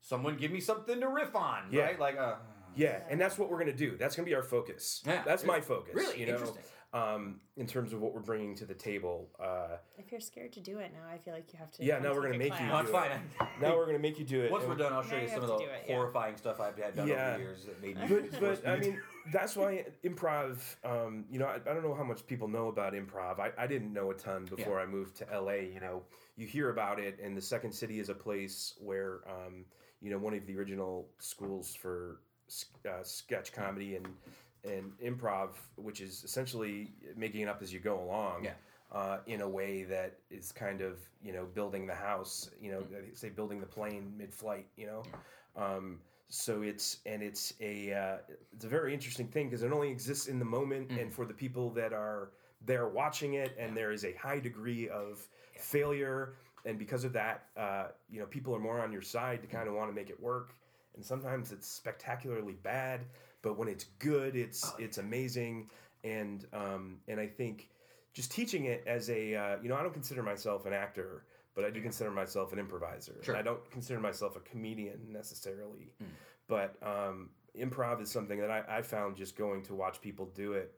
[0.00, 1.82] someone give me something to riff on, Yeah.
[1.84, 1.98] right?
[2.00, 2.36] Like, uh,
[2.76, 3.96] Yeah, and that's what we're gonna do.
[3.96, 5.02] That's gonna be our focus.
[5.06, 5.22] Yeah.
[5.24, 5.94] that's my focus.
[5.94, 6.62] Really you know, interesting.
[6.94, 9.28] Um, in terms of what we're bringing to the table.
[9.42, 11.84] Uh, If you're scared to do it now, I feel like you have to.
[11.84, 12.82] Yeah, now we're gonna a make you no, class.
[12.82, 13.20] it's do it.
[13.38, 13.48] fine.
[13.60, 14.50] now we're gonna make you do it.
[14.52, 15.96] Once and- we're done, I'll show you you some of the do it, yeah.
[15.96, 17.30] horrifying stuff I've had done Yeah.
[17.30, 18.02] over the years that made me.
[18.08, 19.00] But, force but I mean,
[19.32, 20.58] that's why improv.
[20.84, 23.40] Um, you know, I, I don't know how much people know about improv.
[23.40, 25.54] I, I didn't know a ton before I moved to LA.
[25.74, 26.04] You know,
[26.36, 29.64] you hear about it, and the Second City is a place where, um,
[30.00, 32.20] you know, one of the original schools for
[32.88, 34.06] uh, sketch comedy and
[34.64, 38.44] and improv, which is essentially making it up as you go along.
[38.44, 38.52] Yeah.
[38.92, 42.80] Uh, in a way that is kind of you know building the house, you know,
[42.82, 45.02] they say building the plane mid-flight, you know.
[45.56, 45.98] Um,
[46.28, 48.16] so it's and it's a uh,
[48.52, 51.34] it's a very interesting thing because it only exists in the moment and for the
[51.34, 52.30] people that are
[52.66, 56.34] there watching it, and there is a high degree of failure,
[56.64, 59.68] and because of that, uh, you know, people are more on your side to kind
[59.68, 60.54] of want to make it work,
[60.96, 63.00] and sometimes it's spectacularly bad,
[63.44, 65.68] but when it's good, it's it's amazing,
[66.02, 67.68] and um, and I think
[68.14, 71.24] just teaching it as a uh, you know I don't consider myself an actor,
[71.54, 73.16] but I do consider myself an improviser.
[73.22, 73.34] Sure.
[73.34, 75.92] And I don't consider myself a comedian necessarily,
[76.48, 80.54] but um, improv is something that I, I found just going to watch people do
[80.54, 80.72] it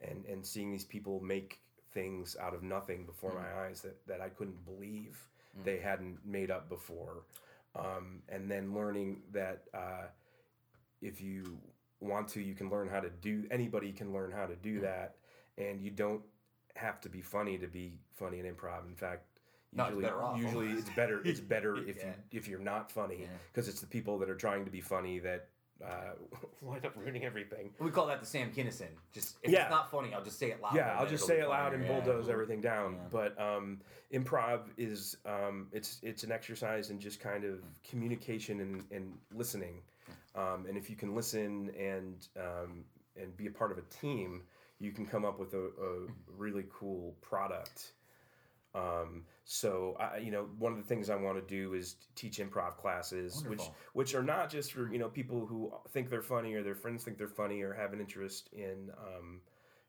[0.00, 1.58] and and seeing these people make
[1.92, 5.28] things out of nothing before my eyes that, that I couldn't believe
[5.64, 7.24] they hadn't made up before.
[7.74, 10.06] Um, and then learning that uh,
[11.02, 11.58] if you
[12.02, 13.44] want to, you can learn how to do.
[13.50, 15.16] Anybody can learn how to do that,
[15.58, 16.22] and you don't
[16.76, 18.86] have to be funny to be funny in improv.
[18.88, 19.22] In fact,
[19.74, 21.22] No, it's usually, usually it's better.
[21.24, 22.06] It's better if Yeah.
[22.30, 23.26] you if you're not funny Yeah.
[23.52, 25.48] because it's the people that are trying to be funny that
[25.82, 26.12] uh,
[26.60, 27.70] wind up ruining everything.
[27.80, 28.88] we call that the Sam Kinison.
[29.12, 29.62] Just if Yeah.
[29.62, 30.74] it's not funny, I'll just say it loud.
[30.76, 31.98] Yeah, I'll just say it loud and funnier.
[31.98, 32.04] Yeah.
[32.04, 32.94] bulldoze everything down.
[32.94, 33.08] Yeah.
[33.10, 33.80] But um,
[34.12, 39.82] improv is um, it's it's an exercise in just kind of communication and, and listening.
[40.34, 42.84] Um, and if you can listen and um,
[43.20, 44.42] and be a part of a team,
[44.78, 46.06] you can come up with a, a
[46.36, 47.92] really cool product.
[48.74, 52.38] Um, so I, you know, one of the things I want to do is teach
[52.38, 53.62] improv classes, which
[53.92, 57.04] which are not just for you know people who think they're funny or their friends
[57.04, 59.40] think they're funny or have an interest in um,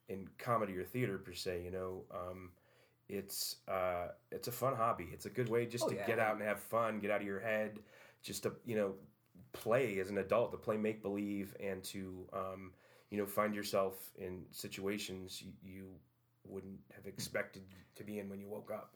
[0.10, 1.62] in comedy or theater per se.
[1.64, 2.52] You know, um,
[3.08, 5.08] it's uh, it's a fun hobby.
[5.14, 6.06] It's a good way just Oh, to yeah.
[6.06, 7.80] get out and have fun, get out of your head,
[8.22, 8.96] just to you know
[9.54, 12.72] play as an adult, to play make believe, and to um,
[13.10, 15.88] you know find yourself in situations you, you
[16.46, 17.64] wouldn't have expected
[17.96, 18.96] to be in when you woke up.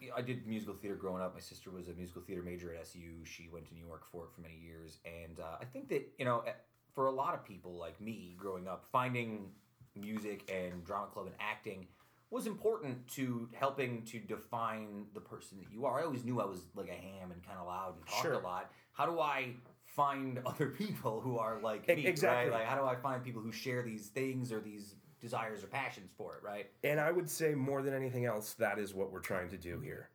[0.00, 1.34] Yeah, I did musical theater growing up.
[1.34, 3.24] My sister was a musical theater major at SU.
[3.24, 6.08] She went to New York for it for many years, and uh, I think that
[6.18, 6.52] you know, eh,
[6.94, 9.50] for a lot of people like me growing up, finding
[9.94, 11.86] music and drama club and acting
[12.30, 16.00] was important to helping to define the person that you are.
[16.00, 18.34] I always knew I was like a ham and kind of loud and talked Sure.
[18.34, 18.70] a lot.
[18.92, 19.54] How do I
[19.98, 22.06] find other people who are like me?
[22.06, 22.50] exactly.
[22.50, 22.60] Right?
[22.60, 26.10] Like, how do I find people who share these things or these desires or passions
[26.16, 26.42] for it?
[26.42, 26.70] Right?
[26.84, 29.80] And I would say more than anything else, that is what we're trying to do
[29.80, 30.08] here.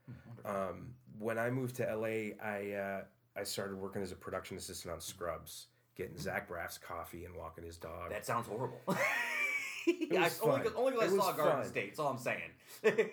[0.45, 3.01] Um, when I moved to LA, I uh,
[3.35, 7.65] I started working as a production assistant on Scrubs, getting Zach Braff's coffee and walking
[7.65, 8.09] his dog.
[8.09, 8.81] That sounds horrible.
[9.87, 10.29] I,
[10.75, 11.65] only because I saw Garden fun.
[11.69, 11.87] State.
[11.87, 13.09] That's all I'm saying.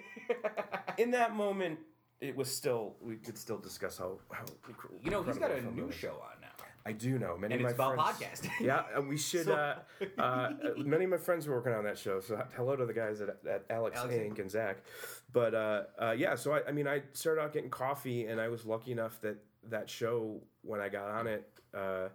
[0.99, 1.81] In that moment,
[2.21, 4.45] it was still we could still discuss how how.
[5.03, 5.95] you know, he's got a new film it is.
[5.95, 6.40] show on.
[6.87, 8.41] I do know many And of my about friends.
[8.41, 8.51] podcasting.
[8.61, 9.45] Yeah, and we should.
[9.47, 9.75] So- uh,
[10.19, 12.21] uh, uh, many of my friends are working on that show.
[12.21, 14.39] So hello to the guys at, at Alex, Alex Inc.
[14.39, 14.79] and Zach.
[15.33, 18.49] But uh, uh, yeah, so I, I mean, I started out getting coffee, and I
[18.49, 19.37] was lucky enough that
[19.69, 21.49] that show when I got on it.
[21.75, 22.09] Uh,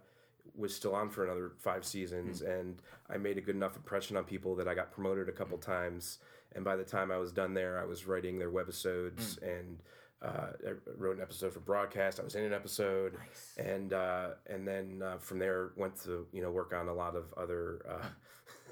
[0.54, 2.46] was still on for another five seasons, Hmm.
[2.50, 5.56] and I made a good enough impression on people that I got promoted a couple
[5.58, 5.70] Hmm.
[5.70, 6.18] times.
[6.54, 9.44] And by the time I was done there, I was writing their webisodes Hmm.
[9.44, 9.82] and
[10.22, 10.28] uh,
[10.66, 12.18] I wrote an episode for broadcast.
[12.20, 13.66] I was in an episode, Nice.
[13.66, 17.14] and uh, and then uh, from there went to you know work on a lot
[17.16, 18.06] of other uh,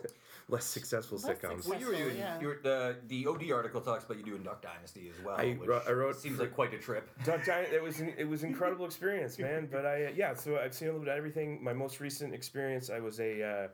[0.49, 1.66] less successful Less sitcoms.
[1.68, 2.40] Well, you were Successful, doing yeah.
[2.40, 5.36] you were, the the OD article talks about you doing Duck Dynasty as well.
[5.36, 7.09] I which wrote- I wrote seems like quite a trip.
[7.24, 9.68] Duck Giant, it was an, it was an incredible experience, man.
[9.72, 11.62] But I uh, yeah, so I've seen a little bit of everything.
[11.62, 13.68] My most recent experience, I was a, uh,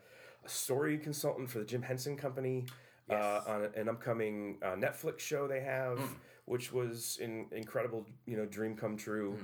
[0.45, 2.67] a story consultant for the Jim Henson Company
[3.09, 3.23] Yes.
[3.47, 5.99] uh, on an upcoming uh, Netflix show they have,
[6.51, 9.39] which was an incredible, you know, dream come true.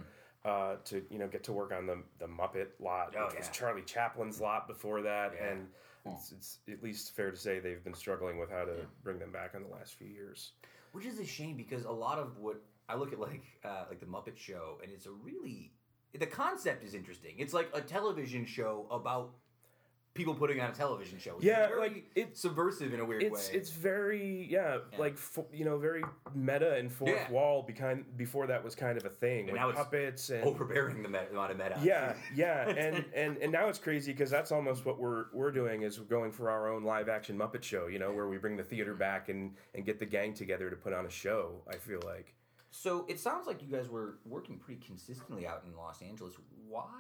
[0.44, 3.48] uh, to you know get to work on the the Muppet lot, Oh, which was.
[3.50, 5.46] Charlie Chaplin's lot before that, Yeah.
[5.48, 5.66] and
[6.04, 9.32] it's, it's at least fair to say they've been struggling with how to bring them
[9.32, 10.52] back in the last few years.
[10.92, 13.98] Which is a shame because a lot of what I look at like uh, like
[14.00, 15.72] the Muppet Show, and it's a really
[16.16, 17.34] the concept is interesting.
[17.38, 19.30] It's like a television show about
[20.16, 21.36] people putting on a television show.
[21.36, 23.56] It's Yeah, very like, it's subversive in a weird It's way.
[23.58, 24.98] it's very yeah, Yeah.
[24.98, 26.02] like fo- you know very
[26.34, 27.30] meta and fourth Yeah.
[27.30, 27.62] wall.
[27.62, 31.02] Behind before that was kind of a thing And with now it's puppets and overbearing
[31.02, 31.78] the meta, amount of meta.
[31.82, 35.82] yeah yeah and and and now it's crazy because that's almost what we're we're doing
[35.82, 38.56] is we're going for our own live action muppet show you know where we bring
[38.56, 38.98] the theater mm-hmm.
[39.00, 42.34] back and and get the gang together to put on a show i feel like
[42.70, 46.34] So it sounds like you guys were working pretty consistently out in Los Angeles.
[46.68, 46.92] Why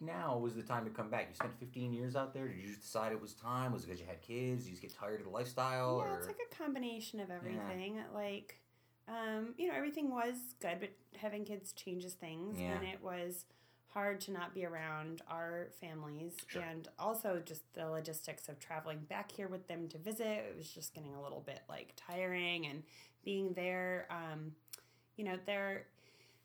[0.00, 1.26] now was the time to come back?
[1.28, 2.48] You spent 15 years out there.
[2.48, 3.72] Did you just decide it was time?
[3.72, 4.64] Was it because you had kids?
[4.64, 6.02] Did you just get tired of the lifestyle?
[6.04, 6.18] Yeah, or?
[6.18, 7.98] it's like a combination of everything.
[8.14, 8.60] Like,
[9.08, 12.72] um, you know, everything was good, but having kids changes things, Yeah.
[12.78, 13.44] and it was
[13.88, 16.62] hard to not be around our families, Sure.
[16.62, 20.26] and also just the logistics of traveling back here with them to visit.
[20.28, 22.84] It was just getting a little bit like tiring, and
[23.24, 24.06] being there.
[24.10, 24.54] Um,
[25.16, 25.86] you know, there.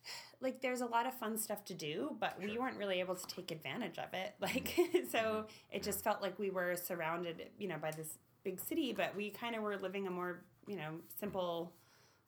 [0.41, 3.28] Like there's a lot of fun stuff to do, but we weren't really able to
[3.28, 4.36] take advantage of it.
[4.41, 5.08] Like mm-hmm.
[5.12, 5.47] so, mm-hmm.
[5.72, 9.32] it just felt like we were surrounded, you know, by this big city, but we
[9.32, 11.74] kind of were living a more, you know, simple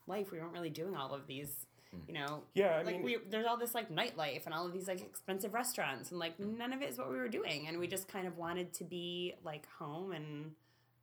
[0.07, 0.31] life.
[0.31, 1.99] We weren't really doing all of these, mm.
[2.07, 2.43] you know.
[2.55, 5.01] Yeah, I like mean- we there's all this like nightlife and all of these like
[5.01, 6.57] expensive restaurants and like mm.
[6.57, 7.91] none of it is what we were doing, and we mm.
[7.91, 10.51] just kind of wanted to be like home and,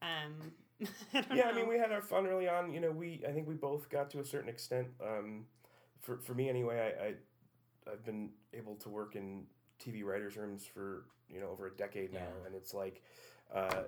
[0.03, 0.53] um.
[1.15, 3.47] I yeah i mean we had our fun early on you know we i think
[3.47, 5.47] we both got to a certain extent um
[6.05, 9.45] for for me anyway i, I i've been able to work in
[9.81, 12.21] tv writers rooms for you know over a decade now.
[12.21, 12.47] Yeah.
[12.47, 13.03] and it's like
[13.55, 13.83] uh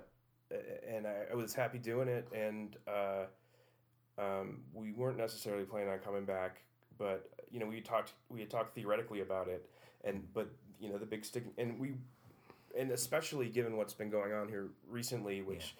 [0.89, 2.27] and I, I was happy doing it.
[2.33, 3.25] And uh
[4.19, 6.61] um, we weren't necessarily planning on coming back,
[6.97, 9.69] but you know we talked we had talked theoretically about it,
[10.03, 10.49] and but
[10.79, 11.93] you know the big stick and we
[12.77, 15.75] and especially given what's been going on here recently, which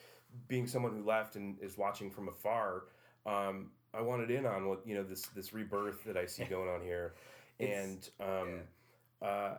[0.48, 2.84] being someone who left and is watching from afar,
[3.26, 6.70] um, I wanted in on what you know this this rebirth that I see going
[6.70, 7.14] on here,
[7.60, 8.60] and um,
[9.22, 9.56] uh,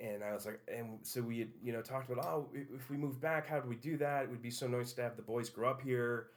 [0.00, 2.90] and I was like, and so we had you know talked about oh if if
[2.90, 4.24] we move back, how do we do that?
[4.24, 6.28] It would be so nice to have the boys grow up here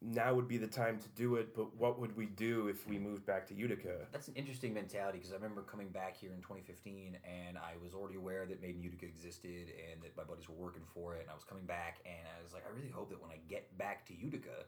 [0.00, 2.98] now would be the time to do it, but what would we do if we
[2.98, 4.06] moved back to Utica?
[4.12, 7.94] That's an interesting mentality because I remember coming back here in 2015 and I was
[7.94, 11.22] already aware that Made in Utica existed and that my buddies were working for it.
[11.22, 13.40] And I was coming back and I was like, I really hope that when I
[13.48, 14.66] get back to Utica,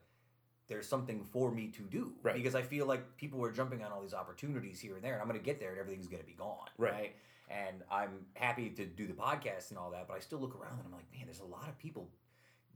[0.70, 2.12] there's something for me to do.
[2.22, 2.34] Right.
[2.34, 5.20] Because I feel like people were jumping on all these opportunities here and there, and
[5.20, 6.68] I'm going to get there and everything's going to be gone.
[6.78, 7.14] Right.
[7.50, 10.78] And I'm happy to do the podcast and all that, but I still look around
[10.78, 12.08] and I'm like, man, there's a lot of people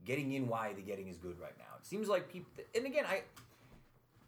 [0.03, 1.77] getting in why the getting is good right now.
[1.79, 3.23] It seems like people, and again, I,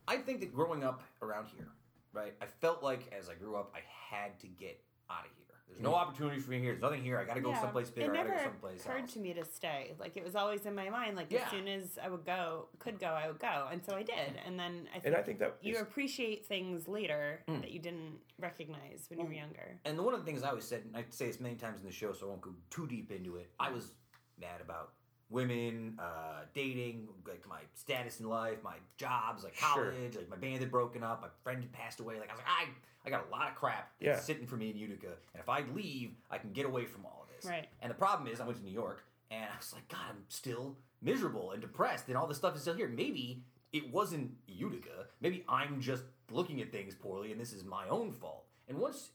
[0.07, 1.67] I think that growing up around here,
[2.13, 3.81] right, I felt like as I grew up, I
[4.15, 5.46] had to get out of here.
[5.67, 6.71] There's no opportunity for me here.
[6.71, 7.19] There's nothing here.
[7.19, 8.11] I got to go Yeah, someplace bigger.
[8.11, 9.13] It I got to never go someplace occurred else.
[9.13, 9.93] to me to stay.
[9.99, 11.15] Like it was always in my mind.
[11.15, 11.43] Like Yeah.
[11.45, 14.39] as soon as I would go, could go, I would go, and so I did.
[14.45, 17.61] And then I think, And I think that you is- appreciate things later Mm.
[17.61, 19.79] that you didn't recognize when you were younger.
[19.85, 21.85] And one of the things I always said, and I say this many times in
[21.85, 23.51] the show, so I won't go too deep into it.
[23.59, 23.91] I was
[24.39, 24.93] mad about
[25.29, 29.91] women, uh, dating, like my status in life, my jobs, like Sure.
[29.91, 32.19] college, like my band had broken up, my friend had passed away.
[32.19, 32.67] Like I was like, I,
[33.05, 34.19] I got a lot of crap that's Yeah.
[34.23, 37.25] sitting for me in Utica, and if I leave, I can get away from all
[37.27, 37.49] of this.
[37.49, 37.67] Right.
[37.81, 40.23] And the problem is, I went to New York, and I was like, God, I'm
[40.29, 42.87] still miserable and depressed, and all this stuff is still here.
[42.87, 45.07] Maybe it wasn't Utica.
[45.21, 48.45] Maybe I'm just looking at things poorly, and this is my own fault.
[48.69, 49.09] And once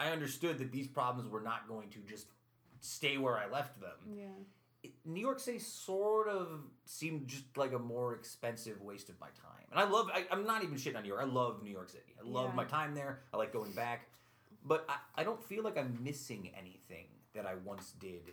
[0.00, 2.26] I understood that these problems were not going to just
[2.80, 4.24] stay where I left them, Yeah.
[4.82, 9.28] It, New York City sort of seemed just like a more expensive waste of my
[9.28, 9.66] time.
[9.70, 11.22] And I love, I, I'm not even shitting on New York.
[11.22, 12.14] I love New York City.
[12.18, 12.56] I love Yeah.
[12.56, 13.20] my time there.
[13.32, 14.08] I like going back.
[14.64, 18.32] But I, I don't feel like I'm missing anything that I once did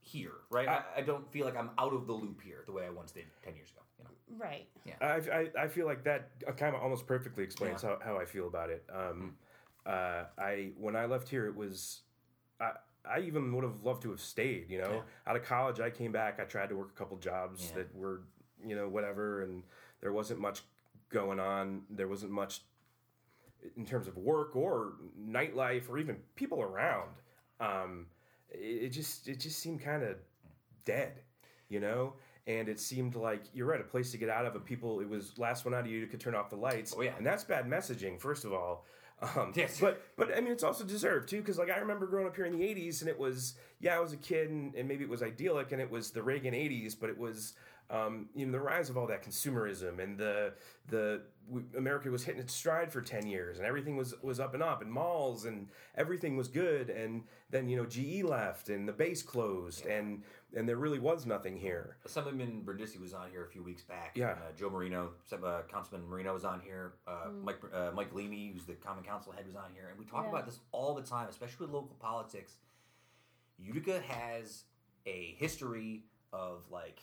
[0.00, 0.68] here, right?
[0.68, 3.12] I, I don't feel like I'm out of the loop here the way I once
[3.12, 3.80] did 10 years ago.
[3.98, 4.44] You know?
[4.44, 4.68] Right.
[5.00, 8.46] I, I, I feel like that kind of almost perfectly explains how, how I feel
[8.46, 8.84] about it.
[8.92, 9.36] Um,
[9.86, 12.00] uh, I when I left here, it was
[12.60, 12.72] I
[13.08, 14.70] I even would have loved to have stayed.
[14.70, 16.38] You know, out of college, I came back.
[16.40, 17.82] I tried to work a couple jobs Yeah.
[17.82, 18.22] that were
[18.66, 19.62] you know whatever, and
[20.00, 20.62] there wasn't much
[21.08, 21.82] going on.
[21.90, 22.60] There wasn't much
[23.76, 27.10] in terms of work or nightlife or even people around.
[27.60, 28.06] Um,
[28.50, 30.16] it, it just it just seemed kind of
[30.84, 31.20] dead,
[31.68, 32.14] you know.
[32.46, 34.54] And it seemed like you're right, a place to get out of.
[34.54, 36.94] But people, it was last one out of you could turn off the lights.
[36.96, 37.12] Oh, yeah.
[37.16, 38.18] and that's bad messaging.
[38.18, 38.86] First of all,
[39.22, 39.78] um, Yes.
[39.80, 42.46] but but I mean it's also deserved too because like I remember growing up here
[42.46, 45.10] in the '80s and it was yeah I was a kid and, and maybe it
[45.10, 47.54] was idyllic and it was the Reagan '80s, but it was
[47.90, 50.52] um, you know the rise of all that consumerism and the
[50.88, 54.54] the we, America was hitting its stride for ten years and everything was was up
[54.54, 58.88] and up and malls and everything was good and then you know GE left and
[58.88, 60.22] the base closed and
[60.56, 61.96] and there really was nothing here.
[62.04, 64.12] Assemblyman Brindisi was on here a few weeks back.
[64.16, 64.30] Yeah.
[64.32, 66.94] and, uh, Joe Marino, uh, Councilman Marino was on here.
[67.06, 70.04] Uh, Mike uh, Mike Galime, who's the Common Council head, was on here, and we
[70.04, 70.30] talk Yeah.
[70.30, 72.56] about this all the time, especially with local politics.
[73.58, 74.64] Utica has
[75.06, 77.00] a history of like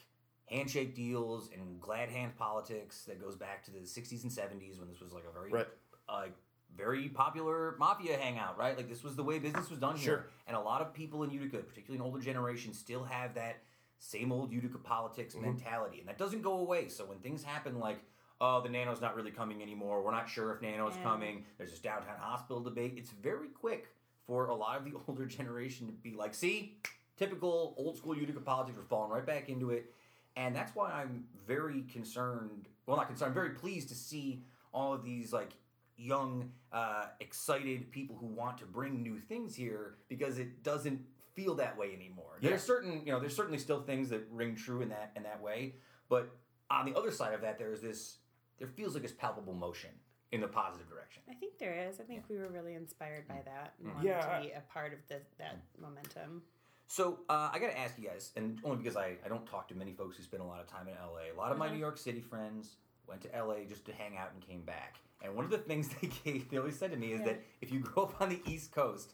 [0.48, 4.88] handshake deals and glad hand politics that goes back to the 60s and 70s when
[4.88, 5.68] this was like a very Right.
[6.10, 6.34] like
[6.78, 8.78] very popular mafia hangout, right?
[8.78, 10.17] Like this was the way business was done Sure.
[10.17, 10.25] here.
[10.47, 13.57] And a lot of people in Utica, particularly an older generation, still have that
[13.99, 15.45] same old Utica politics Mm-hmm.
[15.45, 15.99] mentality.
[15.99, 16.88] And that doesn't go away.
[16.89, 17.99] So when things happen like,
[18.39, 21.03] oh, the nano's not really coming anymore, we're not sure if nano's Yeah.
[21.03, 23.88] coming, there's this downtown hospital debate, it's very quick
[24.28, 26.78] for a lot of the older generation to be like, see,
[27.17, 29.91] typical old school Utica politics, we're falling right back into it.
[30.36, 34.93] And that's why I'm very concerned, well, not concerned, I'm very pleased to see all
[34.93, 35.53] of these like
[35.98, 41.02] young, uh, excited people who want to bring new things here because it doesn't
[41.34, 42.38] feel that way anymore.
[42.41, 42.52] Yeah.
[42.52, 45.41] There's certain, you know, there's certainly still things that ring true in that in that
[45.41, 45.76] way,
[46.10, 46.30] but
[46.70, 48.18] on the other side of that, there's this,
[48.60, 49.89] there feels like this palpable motion
[50.32, 51.24] in the positive direction.
[51.30, 52.00] I think there is.
[52.00, 54.93] I think we were really inspired by that and wanted Yeah, to be a part
[54.93, 56.41] of the, that momentum.
[56.88, 59.68] So uh, I got to ask you guys, and only because I, I don't talk
[59.70, 61.34] to many folks who spend a lot of time in LA.
[61.34, 61.74] A lot of my Mhm.
[61.74, 62.76] New York City friends
[63.08, 64.95] went to LA just to hang out and came back.
[65.22, 67.28] And one of the things they gave, they always said to me is Yeah.
[67.28, 69.13] that if you grow up on the East Coast,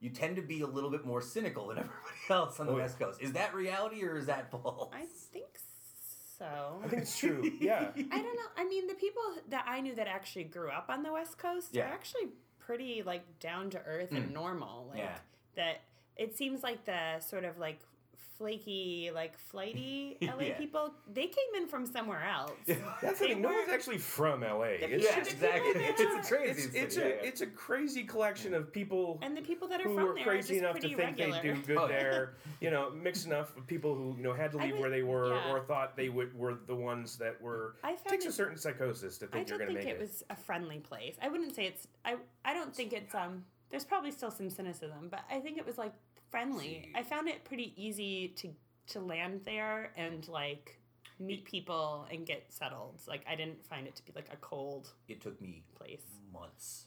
[0.00, 2.76] you tend to be a little bit more cynical than everybody else on the Oh.
[2.76, 3.20] West Coast.
[3.20, 4.90] Is that reality or is that false?
[4.92, 5.46] I think
[6.38, 6.80] so.
[6.84, 7.50] I think it's true.
[7.60, 7.90] Yeah.
[7.96, 8.48] I don't know.
[8.56, 11.68] I mean, the people that I knew that actually grew up on the West Coast
[11.72, 11.88] Yeah.
[11.88, 12.28] are actually
[12.58, 14.32] pretty like down to earth and mm.
[14.32, 14.88] normal.
[14.90, 15.18] Like Yeah.
[15.56, 15.80] that
[16.16, 17.80] it seems like the sort of like
[18.38, 20.54] flaky, like flighty LA Yeah.
[20.58, 22.52] people, they came in from somewhere else.
[23.00, 23.42] That's the thing.
[23.42, 24.76] No one's actually from LA.
[24.80, 25.72] It's yeah, exactly.
[25.72, 26.62] people that It's a crazy.
[26.62, 27.14] it's, it's yeah, a yeah.
[27.22, 30.24] it's a crazy collection of people And the people that are who from were there
[30.24, 31.42] crazy are just enough to think regular.
[31.42, 32.34] they do good Oh, there.
[32.60, 34.90] You know, mixed enough of people who you know had to I leave would- where
[34.90, 35.50] they were yeah.
[35.52, 37.74] or thought they would were the ones that were.
[37.82, 39.98] I It found takes a certain psychosis to I think you're don't going to think
[39.98, 41.16] make it was a friendly place.
[41.20, 41.88] I wouldn't say it's.
[42.04, 43.44] I I don't think it's um.
[43.70, 45.92] There's probably still some cynicism, but I think it was like
[46.32, 46.82] friendly.
[46.86, 46.92] See.
[46.96, 48.48] I found it pretty easy to
[48.88, 50.80] to land there and like
[51.20, 53.00] meet people and get settled.
[53.06, 56.02] Like I didn't find it to be like a cold it took me place.
[56.32, 56.86] months,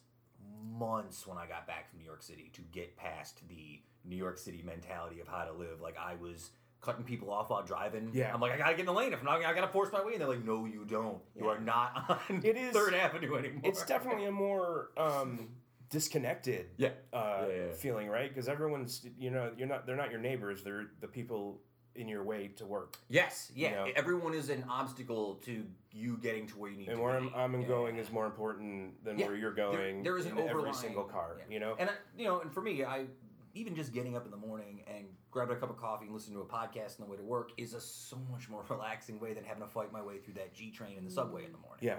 [0.78, 4.38] months when I got back from New York City to get past the New York
[4.38, 5.80] City mentality of how to live.
[5.82, 8.12] Like I was cutting people off while driving.
[8.14, 8.32] Yeah.
[8.34, 9.14] I'm like, I gotta get in the lane.
[9.14, 10.14] If I'm not, I gotta force my way.
[10.14, 11.20] And they're like, No, you don't.
[11.36, 11.52] You Yeah.
[11.52, 13.62] are not on It is- Third Avenue anymore.
[13.64, 15.48] It's definitely a more um,
[16.00, 16.90] disconnected yeah.
[17.14, 18.30] uh, Yeah, yeah, feeling, right?
[18.30, 20.64] Because everyone's you know you're not they're not your neighbors.
[20.64, 21.62] They're the people
[21.96, 22.98] in your way to work.
[23.08, 23.50] Yes.
[23.56, 23.70] Yeah.
[23.70, 23.86] You know?
[23.96, 27.32] Everyone is an obstacle to you getting to where you need And to where be.
[27.34, 27.68] I'm, I'm Yeah.
[27.70, 30.04] going is more important than where you're There- going.
[30.04, 31.38] there is an in every single car.
[31.50, 31.76] You know.
[31.80, 33.06] And I, you know, and for me, I
[33.54, 36.36] even just getting up in the morning and grabbing a cup of coffee and listening
[36.36, 39.34] to a podcast on the way to work is a so much more relaxing way
[39.34, 41.58] than having to fight my way through that G train in the subway in the
[41.60, 41.80] morning.
[41.90, 41.98] yeah.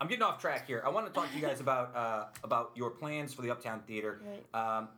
[0.00, 0.82] I'm getting off track here.
[0.84, 3.82] I want to talk to you guys about uh, about your plans for the Uptown
[3.86, 4.20] Theatre.
[4.54, 4.78] Right.
[4.78, 4.88] Um,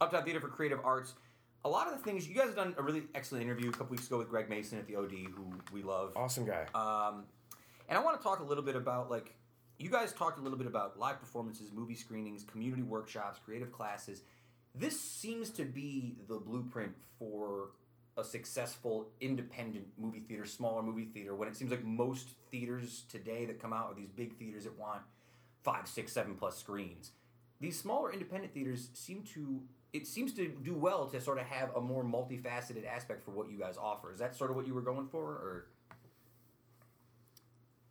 [0.00, 1.14] Uptown Theatre for Creative Arts.
[1.64, 3.88] A lot of the things you guys have done a really excellent interview a couple
[3.88, 6.12] weeks ago with Greg Mason at the OD, who we love.
[6.16, 6.64] Awesome guy.
[6.74, 7.24] Um,
[7.88, 9.34] and I want to talk a little bit about like
[9.78, 14.22] you guys talked a little bit about live performances, movie screenings, community workshops, creative classes.
[14.74, 17.70] This seems to be the blueprint for
[18.20, 21.34] a successful independent movie theater, smaller movie theater.
[21.34, 24.78] When it seems like most theaters today that come out are these big theaters that
[24.78, 25.02] want
[25.62, 27.12] five, six, seven plus screens.
[27.60, 29.62] These smaller independent theaters seem to
[29.92, 33.50] it seems to do well to sort of have a more multifaceted aspect for what
[33.50, 34.12] you guys offer.
[34.12, 35.66] Is that sort of what you were going for, or?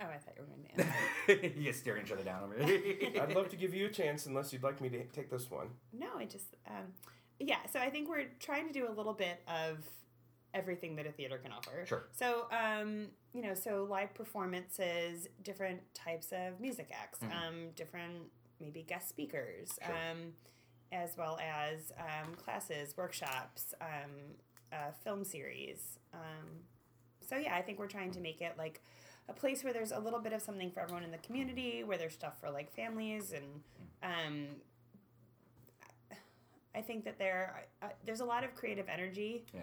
[0.01, 1.59] Oh, I thought you were going to answer.
[1.59, 3.21] you staring each other down over here.
[3.21, 5.67] I'd love to give you a chance, unless you'd like me to take this one.
[5.91, 6.93] No, I just um,
[7.39, 7.57] yeah.
[7.71, 9.80] So I think we're trying to do a little bit of
[10.54, 11.86] everything that a theater can offer.
[11.86, 12.06] Sure.
[12.12, 17.32] So um, you know, so live performances, different types of music acts, Mhm.
[17.47, 19.95] um, different maybe guest speakers, Sure.
[19.95, 20.34] um,
[20.91, 24.36] as well as um, classes, workshops, um,
[24.72, 26.00] uh, film series.
[26.14, 26.64] Um,
[27.22, 28.82] so yeah, I think we're trying to make it like
[29.28, 31.97] a place where there's a little bit of something for everyone in the community, where
[32.00, 33.64] there's stuff for like families and
[34.02, 34.47] um,
[36.76, 39.62] I think that there uh, there's a lot of creative energy, Yeah.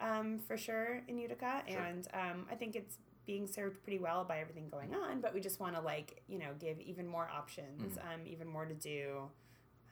[0.00, 1.78] Um, for sure in Utica, Sure.
[1.80, 5.20] and um, I think it's being served pretty well by everything going on.
[5.20, 8.08] But we just want to like you know give even more options, Mm-hmm.
[8.08, 9.22] um, even more to do.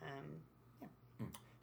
[0.03, 0.40] Um,
[0.80, 0.88] yeah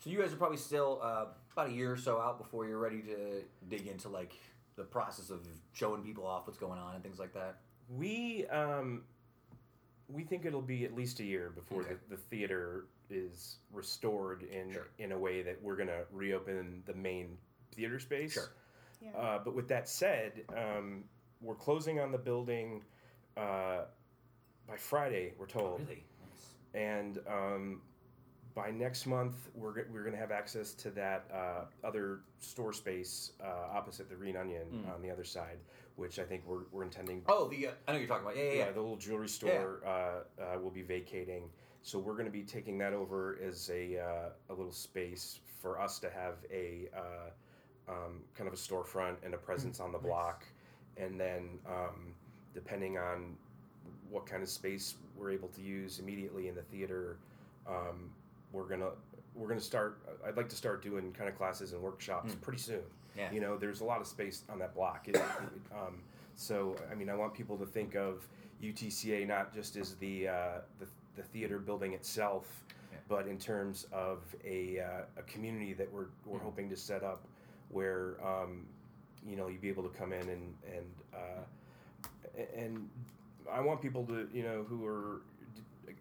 [0.01, 2.77] so you guys are probably still uh, about a year or so out before you're
[2.79, 4.31] ready to dig into like
[4.77, 7.57] the process of showing people off what's going on and things like that?
[7.89, 9.03] We um,
[10.07, 11.95] we think it'll be at least a year before Okay.
[12.09, 14.87] the, the theater is restored in Sure.
[14.99, 17.37] in a way that we're gonna reopen the main
[17.75, 18.33] theater space.
[18.33, 18.51] Sure.
[19.01, 19.17] Yeah.
[19.17, 21.03] Uh, but with that said, um,
[21.41, 22.83] we're closing on the building
[23.37, 23.83] uh,
[24.67, 25.33] by Friday.
[25.37, 26.47] We're told, Really nice.
[26.73, 27.81] and um,
[28.55, 33.31] by next month we're go- we're gonna have access to that uh, other store space
[33.41, 34.93] uh, opposite the Green Onion Mm.
[34.95, 35.59] on the other side,
[35.95, 38.35] which I think we're we're intending Oh, the uh, I know what you're talking about.
[38.37, 38.71] Yeah, yeah, yeah, yeah.
[38.71, 41.49] the little jewelry store uh, uh, will be vacating.
[41.83, 45.79] So we're going to be taking that over as a, uh, a little space for
[45.79, 47.29] us to have a uh,
[47.89, 50.45] um, kind of a storefront and a presence on the block,
[50.97, 52.13] and then um,
[52.53, 53.35] depending on
[54.09, 57.17] what kind of space we're able to use immediately in the theater,
[57.67, 58.09] um,
[58.51, 58.89] we're gonna
[59.35, 59.99] we're gonna start.
[60.25, 62.81] I'd like to start doing kind of classes and workshops pretty soon.
[63.17, 63.31] Yeah.
[63.31, 65.07] You know, there's a lot of space on that block.
[65.07, 65.21] It, it,
[65.73, 66.01] um,
[66.35, 68.25] so, I mean, I want people to think of
[68.63, 70.33] UTCA not just as the uh,
[70.79, 70.85] the,
[71.15, 72.63] the theater building itself,
[73.09, 76.43] but in terms of a, uh, a community that we're, we're Mhm.
[76.43, 77.23] hoping to set up
[77.69, 78.65] where um,
[79.25, 82.89] you know you'd be able to come in and and uh, and
[83.51, 85.21] I want people to you know who are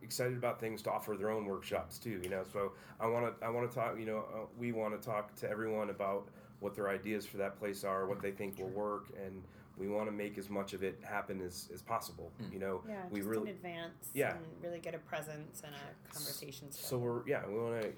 [0.02, 2.20] excited about things to offer their own workshops too.
[2.22, 3.98] You know, so I want to I want to talk.
[3.98, 6.28] You know, uh, we want to talk to everyone about
[6.60, 9.42] what their ideas for that place are, what they think will work, and
[9.78, 12.32] we want to make as much of it happen as, as possible.
[12.42, 12.52] Mm.
[12.52, 14.10] You know, yeah, we just really in advance.
[14.12, 14.34] Yeah.
[14.34, 16.70] And really get a presence and a conversation.
[16.70, 17.04] so started.
[17.04, 17.92] we're yeah we want to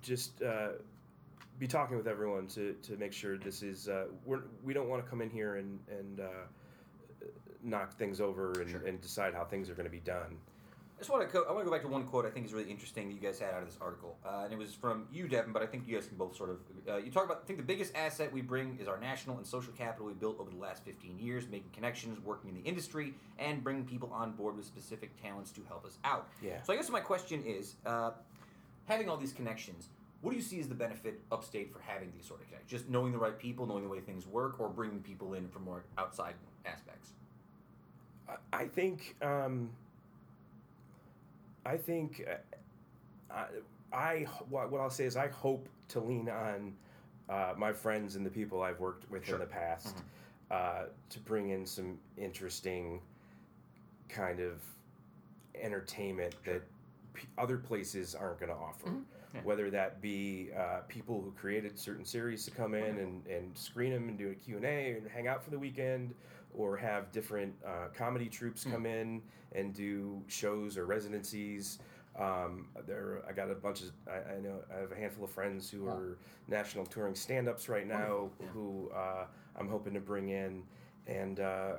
[0.00, 0.68] just uh,
[1.62, 5.00] be talking with everyone to, to make sure this is uh, we're, we don't want
[5.04, 6.24] to come in here and and uh,
[7.62, 8.84] knock things over and, Sure.
[8.84, 10.36] and decide how things are going to be done.
[10.96, 11.32] I just want to.
[11.32, 13.14] Co- I want to go back to one quote I think is really interesting that
[13.14, 15.52] you guys had out of this article, uh, and it was from you, Devin.
[15.52, 16.58] But I think you guys can both sort of.
[16.88, 17.40] Uh, you talk about.
[17.42, 20.38] I think the biggest asset we bring is our national and social capital we built
[20.40, 24.32] over the last 15 years, making connections, working in the industry, and bringing people on
[24.32, 26.28] board with specific talents to help us out.
[26.40, 26.62] Yeah.
[26.62, 28.12] So I guess my question is, uh,
[28.86, 29.88] having all these connections,
[30.22, 32.70] what do you see as the benefit upstate for having these sort of connections?
[32.70, 35.64] Just knowing the right people, knowing the way things work, or bringing people in from
[35.64, 37.10] more outside aspects.
[38.28, 39.70] I- I think um,
[41.66, 42.24] I think
[43.30, 43.34] uh,
[43.92, 46.72] I, I what, I'll say is I hope to lean on
[47.28, 49.34] uh, my friends and the people I've worked with Sure.
[49.34, 49.98] in the past
[50.50, 53.00] uh, to bring in some interesting
[54.08, 54.60] kind of
[55.60, 56.62] entertainment that
[57.14, 58.88] p- other places aren't going to offer.
[59.34, 59.40] Yeah.
[59.44, 63.92] Whether that be uh, people who created certain series to come in and, and screen
[63.92, 66.14] them and do a Q&A and hang out for the weekend,
[66.54, 69.22] or have different uh, comedy troops come in
[69.54, 71.78] and do shows or residencies.
[72.18, 73.92] Um, there, I got a bunch of.
[74.06, 75.92] I, I know I have a handful of friends who Wow.
[75.92, 78.46] are national touring stand-ups right now, yeah.
[78.48, 79.24] who uh,
[79.56, 80.62] I'm hoping to bring in,
[81.06, 81.76] and uh,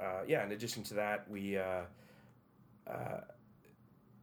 [0.00, 0.42] uh, yeah.
[0.44, 1.82] In addition to that, we, uh,
[2.88, 3.20] uh,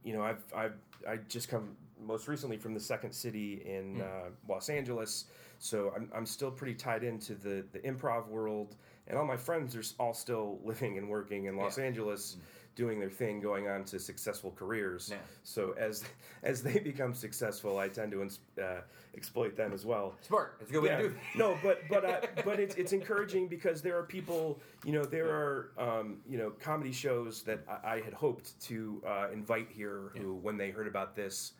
[0.03, 0.75] you know, I've I've
[1.07, 4.01] I just come most recently from the second city in Hmm.
[4.01, 4.05] uh,
[4.53, 5.25] Los Angeles,
[5.59, 8.75] so I'm, I'm still pretty tied into the the improv world,
[9.07, 11.85] and all my friends are all still living and working in Los Yeah.
[11.85, 12.37] Angeles,
[12.75, 15.09] doing their thing, going on to successful careers.
[15.11, 15.17] Yeah.
[15.43, 16.03] So as
[16.43, 18.81] as they become successful, I tend to ins- uh,
[19.15, 20.15] exploit them as well.
[20.21, 20.57] Smart.
[20.59, 20.97] It's a good way Yeah.
[20.97, 21.15] to do.
[21.15, 21.37] it.
[21.37, 25.29] no, but but uh, but it's it's encouraging because there are people, you know, there
[25.29, 30.11] are um, you know comedy shows that I, I had hoped to uh, invite here
[30.17, 31.53] who, when they heard about this,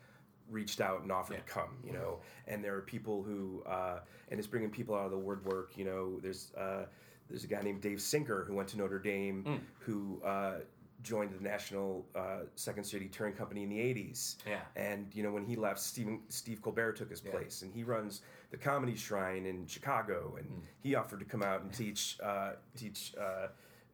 [0.54, 1.40] reached out and offered Yeah.
[1.40, 1.78] to come.
[1.84, 4.00] You know, and there are people who uh,
[4.30, 5.78] and it's bringing people out of the woodwork.
[5.78, 6.86] You know, there's uh,
[7.28, 9.60] there's a guy named Dave Sinker who went to Notre Dame Mm.
[9.80, 10.22] who.
[10.24, 10.60] Uh,
[11.02, 14.62] Joined the National uh, Second City Touring Company in the '80s, Yeah.
[14.78, 17.32] and you know when he left, Stephen Steve Colbert took his Yeah.
[17.32, 20.60] place, and he runs the Comedy Shrine in Chicago, and Hmm.
[20.80, 23.48] he offered to come out and teach uh, teach uh,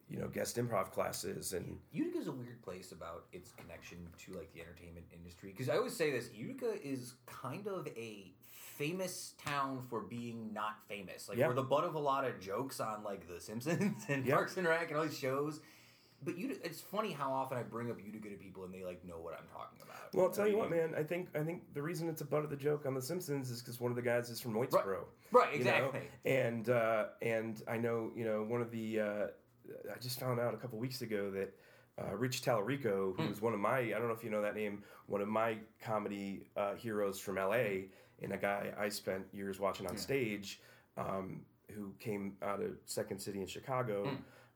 [0.09, 4.51] you know guest improv classes, and Utica's a weird place about its connection to like
[4.53, 9.81] the entertainment industry because I always say this: Utica is kind of a famous town
[9.89, 11.27] for being not famous.
[11.29, 11.47] Like Yeah.
[11.47, 14.35] we're the butt of a lot of jokes on like The Simpsons and Yeah.
[14.35, 15.59] Parks and Rec and all these shows.
[16.21, 19.05] But Utica, it's funny how often I bring up Utica to people and they like
[19.05, 20.13] know what I'm talking about.
[20.13, 22.43] well, I'll tell you what, man, I think I think the reason it's a butt
[22.43, 25.05] of the joke on The Simpsons is because one of the guys is from Whitesboro,
[25.31, 25.91] Right, you know?
[25.91, 26.01] exactly.
[26.25, 29.27] and uh, and I know you know one of the uh,
[29.95, 31.53] I just found out a couple weeks ago that.
[32.01, 33.25] Uh, Rich Talarico, Hmm.
[33.27, 35.57] who's one of my, I don't know if you know that name, one of my
[35.81, 37.89] comedy uh, heroes from LA,
[38.21, 39.99] and a guy I spent years watching on Yeah.
[39.99, 40.61] stage,
[40.95, 44.11] um, who came out of Second City in Chicago,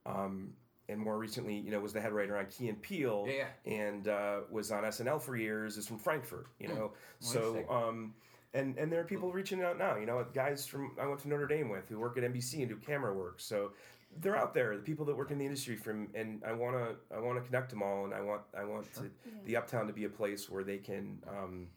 [0.05, 0.09] Hmm.
[0.09, 0.53] um,
[0.87, 4.07] and more recently, you know, was the head writer on Key and Peele, Yeah, and
[4.07, 5.77] uh, was on SNL for years.
[5.77, 6.75] Is from Frankfort, you Hmm.
[6.75, 6.93] know.
[7.19, 7.65] Interesting.
[7.67, 8.15] So, um,
[8.53, 9.97] and and there are people reaching out now.
[9.97, 12.69] You know, guys from I went to Notre Dame with who work at NBC and
[12.69, 13.41] do camera work.
[13.41, 13.73] So
[14.21, 14.75] they're out there.
[14.75, 17.43] The people that work in the industry from, and I want to I want to
[17.45, 19.11] connect them all, and I want I want to
[19.45, 21.19] the Uptown to be a place where they can.
[21.27, 21.67] Um,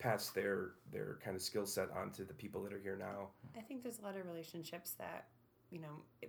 [0.00, 3.30] pass their their kind of skill set onto the people that are here now.
[3.56, 5.26] I think there's a lot of relationships that,
[5.70, 6.28] you know, i-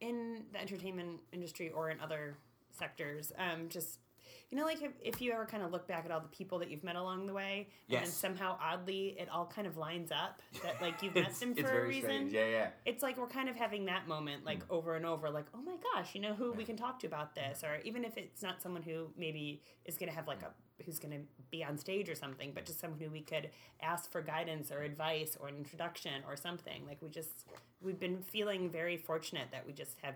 [0.00, 2.36] in the entertainment industry or in other
[2.72, 4.00] sectors, um, just
[4.50, 6.58] you know, like if, if you ever kind of look back at all the people
[6.60, 10.10] that you've met along the way, and then somehow oddly it all kind of lines
[10.10, 12.02] up that like you've met them for a reason.
[12.02, 12.32] strange.
[12.32, 12.68] Yeah, yeah.
[12.86, 15.76] It's like we're kind of having that moment like over and over, like, oh my
[15.94, 18.62] gosh, you know who we can talk to about this, or even if it's not
[18.62, 20.50] someone who maybe is gonna have like a
[20.84, 23.50] who's gonna be on stage or something, but just someone who we could
[23.82, 26.86] ask for guidance or advice or an introduction or something.
[26.86, 27.46] Like we just
[27.80, 30.14] we've been feeling very fortunate that we just have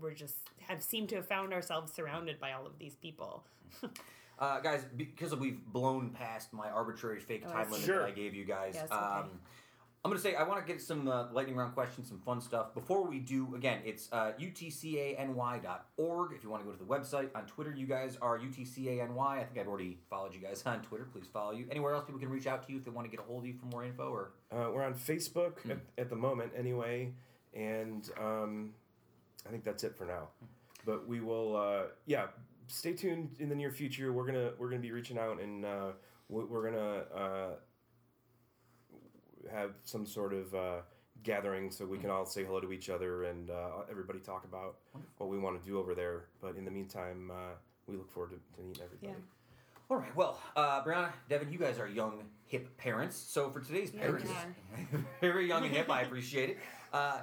[0.00, 0.36] we're just
[0.66, 3.44] have seemed to have found ourselves surrounded by all of these people.
[4.40, 7.98] Uh, guys, because we've blown past my arbitrary fake Oh, time limit Sure.
[8.02, 9.00] that I gave you guys, Yeah, it's okay.
[9.02, 9.30] um,
[10.04, 12.40] I'm going to say I want to get some uh, lightning round questions, some fun
[12.40, 12.72] stuff.
[12.72, 17.28] Before we do, again, it's uh, utcany.org if you want to go to the website.
[17.34, 19.00] On Twitter, you guys are utcany.
[19.00, 21.04] I think I've already followed you guys on Twitter.
[21.12, 21.66] Please follow you.
[21.70, 23.42] Anywhere else people can reach out to you if they want to get a hold
[23.42, 24.32] of you for more info or.
[24.52, 27.12] Uh, we're on Facebook at, at the moment, anyway,
[27.54, 28.70] and um,
[29.46, 30.28] I think that's it for now.
[30.86, 32.26] But we will, uh, yeah.
[32.70, 34.12] Stay tuned in the near future.
[34.12, 35.92] We're gonna we're gonna be reaching out and uh,
[36.28, 37.48] we- we're gonna uh,
[39.50, 40.76] have some sort of uh,
[41.22, 44.76] gathering so we can all say hello to each other and uh, everybody talk about
[45.18, 46.26] what we want to do over there.
[46.40, 47.54] But in the meantime, uh,
[47.86, 49.12] we look forward to, to meeting everybody.
[49.12, 49.24] Yeah.
[49.90, 50.14] All right.
[50.14, 53.16] Well, uh, Briana, Devin, you guys are young, hip parents.
[53.16, 54.30] So for today's Yeah, parents,
[54.92, 56.58] we very young and hip, I appreciate it.
[56.90, 57.20] Uh,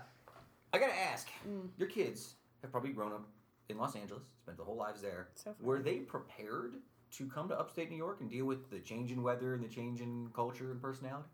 [0.72, 1.28] I gotta ask,
[1.76, 3.26] your kids have probably grown up
[3.68, 5.30] in Los Angeles, spent their whole lives there.
[5.34, 5.56] So.
[5.60, 6.76] Were they prepared
[7.14, 9.68] to come to upstate New York and deal with the change in weather and the
[9.68, 11.28] change in culture and personality?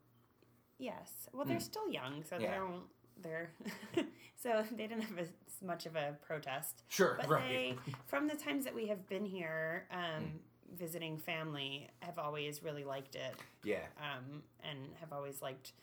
[0.82, 1.30] Yes.
[1.32, 2.38] Well, they're still young, so.
[2.40, 2.52] Yeah.
[2.52, 2.84] they don't.
[3.22, 3.52] They're
[4.36, 5.28] so they didn't have as
[5.64, 6.82] much of a protest.
[6.90, 7.48] Sure, But right.
[7.50, 7.76] they,
[8.08, 10.76] from the times that we have been here, um, Hmm.
[10.76, 13.86] visiting family, have always really liked it, Yeah.
[13.98, 15.74] um, and have always liked.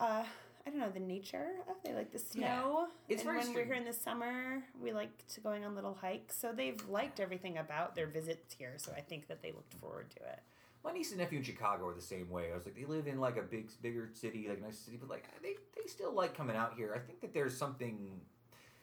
[0.00, 0.24] Uh,
[0.66, 2.60] I don't know the nature of they like the Yeah.
[2.62, 2.88] snow.
[3.08, 6.36] It's and when we're here in the summer, we like to going on little hikes.
[6.38, 8.74] So they've liked everything about their visits here.
[8.78, 10.40] So I think that they looked forward to it.
[10.86, 12.52] My niece and nephew in Chicago are the same way.
[12.52, 14.96] I was like, they live in like a big, bigger city, like a nice city,
[14.96, 16.92] but like they, they still like coming out here.
[16.94, 18.20] I think that there's something.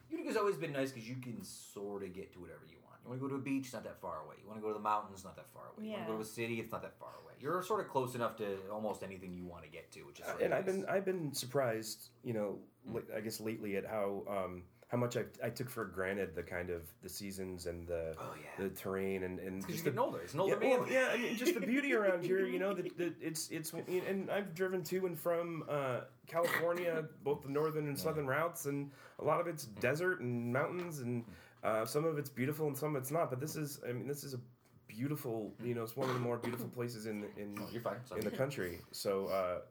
[0.09, 2.99] Utica's always been nice because you can sort of get to whatever you want.
[3.03, 4.35] You want to go to a beach, it's not that far away.
[4.41, 5.87] You want to go to the mountains, not that far away.
[5.87, 7.33] You want to go to a city, it's not that far away.
[7.39, 10.25] You're sort of close enough to almost anything you want to get to, which is
[10.33, 14.23] really and I've been I've been surprised, you know, li- I guess lately at how
[14.29, 14.63] um,
[14.93, 18.35] how much I, I took for granted the kind of the seasons and the Oh,
[18.39, 18.63] yeah.
[18.63, 20.19] the terrain and and just you're the older.
[20.19, 20.79] It's an older yeah, man.
[20.81, 22.45] well, yeah, I mean, just the beauty around here.
[22.45, 23.73] You know, that that it's it's
[24.07, 28.91] and I've driven to and from uh, California, both the northern and southern routes, and
[29.17, 31.25] a lot of it's desert and mountains, and
[31.63, 33.31] uh, some of it's beautiful and some of it's not.
[33.31, 34.39] But this is, I mean, this is a
[34.87, 35.55] beautiful.
[35.63, 37.97] You know, it's one of the more beautiful places in in Oh, you're fine.
[38.15, 38.79] In the country.
[38.91, 39.61] So uh,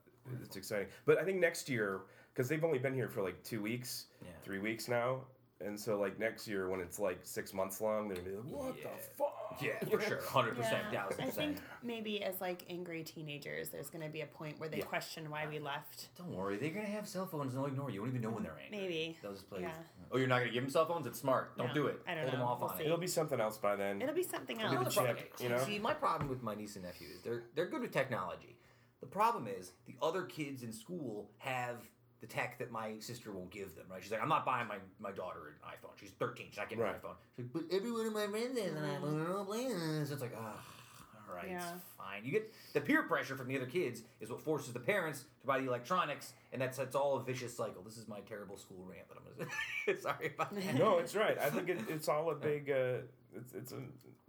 [0.43, 0.89] it's exciting.
[1.07, 2.01] But I think next year,
[2.34, 4.28] because they've only been here for like two weeks, Yeah.
[4.42, 5.20] three weeks now.
[5.60, 8.46] And so, like next year, when it's like six months long, they're gonna be like,
[8.46, 8.88] "What Yeah.
[8.96, 10.18] the fuck?" Yeah, for sure.
[10.18, 10.59] 100%,
[10.92, 11.20] Yeah, 1000%.
[11.20, 14.78] I think maybe as like angry teenagers, there's going to be a point where they
[14.78, 14.86] Yeah.
[14.86, 16.09] question why we left.
[16.16, 17.96] Don't worry, they're gonna have cell phones and they'll ignore you.
[17.96, 18.76] You won't even know when they're angry.
[18.80, 19.18] Maybe.
[19.22, 19.60] They'll just play.
[19.60, 19.70] Yeah.
[20.10, 21.06] Oh, you're not gonna give them cell phones?
[21.06, 21.56] It's smart.
[21.56, 22.02] Don't No, do it.
[22.09, 22.82] I don't Hold them off We'll on see.
[22.82, 22.86] it.
[22.86, 24.02] It'll be something else by then.
[24.02, 24.94] It'll be something It'll be else.
[24.96, 25.64] the chip, problem- you know?
[25.64, 28.59] See, my problem with my niece and nephew is they're they're good with technology.
[28.98, 31.88] The problem is the other kids in school have
[32.23, 33.85] the tech that my sister won't give them.
[33.90, 34.01] Right?
[34.03, 35.90] She's like, I'm not buying my, my daughter an iPhone.
[36.01, 36.47] She's 13.
[36.51, 36.94] She's not getting Right.
[36.94, 37.16] an iPhone.
[37.36, 39.09] She's like, but every one of my friends has an iPhone.
[39.27, 39.69] and I'm playing
[40.01, 40.11] this.
[40.12, 40.55] It's like, ah,
[41.28, 41.57] all right, Yeah.
[41.74, 42.24] it's fine.
[42.24, 45.47] You get the peer pressure from the other kids is what forces the parents to
[45.49, 47.82] buy the electronics, and that sets all a vicious cycle.
[47.82, 49.49] This is my terrible school rant that I'm
[49.89, 50.01] gonna.
[50.01, 50.74] Sorry about that.
[50.77, 51.36] no, it's right.
[51.40, 52.70] I think it, it's all a big.
[52.70, 52.99] Uh,
[53.35, 53.78] it's it's a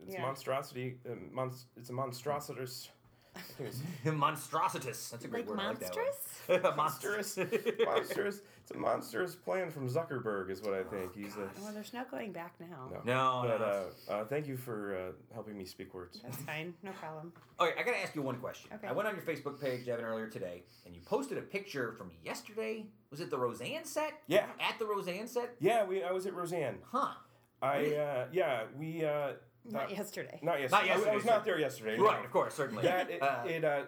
[0.04, 0.22] it's Yeah.
[0.24, 0.98] monstrosity.
[1.08, 2.90] Uh, monst- it's a monstrositus.
[3.36, 3.40] I
[4.10, 5.10] Monstrositus.
[5.12, 5.58] That's a great Like word.
[5.80, 6.16] monstrous?
[6.50, 6.78] I like that one.
[6.78, 7.38] monstrous.
[7.86, 8.42] monstrous.
[8.62, 11.16] It's a monstrous plan from Zuckerberg, is what I think.
[11.16, 11.50] He's a.
[11.62, 12.90] Well, there's no going back now.
[12.92, 13.02] No.
[13.04, 13.66] No, But no.
[13.66, 16.22] uh, uh, thank you for uh, helping me speak words.
[16.24, 16.74] That's fine.
[16.84, 17.34] No problem.
[17.60, 18.70] Okay, I gotta ask you one question.
[18.74, 18.88] Okay.
[18.88, 22.12] I went on your Facebook page, Devin, earlier today, and you posted a picture from
[22.24, 22.86] yesterday.
[23.12, 24.14] Was it the Roseanne set?
[24.28, 24.46] Yeah.
[24.60, 25.56] At the Roseanne set?
[25.60, 26.04] Yeah, we.
[26.04, 26.78] I was at Roseanne.
[26.90, 27.14] Huh.
[27.62, 27.96] I.
[27.96, 29.04] Uh, yeah, we.
[29.68, 30.40] Uh, Not yesterday.
[30.42, 30.92] Not yesterday.
[30.92, 31.98] I- I, was not there yesterday.
[31.98, 32.04] no.
[32.06, 32.84] Right, of course, certainly.
[32.84, 33.84] That it, Uh, it uh,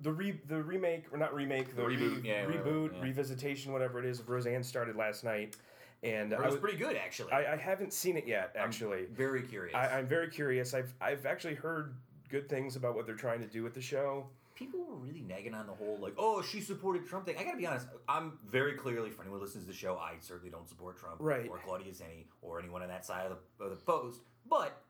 [0.00, 3.04] the re the remake or not remake the Reboot, re- yeah, whatever, reboot yeah.
[3.12, 5.56] revisitation whatever it is of Roseanne started last night,
[6.02, 7.32] and it I was was pretty good, actually.
[7.32, 9.00] I, I haven't seen it yet actually.
[9.00, 9.74] I'm very curious.
[9.74, 10.74] I, I'm very curious.
[10.74, 11.94] I've I've actually heard
[12.28, 14.26] good things about what they're trying to do with the show.
[14.54, 17.36] people were really nagging on the whole like, oh, she supported Trump thing.
[17.38, 20.14] I gotta be honest, I'm very clearly for anyone who listens to the show, I
[20.20, 21.48] certainly don't support Trump Right.
[21.48, 24.20] or Claudia Tenney or anyone on that side of the, of the post.
[24.48, 24.80] But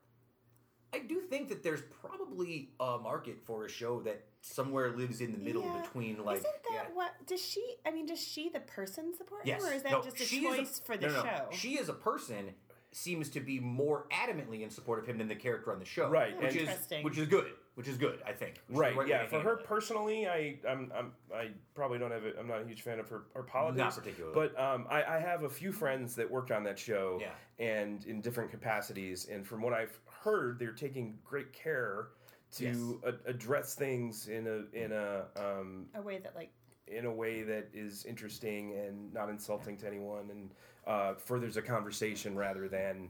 [0.92, 5.32] I do think that there's probably a market for a show that somewhere lives in
[5.32, 5.82] the middle Yeah.
[5.82, 6.94] between like Isn't that yeah.
[6.94, 7.76] what does she?
[7.86, 9.62] I mean, does she the person support Yes.
[9.62, 11.28] him, or is that No, just a she is choice for the no, no, no.
[11.28, 11.48] show?
[11.52, 12.54] She is a person
[12.92, 16.08] seems to be more adamantly in support of him than the character on the show.
[16.10, 16.68] Right, oh, Which is
[17.02, 17.52] which is good.
[17.80, 18.56] Which is good, I think.
[18.68, 19.08] Which Right.
[19.08, 19.26] Yeah.
[19.26, 19.64] For her it.
[19.64, 22.24] personally, I I'm, I'm I probably don't have.
[22.26, 22.36] it.
[22.38, 23.78] I'm not a huge fan of her, her politics.
[23.78, 24.34] Not particularly.
[24.34, 27.18] But um, I, I have a few friends that worked on that show.
[27.22, 27.30] Yeah.
[27.58, 32.08] And in different capacities, and from what I've heard, they're taking great care
[32.56, 36.50] to a- address things in a in a um, a way that like
[36.86, 40.50] in a way that is interesting and not insulting to anyone, and
[40.86, 43.08] uh, furthers a conversation rather than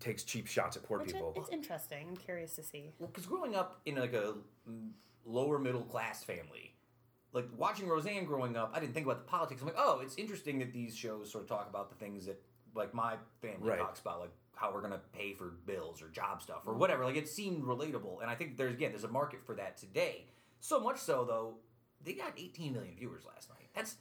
[0.00, 1.32] takes cheap shots at poor which people.
[1.36, 2.06] it's interesting.
[2.10, 2.92] I'm curious to see.
[2.98, 4.34] Well, because growing up in like a
[5.24, 6.74] lower middle class family,
[7.32, 9.60] like watching Roseanne growing up, I didn't think about the politics.
[9.60, 12.40] I'm like, oh, it's interesting that these shows sort of talk about the things that
[12.74, 13.78] like my family Right.
[13.78, 16.80] talks about, like how we're gonna pay for bills or job stuff or mm-hmm.
[16.80, 17.04] whatever.
[17.04, 20.26] Like it seemed relatable, and I think there's again there's a market for that today.
[20.60, 21.56] So much so though,
[22.04, 23.68] they got 18 million viewers last night.
[23.74, 23.96] That's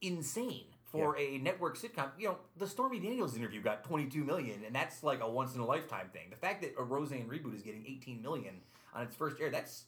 [0.00, 2.10] insane for a network sitcom.
[2.18, 5.60] You know, the Stormy Daniels interview got 22 million, and that's like a once in
[5.60, 6.30] a lifetime thing.
[6.30, 8.54] The fact that a Roseanne reboot is getting 18 million
[8.94, 9.84] on its first air, that's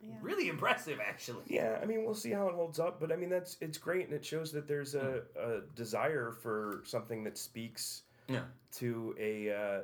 [0.00, 0.14] Yeah.
[0.20, 1.42] really impressive, actually.
[1.46, 4.04] Yeah, I mean, we'll see how it holds up, but I mean, that's it's great,
[4.06, 8.44] and it shows that there's a, a desire for something that speaks Yeah.
[8.72, 9.80] to a uh,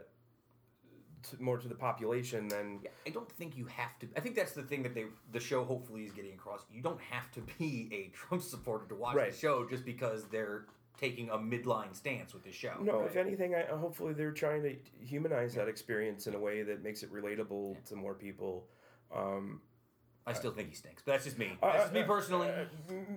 [1.31, 4.09] to, more to the population than Yeah, I don't think you have to.
[4.17, 6.65] I think that's the thing that they the show hopefully is getting across.
[6.73, 9.33] You don't have to be a Trump supporter to watch Right.
[9.33, 10.67] the show just because they're
[10.99, 12.75] taking a midline stance with the show.
[12.81, 13.01] no.
[13.01, 13.07] right?
[13.11, 17.03] If anything, I hopefully they're trying to humanize that experience in a way that makes
[17.03, 18.67] it relatable to more people.
[19.15, 19.61] Um,
[20.27, 21.59] I still think he stinks, but that's just me.
[21.63, 22.49] Uh, That's just me uh, personally.
[22.49, 22.65] uh,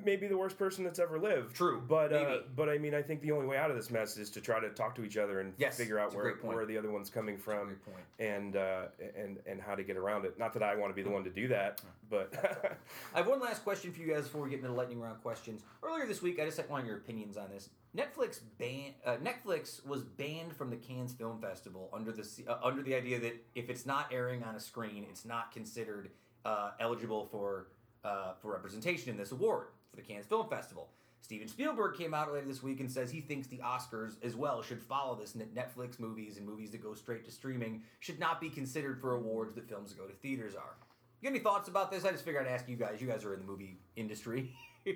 [0.04, 1.56] maybe the worst person that's ever lived.
[1.56, 2.42] True, but uh, maybe.
[2.56, 4.60] but I mean, I think the only way out of this mess is to try
[4.60, 6.56] to talk to each other and Yes, figure out it's a where, great point.
[6.56, 8.04] where the other one's coming from, great point.
[8.20, 8.82] and uh,
[9.16, 10.38] and and how to get around it.
[10.38, 12.34] Not that I want to be the one to do that, but
[13.16, 15.22] I have one last question for you guys before we get into the lightning round
[15.24, 15.62] questions.
[15.84, 17.70] Earlier this week, I just wanted your opinions on this.
[17.96, 22.84] Netflix ban uh, Netflix was banned from the Cannes Film Festival under the uh, under
[22.84, 26.10] the idea that if it's not airing on a screen, it's not considered
[26.48, 27.68] uh, eligible for
[28.04, 30.90] uh, for representation in this award for the Cannes Film Festival.
[31.22, 34.62] Steven Spielberg came out later this week and says he thinks the Oscars as well
[34.62, 35.36] should follow this.
[35.36, 39.16] Net- Netflix movies and movies that go straight to streaming should not be considered for
[39.16, 40.78] awards that films that go to theaters are.
[41.20, 42.06] You got any thoughts about this?
[42.06, 43.02] I just figured I'd ask you guys.
[43.02, 44.52] You guys are in the movie industry.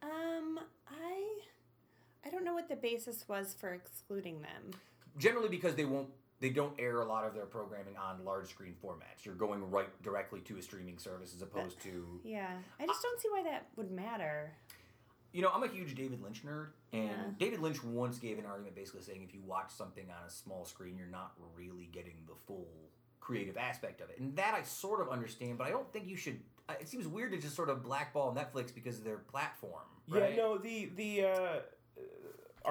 [0.00, 1.40] Um, I
[2.24, 4.70] I don't know what the basis was for excluding them.
[5.18, 6.06] Generally, because they won't,
[6.40, 9.24] they don't air a lot of their programming on large screen formats.
[9.24, 12.20] You're going right directly to a streaming service as opposed to.
[12.24, 12.48] Yeah,
[12.78, 14.52] I just don't see why that would matter.
[15.32, 17.14] You know, I'm a huge David Lynch nerd, and Yeah.
[17.38, 20.64] David Lynch once gave an argument basically saying if you watch something on a small
[20.64, 22.66] screen, you're not really getting the full
[23.20, 24.18] creative aspect of it.
[24.18, 26.40] And that I sort of understand, but I don't think you should.
[26.68, 29.82] uh, It seems weird to just sort of blackball Netflix because of their platform.
[30.08, 30.30] Right?
[30.30, 31.58] yeah, no, the the uh,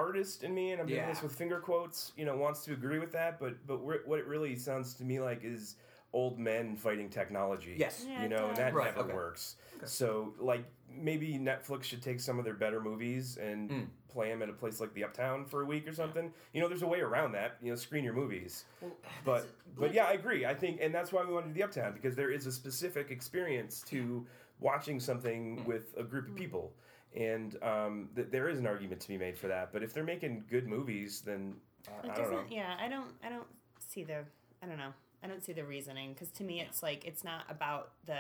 [0.02, 1.10] artist in me, and I'm doing Yeah.
[1.10, 4.28] this with finger quotes, you know, wants to agree with that, but but what it
[4.28, 5.76] really sounds to me like is
[6.14, 7.76] old men fighting technology.
[7.78, 8.06] Yes.
[8.08, 8.86] Yeah, you know, and that does.
[8.86, 9.14] never okay.
[9.14, 9.58] works.
[9.86, 13.88] So like maybe Netflix should take some of their better movies and Mm.
[14.08, 16.34] play them at a place like the Uptown for a week or something.
[16.54, 17.58] You know, there's a way around that.
[17.62, 18.66] You know, screen your movies.
[18.82, 18.92] Well,
[19.26, 20.46] But that's- but yeah, I agree.
[20.46, 22.52] I think, and that's why we wanted to do the Uptown because there is a
[22.52, 24.26] specific experience to
[24.60, 25.66] watching something Hmm.
[25.66, 26.74] with a group of people,
[27.18, 29.74] and um, th- there is an argument to be made for that.
[29.74, 31.56] But if they're making good movies, then
[31.88, 32.44] uh, It I don't know.
[32.50, 33.12] Yeah, I don't.
[33.24, 33.48] I don't
[33.80, 34.20] see the.
[34.62, 34.94] I don't know.
[35.24, 38.18] I don't see the reasoning because to me it's like it's not about the.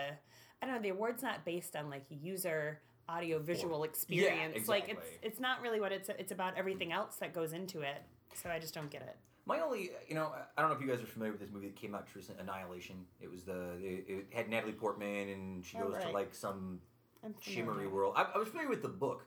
[0.61, 0.82] I don't know.
[0.82, 4.68] The award's not based on like user audio visual experience.
[4.68, 5.19] Like it's exactly.
[5.22, 6.10] it's not really what it's.
[6.10, 8.02] It's about everything else that goes into it.
[8.34, 9.15] So I just don't get it.
[9.45, 11.68] My only, you know, I don't know if you guys are familiar with this movie
[11.68, 13.06] that came out just recently, Annihilation.
[13.22, 16.49] It was the, it, it had Natalie Portman and she Oh, goes to like some
[16.53, 16.82] I'm
[17.41, 18.13] shimmery world.
[18.15, 19.25] I, I was familiar with the book.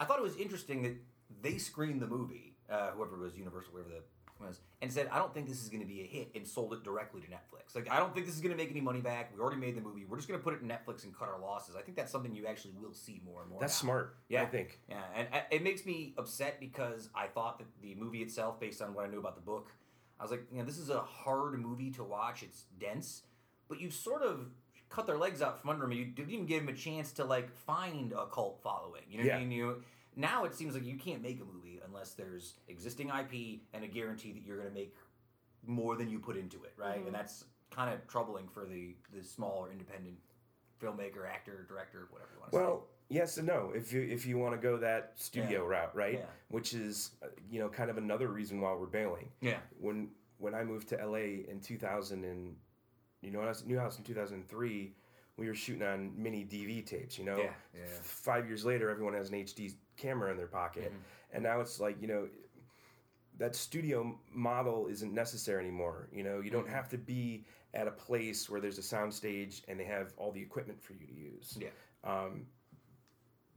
[0.00, 0.96] I thought it was interesting that
[1.42, 4.02] they screened the movie, uh, whoever it was, Universal, whoever the
[4.40, 6.72] was, and said, I don't think this is going to be a hit and sold
[6.72, 7.74] it directly to Netflix.
[7.74, 9.32] Like, I don't think this is going to make any money back.
[9.34, 10.04] We already made the movie.
[10.08, 11.76] We're just going to put it in Netflix and cut our losses.
[11.76, 13.60] I think that's something you actually will see more and more.
[13.60, 13.86] That's now.
[13.86, 14.16] smart.
[14.28, 14.42] Yeah.
[14.42, 14.80] I think.
[14.88, 18.82] Yeah, and uh, it makes me upset because I thought that the movie itself, based
[18.82, 19.70] on what I knew about the book,
[20.18, 22.42] I was like, you know, this is a hard movie to watch.
[22.42, 23.22] It's dense,
[23.68, 24.46] but you've sort of
[24.94, 25.92] cut their legs out from under them.
[25.92, 29.02] You didn't even give them a chance to like find a cult following.
[29.10, 29.50] You know what I mean?
[29.50, 29.82] You
[30.16, 33.88] now it seems like you can't make a movie unless there's existing IP and a
[33.88, 34.94] guarantee that you're going to make
[35.66, 37.02] more than you put into it, right?
[37.02, 37.06] Mhm.
[37.06, 40.16] And that's kind of troubling for the the smaller independent
[40.80, 42.62] filmmaker, actor, director, whatever you want to say.
[42.62, 43.72] Well, yes and no.
[43.74, 46.14] If you if you want to go that studio route, right?
[46.18, 46.26] Yeah.
[46.48, 49.30] Which is uh, you know kind of another reason why we're bailing.
[49.40, 49.58] Yeah.
[49.80, 52.56] When when I moved to LA in 2000 and
[53.24, 54.92] you know when I was at Newhouse in 2003,
[55.36, 57.18] we were shooting on mini DV tapes.
[57.18, 57.80] You know, Yeah, yeah.
[58.02, 61.34] Five years later, everyone has an HD camera in their pocket, Mm-hmm.
[61.34, 62.28] and now it's like you know
[63.38, 66.08] that studio model isn't necessary anymore.
[66.12, 66.74] You know, you don't Mm-hmm.
[66.74, 67.44] have to be
[67.74, 70.92] at a place where there's a sound stage and they have all the equipment for
[70.92, 71.68] you to use Yeah.
[72.04, 72.46] um,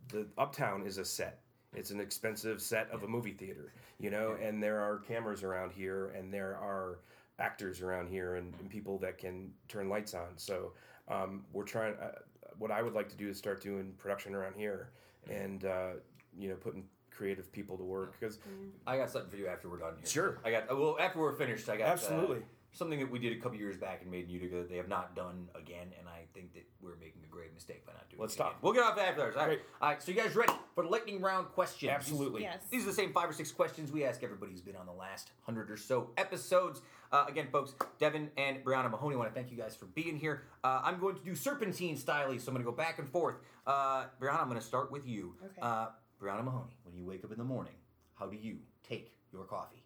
[0.09, 1.41] the uptown is a set
[1.75, 5.71] it's an expensive set of a movie theater you know and there are cameras around
[5.71, 6.97] here and there are
[7.39, 10.71] actors around here and, and people that can turn lights on so
[11.07, 12.11] um, we're trying uh,
[12.57, 14.89] what i would like to do is start doing production around here
[15.29, 15.91] and uh,
[16.37, 16.83] you know putting
[17.17, 18.37] creative people to work because
[18.85, 20.05] I got something for you after we're done here.
[20.05, 20.37] Sure.
[20.45, 21.67] I got well after we're finished.
[21.67, 22.41] I got uh, Absolutely.
[22.77, 24.87] Something that we did a couple years back and made in Utica that they have
[24.87, 28.19] not done again, and I think that we're making a grave mistake by not doing.
[28.19, 28.21] It.
[28.21, 28.51] Let's it again.
[28.51, 28.61] talk.
[28.61, 29.39] We'll get off that after.
[29.39, 29.59] All right.
[29.81, 30.03] All right.
[30.03, 31.91] So you guys ready for the lightning round questions?
[31.91, 32.43] Absolutely.
[32.43, 32.61] Yes.
[32.69, 34.91] These are the same five or six questions we ask everybody who's been on the
[34.91, 36.81] last hundred or so episodes.
[37.11, 40.15] Uh, again, folks, Devin and Briana Mahoney, I want to thank you guys for being
[40.15, 40.43] here.
[40.63, 43.37] Uh, I'm going to do serpentine style, so I'm going to go back and forth.
[43.65, 45.33] Uh, Briana, I'm going to start with you.
[45.43, 45.61] Okay.
[45.63, 45.87] Uh,
[46.21, 47.73] Briana Mahoney, when you wake up in the morning,
[48.13, 49.83] how do you take your coffee?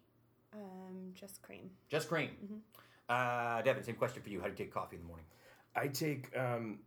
[0.52, 1.70] Um, just cream.
[1.88, 2.30] Just cream.
[3.08, 4.40] Uh, Devin, same question for you.
[4.40, 5.26] How do you take coffee in the morning?
[5.74, 6.78] i take um,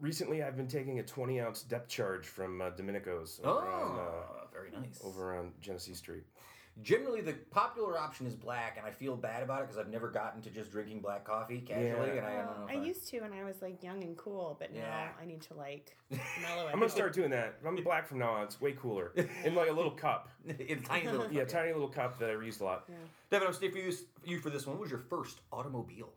[0.00, 4.46] recently i've been taking a 20 ounce depth charge from uh, domenico's over, on, uh,
[4.52, 5.00] very nice.
[5.04, 6.24] over on genesee street
[6.82, 10.10] Generally, the popular option is black, and I feel bad about it because I've never
[10.10, 12.16] gotten to just drinking black coffee casually, Yeah.
[12.18, 12.66] and I don't know.
[12.68, 15.08] I If used to when I was like young and cool, but now Yeah.
[15.18, 16.72] I need to like mellow it.
[16.74, 17.54] I'm gonna start doing that.
[17.66, 18.42] I'm black from now on.
[18.44, 19.12] It's way cooler.
[19.44, 20.28] In like a little cup.
[20.46, 21.32] in tiny little.
[21.32, 22.90] Yeah, tiny little cup that I reused a lot.
[23.30, 23.92] Devin, I'm staying for you,
[24.24, 24.76] you for this one.
[24.76, 26.10] What was your first automobile?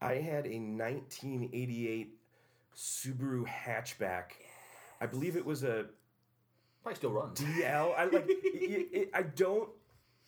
[0.00, 2.18] I had a 1988
[2.76, 4.32] Subaru hatchback.
[5.00, 5.86] I believe it was a
[6.82, 7.40] Probably still runs.
[7.40, 7.94] DL.
[7.96, 8.26] I like.
[8.28, 9.68] it, it, I don't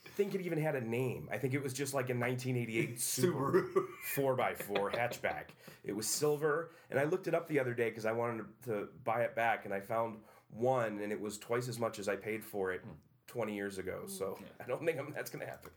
[0.09, 1.29] think it even had a name.
[1.31, 3.67] I think it was just like a 1988 Subaru
[4.15, 5.47] four x four hatchback.
[5.85, 8.71] It was silver, and I looked it up the other day because I wanted to,
[8.71, 10.19] to buy it back, and I found
[10.51, 12.85] one, and it was twice as much as I paid for it
[13.27, 14.03] 20 years ago.
[14.07, 15.71] So I don't think I'm, that's gonna happen.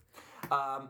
[0.52, 0.90] Um,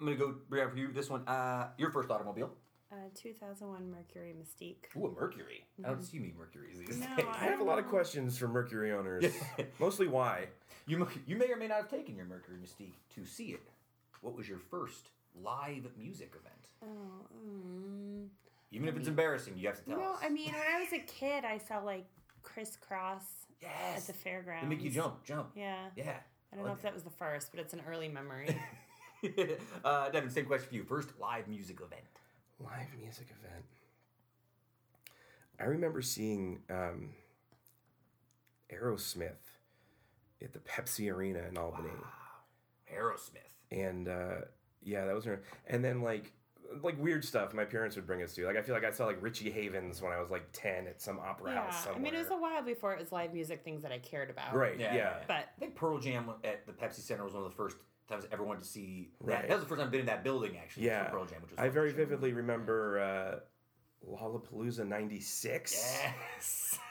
[0.00, 0.92] I'm gonna go Briana for you.
[0.92, 1.26] This one.
[1.26, 2.50] Uh, your first automobile.
[2.90, 4.96] Uh, 2001 Mercury Mystique.
[4.96, 5.66] Ooh, a Mercury.
[5.84, 7.26] I don't see many Mercuries these No, days.
[7.38, 9.26] I have a lot of questions for Mercury owners.
[9.78, 10.46] Mostly why.
[10.86, 13.60] You, you may or may not have taken your Mercury Mystique to see it.
[14.22, 15.10] What was your first
[15.42, 16.68] live music event?
[16.82, 18.26] Oh, mm.
[18.70, 20.20] Even if it's embarrassing, you have to tell You know, us.
[20.22, 22.06] I mean, when I was a kid, I saw like
[22.42, 23.22] Kris Kross
[23.94, 24.64] at the fairgrounds.
[24.66, 25.50] They make you jump, jump.
[25.54, 25.76] Yeah.
[25.94, 26.16] Yeah.
[26.52, 28.58] I don't know if that was the first, but it's an early memory.
[29.84, 30.84] uh, Devin, same question for you.
[30.84, 32.02] First live music event.
[32.60, 33.64] Live music event.
[35.60, 37.10] I remember seeing um,
[38.72, 39.32] Aerosmith
[40.42, 42.94] at the Pepsi Arena in Albany, Wow.
[42.96, 43.54] Aerosmith.
[43.70, 44.40] and uh,
[44.82, 45.26] yeah, that was.
[45.66, 46.32] And then like
[46.82, 48.44] like weird stuff my parents would bring us to.
[48.46, 51.00] Like I feel like I saw like Richie Havens when I was like ten at
[51.00, 51.62] some opera yeah.
[51.64, 53.98] house I mean, it was a while before it was live music things that I
[53.98, 54.54] cared about.
[54.54, 54.78] right.
[54.78, 54.94] Yeah.
[54.94, 55.14] Yeah.
[55.26, 57.76] But I think Pearl Jam at the Pepsi Center was one of the first
[58.08, 59.32] times ever wanted to see that.
[59.32, 59.48] Right.
[59.48, 60.86] That was the first time I've been in that building actually.
[60.86, 61.04] Yeah.
[61.04, 66.00] Pearl Jam, which was I very vividly remember uh, Lollapalooza '96.
[66.36, 66.78] Yes.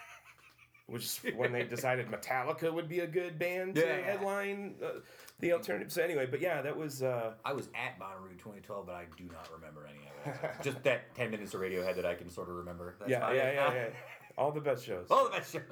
[0.88, 3.98] which is when they decided Metallica would be a good band to Yeah.
[4.02, 5.00] headline uh,
[5.40, 5.92] the alternative.
[5.92, 9.26] So anyway, but yeah, that was uh, I was at Bonnaroo 2012, but I do
[9.26, 10.00] not remember any
[10.34, 10.52] of it.
[10.64, 12.96] Just that 10 minutes of Radiohead that I can sort of remember.
[13.00, 13.88] That's yeah, yeah, yeah, yeah.
[14.38, 15.08] All the best shows.
[15.10, 15.64] All the best shows.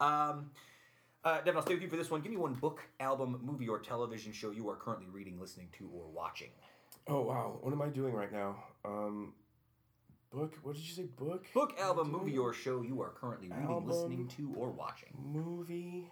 [0.00, 0.50] Um,
[1.24, 2.20] uh, Devin, I'll stay with you for this one.
[2.20, 5.88] Give me one book, album, movie, or television show you are currently reading, listening to,
[5.92, 6.50] or watching.
[7.06, 8.56] Oh wow, what am I doing right now?
[8.84, 9.32] Um,
[10.32, 10.54] book.
[10.62, 11.02] What did you say?
[11.04, 11.46] Book.
[11.52, 13.88] Book, album, movie, or show you are currently reading, Album.
[13.90, 15.10] listening to, or watching.
[15.22, 16.10] movie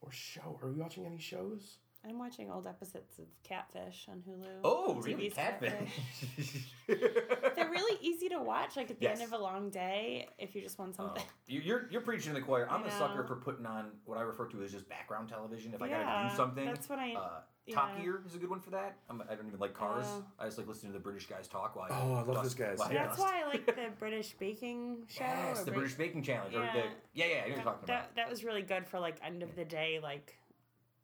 [0.00, 0.58] or show.
[0.62, 1.76] Are we watching any shows?
[2.08, 4.46] I'm watching old episodes of Catfish on Hulu.
[4.64, 5.30] Oh, TV's really?
[5.30, 6.72] Catfish.
[6.88, 10.62] They're really easy to watch, like at the end of a long day, if you
[10.62, 11.22] just want Oh, something.
[11.46, 12.66] you- you're you're preaching to the choir.
[12.70, 13.26] I'm I a sucker know.
[13.28, 15.74] for putting on what I refer to as just background television.
[15.74, 17.40] If I gotta do something, that's what I- Uh,
[17.70, 18.02] Top yeah.
[18.02, 18.96] Gear is a good one for that.
[19.08, 20.06] I'm, I don't even like cars.
[20.08, 20.24] Oh.
[20.40, 21.86] I just like listening to the British guys talk while.
[21.90, 22.78] Oh, I love dust those guys.
[22.78, 23.06] while Yeah.
[23.06, 25.22] That's why I like the British baking show.
[25.24, 26.54] Yes, or the Brit- British Baking Challenge.
[26.56, 26.84] Or the, Yeah.
[27.14, 28.14] yeah, yeah, I know what you're talking that, about.
[28.16, 30.00] that was really good for like end of the day.
[30.02, 30.36] Like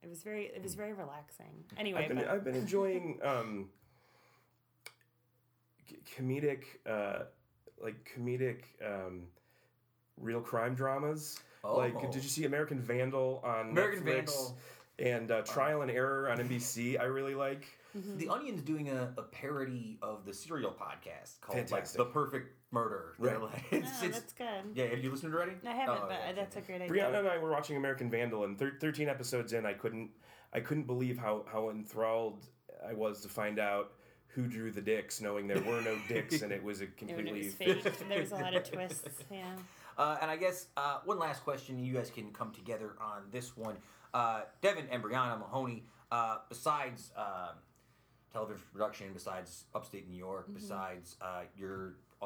[0.07, 1.65] it was very it was very relaxing.
[1.77, 3.69] Anyway, I've been but I've been enjoying um,
[5.91, 7.25] c- comedic uh,
[7.83, 9.23] like comedic um,
[10.17, 11.41] real crime dramas.
[11.65, 11.77] Oh.
[11.77, 14.27] Like, did you see American Vandal on American Netflix?
[14.27, 14.59] Vandal.
[15.01, 17.01] and uh, Trial and Error on NBC.
[17.01, 17.67] I really like.
[18.19, 21.99] The Onion's doing a, a parody of the serial podcast called Fantastic.
[21.99, 23.15] like The Perfect Murder.
[23.19, 23.31] Right.
[23.33, 24.73] They're like- it's- Oh, it's- that's good.
[24.75, 25.53] yeah, have you listened already?
[25.67, 26.33] I haven't, Oh, but yeah.
[26.33, 27.05] that's a great idea.
[27.05, 30.11] Briana and I were watching American Vandal, and thir- 13 episodes in, I couldn't,
[30.53, 32.47] I couldn't believe how how enthralled
[32.87, 33.93] I was to find out
[34.29, 36.99] who drew the dicks, knowing there were no dicks, and it was a It was
[36.99, 37.49] completely.
[37.51, 37.83] fake.
[38.09, 39.09] There's a lot of twists.
[39.31, 39.45] Yeah.
[39.97, 43.57] Uh, and I guess uh, one last question, you guys can come together on this
[43.57, 43.77] one.
[44.13, 47.57] Uh, Devin and Briana Mahoney, uh, besides um
[48.33, 51.43] television production, besides upstate New York, besides uh,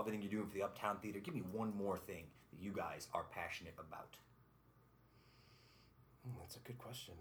[0.00, 2.72] your everything you're doing for the Uptown Theatre, give me one more thing that you
[2.72, 4.16] guys are passionate about.
[6.24, 7.14] Hmm, that's a good question.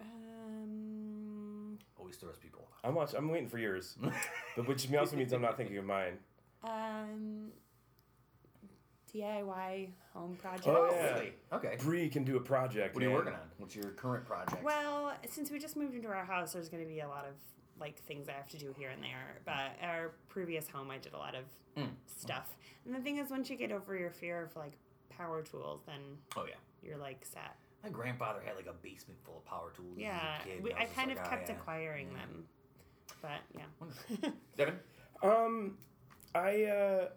[0.00, 2.80] Um, Always throws people off.
[2.84, 3.18] I'm watching.
[3.18, 3.96] I'm waiting for yours,
[4.56, 6.18] but which also means I'm not thinking of mine.
[6.64, 7.52] um,
[9.14, 10.66] DIY home project.
[10.66, 11.14] Oh, yeah.
[11.14, 11.32] Really?
[11.52, 11.76] Okay.
[11.80, 12.94] Bree can do a project.
[12.94, 13.18] What are you man.
[13.18, 13.40] working on?
[13.58, 14.64] What's your current project?
[14.64, 17.34] Well, since we just moved into our house, there's going to be a lot of
[17.82, 19.40] like things I have to do here and there.
[19.44, 21.44] But our previous home, I did a lot of
[21.76, 21.88] Mm.
[22.06, 22.54] stuff.
[22.84, 24.72] And the thing is, once you get over your fear of like
[25.16, 26.00] power tools, then
[26.36, 26.54] oh yeah.
[26.82, 27.56] you're like set.
[27.82, 29.94] My grandfather had like a basement full of power tools.
[29.96, 32.18] Yeah, kid, we, and I kind like, of "Ah, kept yeah." acquiring Yeah.
[32.18, 32.44] them.
[33.22, 33.40] But
[34.22, 34.30] yeah.
[34.56, 34.78] Devin?
[35.22, 35.78] Um,
[36.34, 37.08] I uh,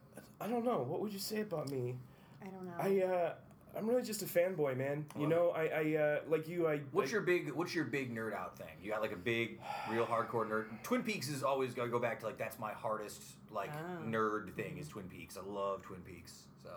[0.41, 0.83] I don't know.
[0.87, 1.95] What would you say about me?
[2.41, 2.73] I don't know.
[2.79, 3.33] I uh,
[3.77, 5.05] I'm really just a fanboy, man.
[5.19, 6.67] You know, I I uh, like you.
[6.67, 8.67] I What's I, your big What's your big nerd out thing?
[8.81, 9.59] You got like a big,
[9.91, 10.65] real hardcore nerd.
[10.83, 13.21] Twin Peaks is always gonna go back to like that's my hardest
[13.51, 14.03] like Oh.
[14.05, 15.37] nerd thing is Twin Peaks.
[15.37, 16.43] I love Twin Peaks.
[16.63, 16.69] So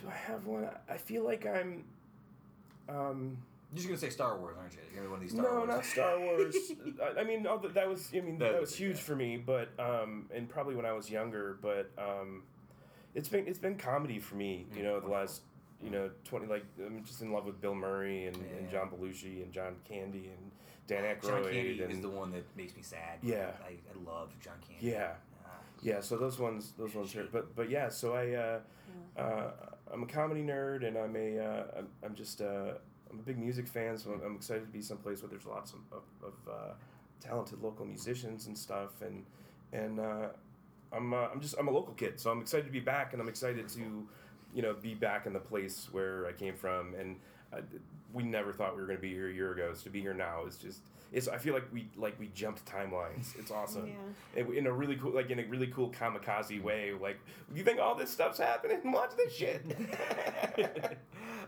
[0.00, 0.68] Do I have one?
[0.88, 1.84] I feel like I'm.
[2.88, 3.38] Um,
[3.72, 4.80] you're just gonna say Star Wars, aren't you?
[4.92, 5.68] You're gonna be one of these Star no, Wars.
[5.68, 6.56] not Star Wars.
[7.16, 8.10] I, I mean, all that that was.
[8.14, 9.02] I mean, That that, was was big, huge yeah.
[9.02, 9.36] for me.
[9.38, 11.58] But um, and probably when I was younger.
[11.62, 12.42] But um,
[13.14, 14.66] it's been it's been comedy for me.
[14.74, 15.42] You Mm, know, the last
[15.82, 18.58] you know twenty like I'm just in love with Bill Murray and, Yeah.
[18.58, 20.50] and John Belushi and John Candy and
[20.86, 21.22] Dan Aykroyd.
[21.22, 23.18] John Candy and, is the one that makes me sad.
[23.22, 23.50] Yeah.
[23.66, 24.86] I, I love John Candy.
[24.86, 25.12] Yeah.
[25.46, 25.50] Ah.
[25.82, 27.24] Yeah, so those ones, those ones are.
[27.24, 28.60] But but yeah, so I, uh,
[29.20, 29.50] uh,
[29.92, 32.72] I'm a comedy nerd, and I'm a, uh, I'm, I'm just, uh,
[33.10, 33.96] I'm a big music fan.
[33.98, 36.72] So I'm, I'm excited to be someplace where there's lots of, of, of uh,
[37.20, 39.24] talented local musicians and stuff, and
[39.72, 40.28] and uh,
[40.92, 43.20] I'm, uh, I'm just, I'm a local kid, so I'm excited to be back, and
[43.22, 44.06] I'm excited to,
[44.54, 47.16] you know, be back in the place where I came from, and
[47.52, 47.60] uh,
[48.12, 49.72] we never thought we were going to be here a year ago.
[49.74, 50.80] So to be here now is just.
[51.12, 53.38] It's, I feel like we like we jumped timelines.
[53.38, 53.86] It's awesome
[54.34, 54.40] Yeah.
[54.42, 56.92] in in a really cool, like in a really cool kamikaze way.
[57.00, 57.20] Like,
[57.54, 58.80] you think all this stuff's happening?
[58.92, 59.64] Watch this shit.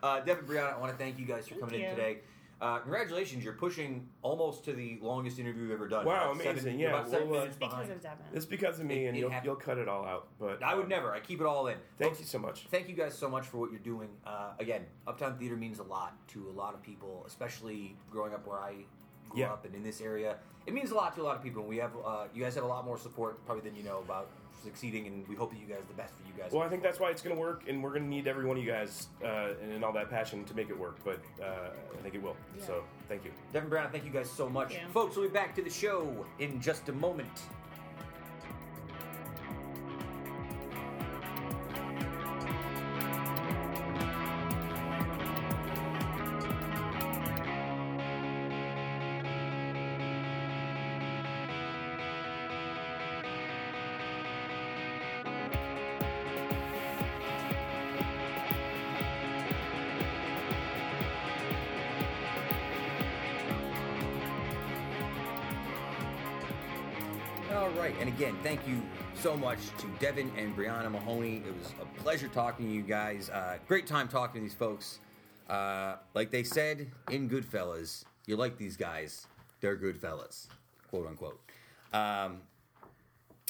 [0.05, 1.87] uh, Devin Briana, I want to thank you guys for Thank coming you.
[1.89, 2.19] in today.
[2.59, 6.07] Uh, congratulations, you're pushing almost to the longest interview we've ever done.
[6.07, 7.91] Wow, About seven- amazing, you're yeah, about seven well, uh, minutes because behind.
[7.93, 8.27] of Devin.
[8.33, 10.29] it's because of me, It- and it you'll, hap- you'll cut it all out.
[10.39, 11.13] But I would um, never.
[11.13, 11.77] I keep it all in.
[11.99, 12.67] Thank Folks, you so much.
[12.71, 14.09] Thank you guys so much for what you're doing.
[14.25, 18.47] Uh, again, Uptown Theatre means a lot to a lot of people, especially growing up
[18.47, 18.87] where I
[19.31, 19.53] grew Yeah.
[19.53, 20.37] up and in this area.
[20.67, 21.61] It means a lot to a lot of people.
[21.63, 23.99] And we have, uh, you guys have a lot more support probably than you know
[24.01, 24.29] about
[24.65, 26.51] succeeding, and we hope that you guys the best for you guys.
[26.51, 28.45] Well, I think that's why it's going to work, and we're going to need every
[28.47, 30.97] one of you guys uh, and, and all that passion to make it work.
[31.05, 32.35] But uh, I think it will.
[32.59, 32.65] Yeah.
[32.67, 33.31] So thank you.
[33.53, 34.77] Devin Brown, thank you guys so much.
[34.93, 37.43] Folks, we'll be back to the show in just a moment.
[68.47, 68.81] Thank you
[69.17, 71.43] so much to Devin and Briana Mahoney.
[71.45, 73.29] It was a pleasure talking to you guys.
[73.29, 75.01] Uh, great time talking to these folks.
[75.51, 79.27] Uh, like they said in Goodfellas, you like these guys,
[79.61, 80.47] they're good fellas,
[80.89, 81.41] quote unquote.
[81.93, 82.43] Um,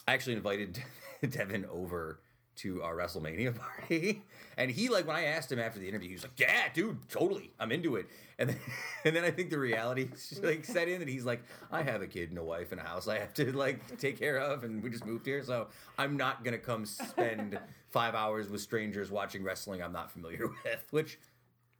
[0.08, 0.82] I actually invited
[1.28, 2.20] Devin over
[2.56, 4.22] to our WrestleMania party,
[4.56, 7.08] and he like when I asked him after the interview, he was like, "Yeah, dude,
[7.08, 8.06] totally, I'm into it."
[8.38, 8.58] And then,
[9.04, 10.08] and then I think the reality
[10.42, 12.84] like set in that he's like, "I have a kid and a wife and a
[12.84, 15.68] house I have to like take care of, and we just moved here, so
[15.98, 17.58] I'm not gonna come spend
[17.90, 21.18] five hours with strangers watching wrestling I'm not familiar with." Which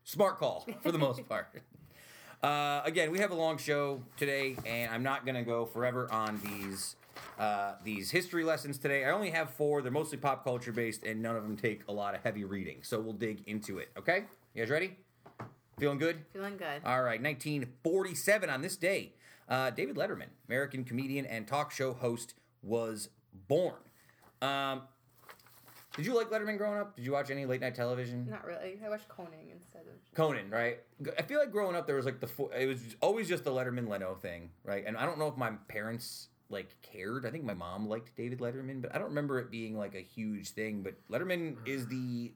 [0.04, 1.48] smart call for the most part.
[2.42, 6.40] Uh, again, we have a long show today, and I'm not gonna go forever on
[6.44, 6.96] these
[7.38, 9.04] uh, these history lessons today.
[9.04, 9.82] I only have four.
[9.82, 12.78] They're mostly pop culture based, and none of them take a lot of heavy reading.
[12.82, 13.90] So we'll dig into it.
[13.98, 14.24] Okay,
[14.54, 14.96] you guys ready?
[15.78, 16.24] Feeling good?
[16.32, 16.82] Feeling good.
[16.84, 19.12] All right, 1947 on this day,
[19.48, 23.10] uh, David Letterman, American comedian and talk show host, was
[23.48, 23.74] born.
[24.40, 24.82] Um,
[25.96, 26.96] Did you like Letterman growing up?
[26.96, 28.26] Did you watch any late night television?
[28.28, 28.78] Not really.
[28.84, 30.14] I watched Conan instead of.
[30.14, 30.78] Conan, right?
[31.18, 32.28] I feel like growing up there was like the
[32.58, 34.84] it was always just the Letterman Leno thing, right?
[34.86, 37.26] And I don't know if my parents like cared.
[37.26, 40.00] I think my mom liked David Letterman, but I don't remember it being like a
[40.00, 40.82] huge thing.
[40.82, 42.32] But Letterman is the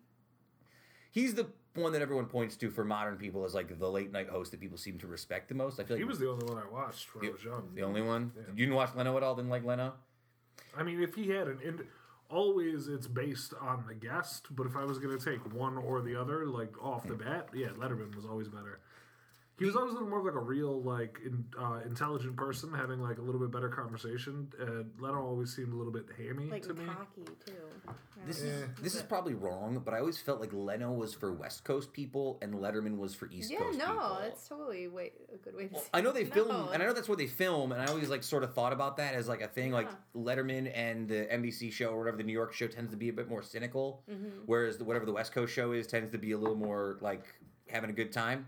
[1.10, 4.28] he's the one that everyone points to for modern people as like the late night
[4.28, 5.78] host that people seem to respect the most.
[5.78, 7.70] I feel like He was the only one I watched when I was young.
[7.74, 8.32] the only one.
[8.36, 8.42] Yeah.
[8.48, 9.34] You didn't watch Leno at all?
[9.34, 9.94] Didn't like Leno?
[10.76, 11.80] I mean, if he had an, in,
[12.28, 14.46] always it's based on the guest.
[14.50, 17.24] But if I was gonna take one or the other, like off the hmm.
[17.24, 18.80] bat, yeah, Letterman was always better.
[19.60, 22.72] He was always a little more of like a real, like in, uh, intelligent person,
[22.72, 24.48] having like a little bit better conversation.
[24.58, 26.86] And Leno always seemed a little bit hammy Like to me.
[26.86, 27.52] cocky too.
[28.26, 28.48] This Yeah.
[28.50, 31.92] is this is probably wrong, but I always felt like Leno was for West Coast
[31.92, 33.52] people and Letterman was for East Coast.
[33.52, 34.18] yeah, Coast no, people.
[34.24, 36.86] it's totally way, a good way to say I know they No, film, and I
[36.86, 39.28] know that's where they film, and I always like sort of thought about that as
[39.28, 39.72] like a thing.
[39.72, 43.10] Like Letterman and the NBC show or whatever the New York show tends to be
[43.10, 44.28] a bit more cynical, Mm-hmm.
[44.46, 47.26] whereas the, whatever the West Coast show is tends to be a little more like
[47.68, 48.46] having a good time.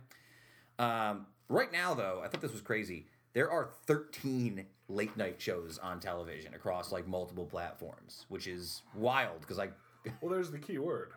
[0.82, 3.06] Um, right now, though, I thought this was crazy.
[3.34, 9.40] There are 13 late night shows on television across like multiple platforms, which is wild
[9.40, 9.72] because like
[10.20, 11.12] Well, there's the key word.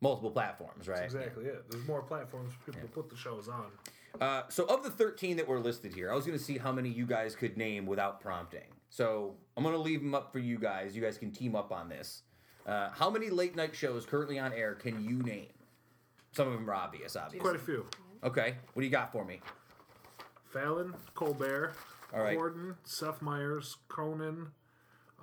[0.00, 1.00] multiple platforms, right?
[1.00, 1.64] That's exactly it.
[1.70, 3.66] There's more platforms for people to put the shows on.
[4.20, 6.72] Uh, so of the 13 that were listed here, I was going to see how
[6.72, 8.68] many you guys could name without prompting.
[8.88, 10.94] So I'm going to leave them up for you guys.
[10.94, 12.22] You guys can team up on this.
[12.66, 15.48] Uh, how many late night shows currently on air can you name?
[16.32, 17.40] Some of them are obvious, obviously.
[17.40, 17.86] Quite a few.
[18.24, 19.40] Okay, what do you got for me?
[20.52, 21.74] Fallon, Colbert,
[22.14, 22.36] All right.
[22.38, 24.48] Corden, Seth Meyers, Conan,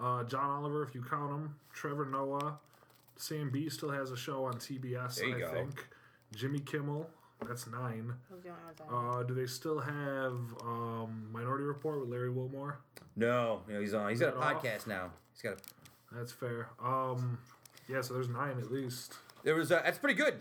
[0.01, 2.59] uh, John Oliver, if you count him, Trevor Noah,
[3.17, 5.51] Sam Bee still has a show on TBS, There you I go.
[5.53, 5.87] think.
[6.35, 7.09] Jimmy Kimmel,
[7.47, 8.13] that's nine.
[8.29, 9.19] Those are the only ones I know.
[9.19, 10.33] Uh, do they still have
[10.63, 12.79] um, Minority Report with Larry Wilmore?
[13.15, 14.09] No, you know, he's on.
[14.09, 14.63] He's got a Is that off?
[14.63, 15.11] podcast now.
[15.33, 16.15] He's got a.
[16.15, 16.69] That's fair.
[16.83, 17.37] Um,
[17.87, 19.15] yeah, so there's nine at least.
[19.43, 19.71] There was.
[19.71, 20.35] Uh, that's pretty good.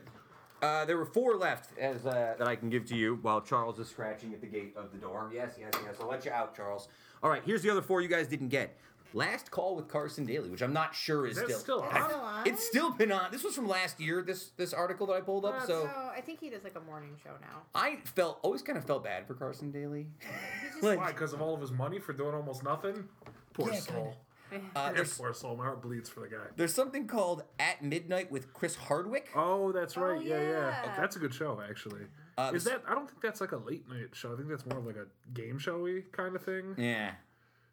[0.63, 3.81] Uh, there were four left as uh, that I can give to you while Charles
[3.81, 5.29] is scratching at the gate of the door.
[5.35, 5.97] Yes, yes, yes.
[6.01, 6.89] I'll let you out, Charles.
[7.23, 7.43] All right.
[7.45, 8.77] Here's the other four you guys didn't get.
[9.15, 11.81] Last call with Carson Daly, which I'm not sure is That's still.
[11.81, 12.09] still on?
[12.09, 12.25] still?
[12.47, 13.31] It's still been on.
[13.31, 14.23] This was from last year.
[14.23, 15.53] This this article that I pulled up.
[15.61, 17.63] That's- So So I think he does like a morning show now.
[17.75, 20.07] I felt always kind of felt bad for Carson Daly.
[20.71, 21.09] Just, Like- Why?
[21.13, 23.07] Because of all of his money for doing almost nothing?
[23.53, 24.17] Poor Yeah, soul.
[24.55, 25.57] Uh, Yeah, there's poor soul.
[25.57, 26.45] My heart bleeds for the guy.
[26.57, 29.31] there's something called At Midnight with Chris Hardwick.
[29.35, 30.23] Oh, that's Oh, right.
[30.25, 30.49] yeah, yeah.
[30.85, 30.95] yeah.
[30.97, 32.03] That's a good show, actually.
[32.39, 32.83] Uh, Is that?
[32.89, 34.33] I don't think that's like a late night show.
[34.33, 36.75] I think that's more of like a game showy kind of thing.
[36.79, 37.13] Yeah,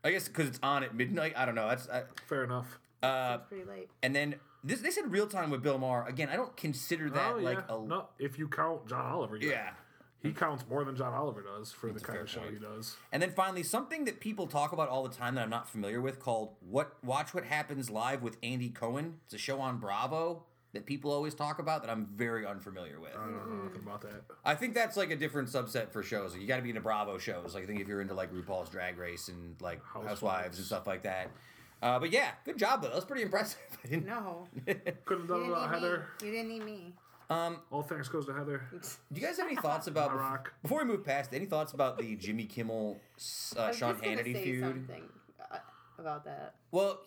[0.03, 1.33] I guess because it's on at midnight.
[1.37, 1.67] I don't know.
[1.69, 2.77] That's uh, Fair enough.
[3.01, 3.89] uh, it's pretty late.
[4.03, 6.05] and then this they said real time with Bill Maher.
[6.07, 7.45] Again, I don't consider that oh yeah.
[7.49, 9.69] like a no, if you count John Oliver, yeah.
[10.21, 12.53] He counts more than John Oliver does for That's the kind of show point.
[12.53, 12.97] he does.
[13.11, 16.01] And then finally, something that people talk about all the time that I'm not familiar
[16.01, 20.43] with called "What Watch What Happens Live with Andy Cohen." It's a show on Bravo
[20.73, 23.11] that people always talk about that I'm very unfamiliar with.
[23.15, 24.21] I don't know nothing about that.
[24.45, 26.33] I think that's like a different subset for shows.
[26.33, 27.55] Like, you got to be into Bravo shows.
[27.55, 30.57] Like I think if you're into like RuPaul's Drag Race and like Housewives, Housewives.
[30.57, 31.31] and stuff like that.
[31.81, 32.89] Uh, but yeah, good job though.
[32.93, 33.57] was pretty impressive.
[33.83, 34.47] I didn't- No.
[34.65, 36.05] Couldn't have You done didn't, without need Heather.
[36.21, 36.27] me.
[36.27, 36.93] you didn't need me.
[37.29, 38.63] Um, All thanks goes to Heather.
[38.71, 40.53] do you guys have any thoughts about rock.
[40.61, 41.33] before we move past?
[41.33, 42.99] Any thoughts about the Jimmy Kimmel,
[43.57, 44.63] uh, Sean Hannity say feud?
[44.63, 45.03] something
[45.51, 45.57] uh,
[45.97, 46.55] about that.
[46.71, 46.99] Well,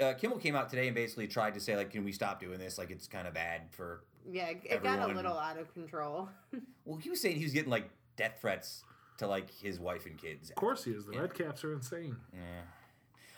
[0.00, 2.58] uh, Kimmel came out today and basically tried to say like, "Can we stop doing
[2.58, 2.78] this?
[2.78, 6.28] Like, it's kind of bad for." Yeah, it, it got a little out of control.
[6.86, 8.84] Well, he was saying he was getting like death threats
[9.16, 10.50] to like his wife and kids.
[10.50, 11.06] Of course he is.
[11.06, 11.20] The Yeah.
[11.20, 12.16] Red Caps are insane.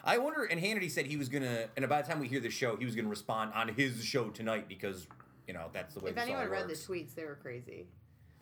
[0.05, 0.45] I wonder.
[0.45, 2.85] And Hannity said he was gonna, and by the time we hear the show, he
[2.85, 5.07] was gonna respond on his show tonight because
[5.47, 6.10] you know that's the way.
[6.10, 7.86] if this all anyone read the tweets, they were crazy.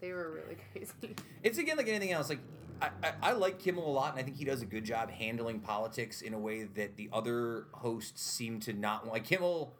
[0.01, 1.16] They were really crazy.
[1.43, 2.28] It's again like anything else.
[2.28, 2.40] Like
[2.81, 5.10] I, I, I like Kimmel a lot, and I think he does a good job
[5.10, 9.06] handling politics in a way that the other hosts seem to not.
[9.06, 9.74] Like Kimmel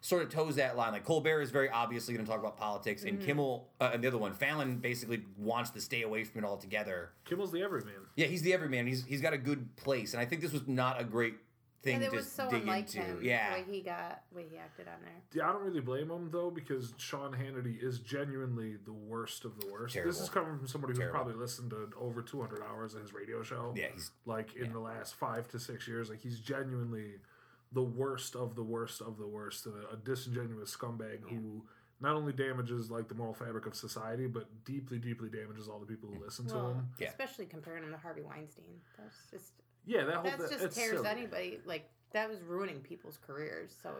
[0.00, 0.92] sort of toes that line.
[0.92, 4.08] Like Colbert is very obviously going to talk about politics, and Kimmel uh, and the
[4.08, 7.10] other one, Fallon, basically wants to stay away from it altogether.
[7.24, 7.94] Kimmel's the everyman.
[8.16, 8.86] Yeah, he's the everyman.
[8.86, 11.34] He's he's got a good place, and I think this was not a great
[11.82, 13.00] thing and it to was so dig unlike into.
[13.00, 13.20] him.
[13.22, 15.22] Yeah, The way he got, the way he acted on there.
[15.32, 19.58] Yeah, I don't really blame him though because Sean Hannity is genuinely the worst of
[19.60, 19.94] the worst.
[19.94, 21.18] This is coming from somebody who's Terrible.
[21.20, 23.72] probably listened to over 200 hours of his radio show.
[23.76, 24.72] yeah, he's like in Yeah.
[24.72, 26.10] the last five to six years.
[26.10, 27.14] Like he's genuinely
[27.72, 31.62] the worst of the worst of the worst, and a, a disingenuous scumbag who
[32.02, 35.86] not only damages like the moral fabric of society, but deeply, deeply damages all the
[35.86, 36.88] people who listen to him.
[36.98, 37.08] Yeah.
[37.08, 38.80] especially comparing him to Harvey Weinstein.
[38.98, 39.52] That's just
[39.86, 41.08] Yeah, that whole that, just tears silly.
[41.08, 41.58] anybody.
[41.64, 43.74] Like that was ruining people's careers.
[43.82, 43.90] So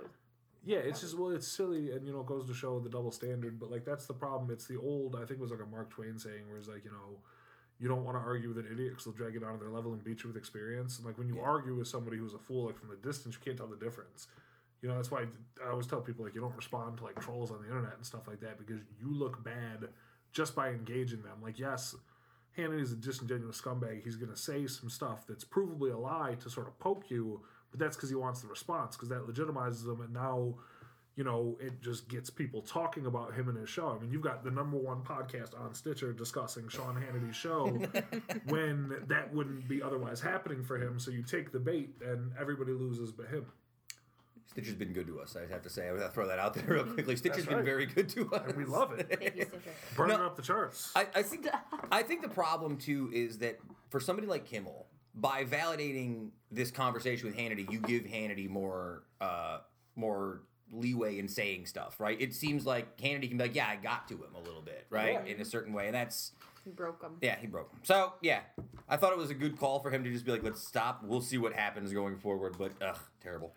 [0.64, 3.12] Yeah, it's just well, it's silly, and you know, it goes to show the double
[3.12, 3.58] standard.
[3.58, 4.50] But like, that's the problem.
[4.50, 5.16] It's the old.
[5.16, 7.18] I think it was like a Mark Twain saying, where it's like, you know,
[7.78, 9.70] you don't want to argue with an idiot because they'll drag you down to their
[9.70, 10.98] level and beat you with experience.
[10.98, 11.44] And like when you Yeah.
[11.44, 14.28] argue with somebody who's a fool, like from the distance, you can't tell the difference.
[14.82, 15.26] You know, that's why
[15.64, 18.04] I always tell people like you don't respond to like trolls on the internet and
[18.04, 19.88] stuff like that because you look bad
[20.32, 21.38] just by engaging them.
[21.42, 21.94] Like, yes,
[22.56, 24.02] Hannity's a disingenuous scumbag.
[24.04, 27.40] He's going to say some stuff that's provably a lie to sort of poke you,
[27.70, 30.00] but that's because he wants the response because that legitimizes him.
[30.00, 30.54] And now,
[31.16, 33.96] you know, it just gets people talking about him and his show.
[33.96, 37.66] I mean, you've got the number one podcast on Stitcher discussing Sean Hannity's show
[38.48, 40.98] when that wouldn't be otherwise happening for him.
[40.98, 43.46] So you take the bait and everybody loses but him.
[44.50, 45.36] Stitch has been good to us.
[45.36, 45.88] I have to say.
[45.88, 47.14] I would throw that out there real quickly.
[47.14, 48.42] Stitch has That's been very good to us.
[48.48, 49.06] And we love it.
[49.08, 49.60] Thank you, Stitcher.
[49.96, 50.26] Burning No.
[50.26, 50.90] up the charts.
[50.96, 51.46] I, I think
[51.92, 53.60] I think the problem too is that
[53.90, 59.58] for somebody like Kimmel, by validating this conversation with Hannity, you give Hannity more uh,
[59.94, 62.20] more leeway in saying stuff, right?
[62.20, 64.86] It seems like Hannity can be like, "Yeah, I got to him a little bit,
[64.90, 65.32] right?" Yeah.
[65.34, 66.32] In a certain way, and that's
[66.64, 67.18] He broke them.
[67.20, 67.78] yeah, he broke him.
[67.84, 68.40] So yeah,
[68.88, 71.04] I thought it was a good call for him to just be like, "Let's stop.
[71.04, 73.54] We'll see what happens going forward." But ugh, terrible.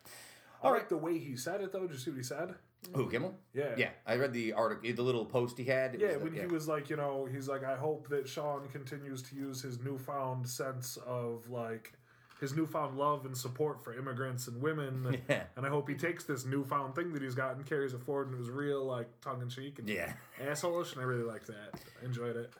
[0.63, 1.81] I like the way he said it though.
[1.81, 2.55] Did you see what he said?
[2.93, 3.33] Who Kimmel?
[3.53, 3.75] Yeah.
[3.77, 5.95] Yeah, I read the article, the little post he had.
[5.99, 8.67] Yeah, was the- when he was like, you know, he's like, I hope that Sean
[8.69, 11.93] continues to use his newfound sense of like
[12.41, 15.17] his newfound love and support for immigrants and women.
[15.29, 15.43] Yeah.
[15.55, 18.27] And I hope he takes this newfound thing that he's got and carries it forward
[18.27, 20.11] and it was real like tongue in cheek and Yeah.
[20.45, 21.79] asshole-ish and I really liked that.
[22.01, 22.51] I enjoyed it.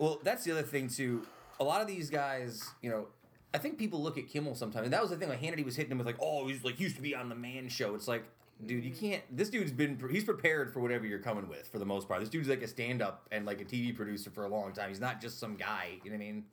[0.00, 1.24] Well, that's the other thing too.
[1.60, 3.06] A lot of these guys, you know,
[3.52, 5.28] I think people look at Kimmel sometimes, and that was the thing.
[5.28, 7.34] Like Hannity was hitting him with like, "Oh, he's like used to be on the
[7.34, 8.24] Man Show." It's like,
[8.64, 9.22] dude, you can't.
[9.36, 12.20] This dude's been he's prepared for whatever you're coming with for the most part.
[12.20, 14.88] This dude's like a stand-up and like a TV producer for a long time.
[14.88, 15.98] He's not just some guy.
[16.04, 16.44] You know what I mean?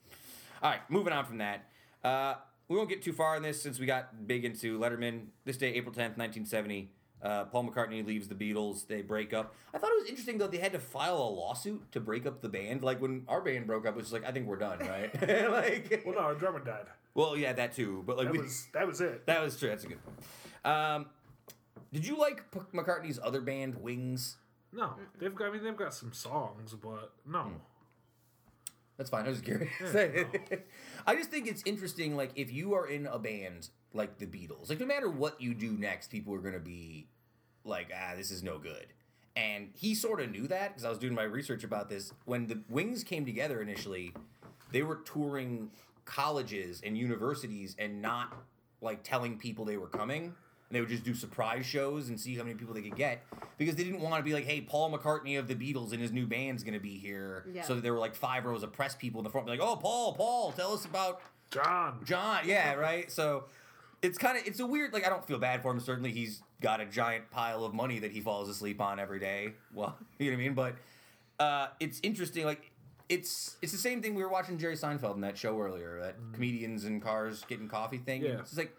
[0.63, 1.65] All right, moving on from that.
[2.03, 2.35] Uh,
[2.67, 5.27] we won't get too far in this since we got big into Letterman.
[5.45, 6.91] This day, April tenth, nineteen seventy.
[7.21, 8.85] Uh, Paul McCartney leaves the Beatles.
[8.87, 9.55] They break up.
[9.73, 10.47] I thought it was interesting though.
[10.47, 12.83] They had to file a lawsuit to break up the band.
[12.83, 15.11] Like when our band broke up, it was just like I think we're done, right?
[15.51, 16.85] like, Well, no, our drummer died.
[17.15, 18.03] well, yeah, that too.
[18.05, 19.25] But like That we, was that was it.
[19.25, 19.69] that was true.
[19.69, 20.17] That's a good point.
[20.63, 21.05] Um,
[21.91, 24.37] did you like P- McCartney's other band, Wings?
[24.73, 25.47] No, they've got.
[25.47, 27.41] I mean, they've got some songs, but no.
[27.43, 27.53] Hmm.
[28.97, 29.25] That's fine.
[29.25, 29.71] I was just curious.
[31.07, 32.15] I just think it's interesting.
[32.17, 35.53] Like, if you are in a band like the Beatles, like no matter what you
[35.53, 37.07] do next, people are gonna be
[37.63, 38.87] like, ah, this is no good.
[39.35, 42.11] And he sort of knew that because I was doing my research about this.
[42.25, 44.13] When the Wings came together initially,
[44.71, 45.69] they were touring
[46.05, 48.35] colleges and universities and not
[48.81, 50.33] like telling people they were coming.
[50.69, 53.23] And they would just do surprise shows and see how many people they could get
[53.57, 56.11] because they didn't want to be like, hey, Paul McCartney of the Beatles and his
[56.11, 57.45] new band's gonna be here.
[57.53, 57.61] Yeah.
[57.61, 59.75] So there were like five rows of press people in the front, be like, oh,
[59.77, 61.99] Paul, Paul, tell us about John.
[62.03, 62.39] John.
[62.45, 63.09] Yeah, right.
[63.09, 63.45] So
[64.01, 65.79] it's kind of it's a weird like I don't feel bad for him.
[65.79, 69.53] Certainly he's got a giant pile of money that he falls asleep on every day.
[69.73, 70.53] Well, you know what I mean.
[70.53, 70.75] But
[71.39, 72.45] uh, it's interesting.
[72.45, 72.71] Like
[73.09, 75.99] it's it's the same thing we were watching Jerry Seinfeld in that show earlier.
[76.01, 78.23] That comedians and cars getting coffee thing.
[78.23, 78.39] Yeah.
[78.39, 78.75] It's like.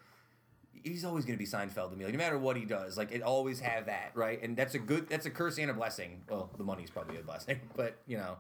[0.85, 2.05] He's always going to be Seinfeld to me.
[2.05, 4.41] Like, no matter what he does, like it always have that, right?
[4.41, 6.23] And that's a good, that's a curse and a blessing.
[6.31, 8.37] Well, the money's probably a blessing, but you know,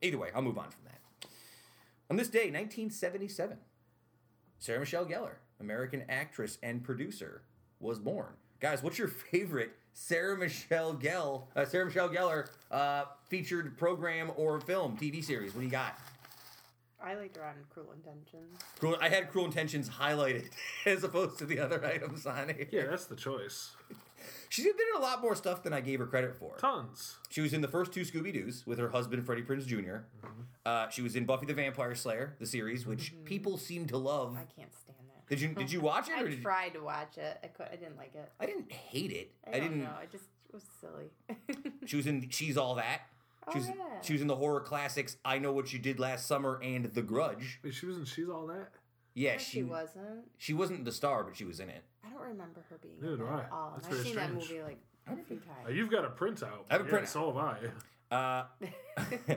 [0.00, 1.28] either way, I'll move on from that.
[2.08, 3.58] On this day, 1977,
[4.58, 7.42] Sarah Michelle Gellar, American actress and producer,
[7.80, 8.28] was born.
[8.60, 14.60] Guys, what's your favorite Sarah Michelle Gellar, uh, Sarah Michelle Gellar uh, featured program or
[14.60, 15.54] film, TV series?
[15.54, 15.98] What do you got?
[17.02, 18.58] I liked her on Cruel Intentions.
[18.78, 20.46] Cruel, I had Cruel Intentions highlighted
[20.86, 22.70] as opposed to the other items on it.
[22.72, 23.72] Yeah, that's the choice.
[24.48, 26.56] She's been in a lot more stuff than I gave her credit for.
[26.56, 27.16] Tons.
[27.28, 29.98] She was in the first two Scooby Doo's with her husband Freddie Prinze Jr.
[30.64, 34.34] Uh, she was in Buffy the Vampire Slayer, the series, which people seem to love.
[34.34, 34.85] I can't stand it.
[35.28, 36.14] Did you did you watch it?
[36.16, 37.38] I Or did you, tried to watch it.
[37.42, 37.66] I could.
[37.72, 38.30] I didn't like it.
[38.40, 39.32] I didn't hate it.
[39.46, 39.82] I, I, didn't.
[39.82, 39.90] know.
[40.00, 41.10] I just it was silly.
[41.86, 43.00] She was in She's All That.
[43.52, 43.74] She Oh, was, yeah.
[44.02, 47.02] she was in the horror classics I Know What You Did Last Summer and The
[47.02, 47.60] Grudge.
[47.62, 48.70] Wait, she was in She's All That?
[49.14, 50.24] Yeah, No, she she wasn't.
[50.36, 51.82] she wasn't the star, but she was in it.
[52.04, 53.72] I don't remember her being Neither in do that at all.
[53.76, 54.50] That's I've very seen that strange.
[54.50, 55.76] movie like a few Uh, times.
[55.76, 56.64] you've got a printout.
[56.70, 57.08] I have a Yeah, printout.
[57.08, 57.70] So have
[58.10, 58.14] I.
[58.14, 58.44] Uh,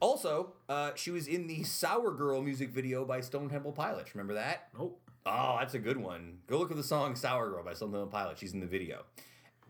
[0.00, 4.14] also, uh, she was in the Sour Girl music video by Stone Temple Pilots.
[4.14, 4.68] Remember that?
[4.76, 5.00] Nope.
[5.26, 6.38] Oh, that's a good one.
[6.46, 8.40] Go look at the song Sour Girl by Stone Temple Pilots.
[8.40, 9.04] She's in the video.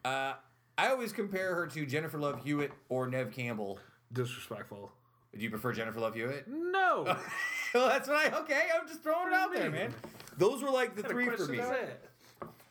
[0.05, 0.35] Uh,
[0.79, 3.79] I always compare her to Jennifer Love Hewitt or Neve Campbell.
[4.13, 4.91] Disrespectful.
[5.37, 6.47] Do you prefer Jennifer Love Hewitt?
[6.49, 7.05] No.
[7.75, 8.39] well, that's what I.
[8.41, 9.95] Okay, I'm just throwing it out there, man.
[10.39, 11.61] Those were like the three for me.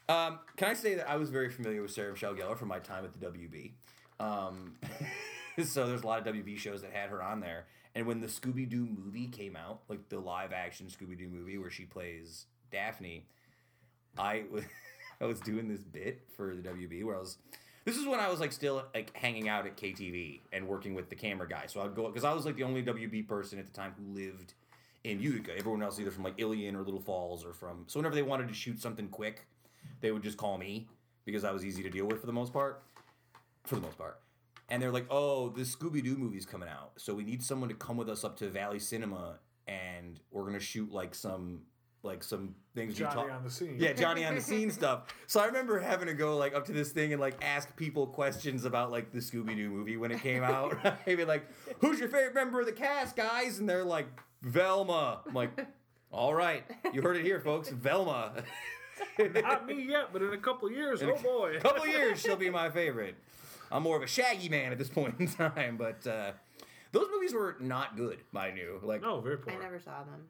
[0.10, 2.80] Um, can I say that I was very familiar with Sarah Michelle Gellar from my
[2.80, 3.72] time at the WB?
[4.20, 4.74] Um,
[5.66, 7.66] so there's a lot of WB shows that had her on there.
[7.96, 11.58] And when the Scooby Doo movie came out, like the live action Scooby Doo movie
[11.58, 13.26] where she plays Daphne,
[14.18, 14.64] I was
[15.22, 17.38] I was doing this bit for the WB where I was.
[17.86, 21.10] This is when I was like still like hanging out at KTV and working with
[21.10, 21.66] the camera guy.
[21.68, 24.14] So I'd go because I was like the only WB person at the time who
[24.14, 24.54] lived
[25.04, 25.58] in Utica.
[25.58, 27.86] Everyone else either from like Ilion or Little Falls or from.
[27.88, 29.48] So whenever they wanted to shoot something quick,
[30.02, 30.88] they would just call me
[31.26, 32.84] because I was easy to deal with for the most part.
[33.64, 34.20] For the most part.
[34.70, 36.92] And they're like, oh, the Scooby Doo movie's coming out.
[36.98, 40.60] So we need someone to come with us up to Valley Cinema and we're gonna
[40.60, 41.62] shoot like some
[42.02, 43.76] like some things you Johnny talk on the scene.
[43.78, 45.14] yeah, Johnny on the scene stuff.
[45.28, 48.08] So I remember having to go like up to this thing and like ask people
[48.08, 50.78] questions about like the Scooby Doo movie when it came out.
[51.08, 51.46] Maybe like,
[51.82, 53.60] who's your favorite member of the cast, guys?
[53.60, 54.08] And they're like,
[54.42, 55.20] Velma.
[55.28, 55.52] I'm like,
[56.12, 56.64] all right,
[56.94, 57.70] you heard it here, folks.
[57.70, 58.44] Velma.
[59.20, 61.60] Not me yet, but in a couple years, In a oh boy.
[61.60, 63.16] couple years, she'll be my favorite.
[63.72, 66.32] I'm more of a Shaggy man at this point in time, but uh,
[66.92, 68.20] those movies were not good.
[68.36, 69.54] I knew like No, very poor.
[69.54, 70.28] I never saw them.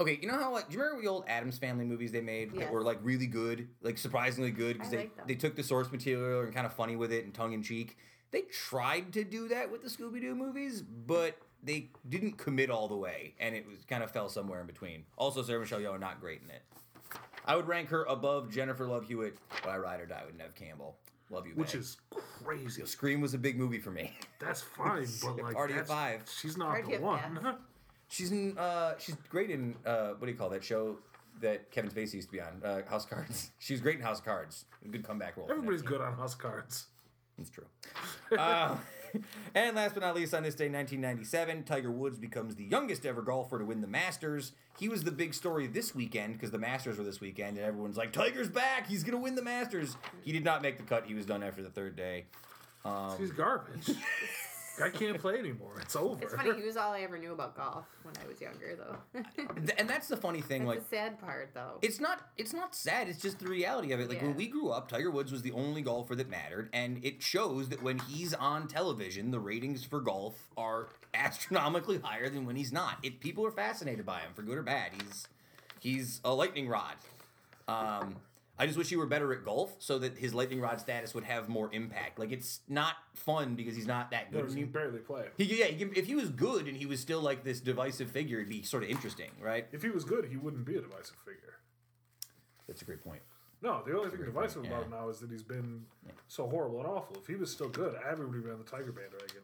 [0.00, 2.54] Okay, you know how like do you remember the old Addams Family movies they made
[2.56, 5.24] that were like really good, like surprisingly good because they like them.
[5.28, 7.96] they took the source material and kind of funny with it and tongue in cheek.
[8.32, 12.88] They tried to do that with the Scooby Doo movies, but they didn't commit all
[12.88, 15.04] the way, and it was kind of fell somewhere in between.
[15.16, 16.62] Also, Sarah Michelle Gellar not great in it.
[17.46, 20.54] I would rank her above Jennifer Love Hewitt, but I ride or die with Neve
[20.56, 20.96] Campbell.
[21.30, 21.80] Love you, Which babe.
[21.80, 21.96] is
[22.44, 22.84] crazy.
[22.86, 24.12] Scream was a big movie for me.
[24.38, 26.22] That's fine, but like Party at that's, five.
[26.40, 27.56] She's not Party the at one.
[28.08, 28.56] She's in.
[28.58, 29.74] Uh, she's great in.
[29.84, 30.98] Uh, what do you call that show
[31.40, 32.60] that Kevin Spacey used to be on?
[32.62, 33.50] Uh, House Cards.
[33.58, 34.66] She's great in House Cards.
[34.84, 35.46] A good comeback role.
[35.46, 36.86] for Everybody's good on house cards.
[37.38, 37.64] It's true.
[38.38, 38.76] uh,
[39.54, 43.22] and last but not least, on this day, 1997, Tiger Woods becomes the youngest ever
[43.22, 44.52] golfer to win the Masters.
[44.78, 47.96] He was the big story this weekend because the Masters were this weekend, and everyone's
[47.96, 48.86] like, "Tiger's back!
[48.86, 51.06] He's gonna win the Masters." He did not make the cut.
[51.06, 52.26] He was done after the third day.
[52.84, 53.90] Um, He's garbage.
[54.78, 55.78] Guy can't play anymore.
[55.80, 56.22] It's over.
[56.22, 56.54] It's funny.
[56.54, 59.22] He was all I ever knew about golf when I was younger, though.
[59.78, 60.64] and that's the funny thing.
[60.64, 61.78] That's like, the sad part, though.
[61.82, 64.08] It's not it's not sad, it's just the reality of it.
[64.08, 67.22] Like when we grew up, Tiger Woods was the only golfer that mattered, and it
[67.22, 72.56] shows that when he's on television, the ratings for golf are astronomically higher than when
[72.56, 72.98] he's not.
[73.02, 74.90] It people are fascinated by him for good or bad.
[75.00, 75.28] He's
[75.80, 76.96] he's a lightning rod.
[77.68, 78.16] Um
[78.56, 81.24] I just wish he were better at golf so that his lightning rod status would
[81.24, 82.18] have more impact.
[82.20, 84.50] Like it's not fun because he's not that No, good.
[84.54, 85.24] he can barely play.
[85.36, 88.10] He, yeah, he can, if he was good and he was still like this divisive
[88.10, 89.66] figure, it'd be sort of interesting, right?
[89.72, 91.54] If he was good, he wouldn't be a divisive figure.
[92.68, 93.22] That's a great point.
[93.60, 94.84] No, the only thing divisive point, about yeah.
[94.84, 95.84] him now is that he's been
[96.28, 97.16] so horrible and awful.
[97.20, 99.42] If he was still good, everybody would be on the Tiger bandwagon.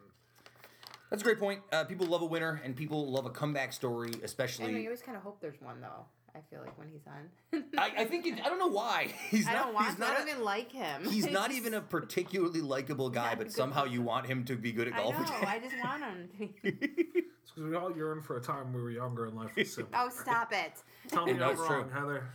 [1.10, 1.60] That's a great point.
[1.72, 4.66] Uh, people love a winner, and people love a comeback story, especially.
[4.66, 6.04] I know, you always kind of hope there's one, though.
[6.34, 7.64] I feel like when he's on.
[7.76, 9.64] I, I think it, I don't know why he's I not.
[9.64, 10.04] don't want he's to.
[10.04, 10.18] I not.
[10.18, 11.04] don't even like him.
[11.08, 13.52] he's not even a particularly likable guy, but good.
[13.52, 15.14] somehow you want him to be good at golf.
[15.14, 15.42] I golf.
[15.42, 15.48] know.
[15.48, 17.06] I just want him to be.
[17.42, 19.74] It's because we all yearn for a time when we were younger and life was
[19.74, 19.92] simple.
[19.98, 20.72] Oh, stop it.
[21.08, 21.66] Tell me No, I'm true.
[21.68, 22.28] wrong, Heather.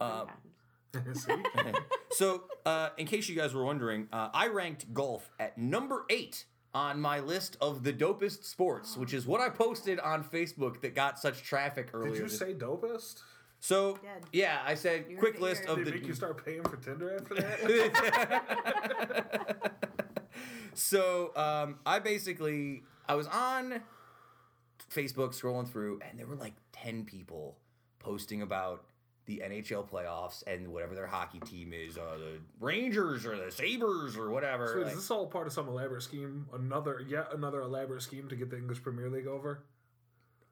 [0.00, 0.24] Uh,
[2.12, 6.44] so, uh, in case you guys were wondering, uh, I ranked golf at number eight
[6.72, 10.94] on my list of the dopest sports, which is what I posted on Facebook that
[10.94, 12.12] got such traffic earlier.
[12.12, 13.20] Did you say dopest?
[13.64, 13.94] So?
[13.94, 14.02] Did.
[14.30, 15.90] Yeah, I said You heard quick it list of Did the.
[15.92, 19.72] they make you start paying for Tinder after that?
[20.74, 23.80] so um, I basically I was on
[24.92, 27.56] Facebook scrolling through, and there were like ten people
[28.00, 28.84] posting about
[29.24, 34.14] the NHL playoffs and whatever their hockey team is, uh, the Rangers or the Sabres
[34.18, 34.66] or whatever.
[34.74, 36.46] so like- is this all part of some elaborate scheme?
[36.52, 39.62] Another, yet another elaborate scheme to get the English Premier League over?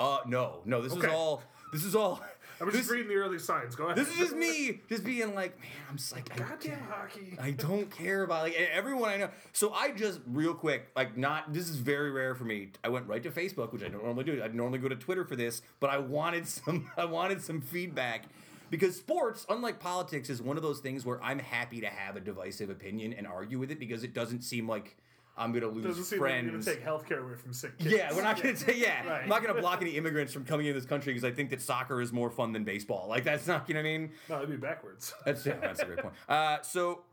[0.01, 1.43] uh, no, no, this is all.
[1.75, 2.23] This is all.
[2.61, 3.75] I'm just reading the early signs.
[3.75, 3.97] Go ahead.
[3.97, 7.37] this is just me, just being like, man, I'm just like, I Goddamn hockey.
[7.41, 9.31] I don't care about like everyone I know.
[9.53, 12.71] So I just real quick, like not this is very rare for me.
[12.85, 14.43] I went right to Facebook, which I don't normally do.
[14.43, 18.27] I normally go to Twitter for this, but I wanted some I wanted some feedback
[18.71, 22.21] because sports, unlike politics, is one of those things where I'm happy to have a
[22.21, 24.97] divisive opinion and argue with it because it doesn't seem like
[25.37, 26.51] I'm gonna lose Doesn't seem like friends.
[26.51, 27.91] going to take healthcare away from sick kids.
[27.93, 28.77] yeah, we're not gonna take.
[28.79, 29.07] yeah.
[29.07, 29.23] Right.
[29.23, 31.63] I'm not gonna block any immigrants from coming into this country because I think that
[31.63, 33.07] soccer is more fun than baseball.
[33.09, 34.11] Like that's not, you know what I mean?
[34.29, 35.15] No, it'd be backwards.
[35.25, 36.15] That's yeah, that's a great point.
[36.29, 37.05] Uh, so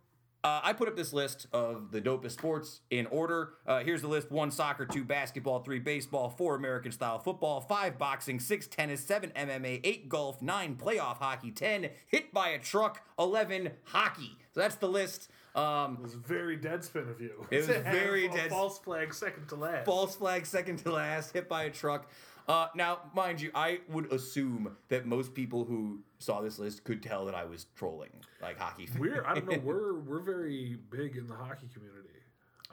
[0.43, 3.53] uh, I put up this list of the dopest sports in order.
[3.67, 7.97] Uh, here's the list: one soccer, two basketball, three baseball, four American style football, five
[7.97, 13.01] boxing, six tennis, seven MMA, eight golf, nine playoff hockey, ten hit by a truck,
[13.17, 14.37] eleven hockey.
[14.53, 15.29] So that's the list.
[15.59, 17.45] Um, It was very deadspin of you.
[17.51, 19.85] It was very dead- False flag second to last.
[19.85, 22.09] false flag, second to last, hit by a truck.
[22.47, 27.03] Uh, now, mind you, I would assume that most people who saw this list could
[27.03, 28.09] tell that I was trolling,
[28.41, 28.89] like hockey.
[28.97, 29.59] We're I don't know.
[29.63, 32.09] We're we're very big in the hockey community.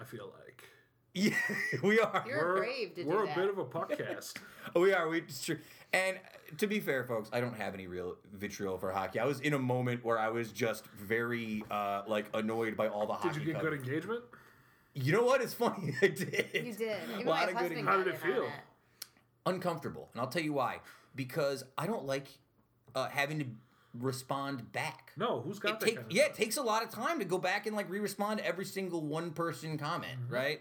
[0.00, 0.64] I feel like
[1.12, 1.34] yeah,
[1.82, 2.24] we are.
[2.26, 3.36] You're we're brave to do we're a that.
[3.36, 4.34] bit of a puckcast.
[4.74, 5.08] Oh, we are.
[5.10, 5.58] We it's true.
[5.92, 6.18] And
[6.58, 9.18] to be fair, folks, I don't have any real vitriol for hockey.
[9.20, 13.06] I was in a moment where I was just very uh, like annoyed by all
[13.06, 13.38] the hockey.
[13.38, 14.22] Did you get good engagement?
[14.94, 15.40] You know what?
[15.42, 15.94] It's funny.
[16.02, 16.50] I did.
[16.54, 16.96] You did.
[17.14, 18.44] Even Lot my of good husband en- How did it on feel?
[18.44, 18.50] it.
[19.46, 20.80] uncomfortable, and I'll tell you why.
[21.14, 22.28] Because I don't like
[22.94, 23.46] uh, having to
[23.98, 25.12] respond back.
[25.16, 26.38] No, who's got it that take, kind of yeah, stuff?
[26.38, 29.00] it takes a lot of time to go back and like re-respond to every single
[29.02, 30.34] one person comment, Mm-hmm.
[30.34, 30.60] right?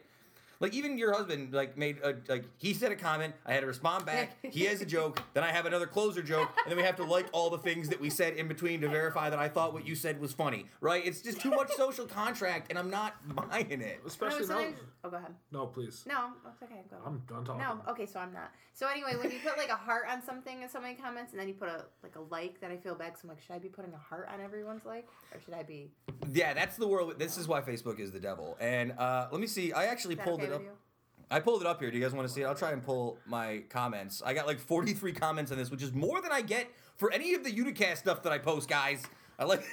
[0.60, 3.68] Like even your husband like made a like he said a comment, I had to
[3.68, 4.38] respond back.
[4.41, 7.03] he has a joke, then I have another closer joke, and then we have to
[7.03, 9.86] like all the things that we said in between to verify that I thought what
[9.88, 11.06] you said was funny, right?
[11.06, 13.99] It's just too much social contract, and I'm not buying it.
[14.02, 14.73] No, Especially now.
[15.03, 15.34] oh, go ahead.
[15.52, 16.03] No, please.
[16.07, 16.84] No, it's okay.
[16.90, 16.98] Go.
[17.06, 17.61] I'm done talking.
[17.61, 18.52] No, okay, so I'm not.
[18.73, 21.48] So anyway, when you put like a heart on something in somebody comments, and then
[21.48, 23.14] you put a like a like, then I feel bad.
[23.14, 25.64] So I'm like, should I be putting a heart on everyone's like, or should I
[25.64, 25.91] be?
[26.32, 27.18] Yeah, that's the world.
[27.18, 28.57] This is why Facebook is the devil.
[28.60, 29.72] And uh, let me see.
[29.72, 30.61] I actually pulled okay it up.
[30.61, 30.69] with?
[31.30, 31.89] I pulled it up here.
[31.89, 32.45] Do you guys want to see it?
[32.45, 34.22] I'll try and pull my comments.
[34.26, 37.34] I got like 43 comments on this, which is more than I get for any
[37.34, 39.03] of the Uticast stuff that I post, guys.
[39.39, 39.63] I like.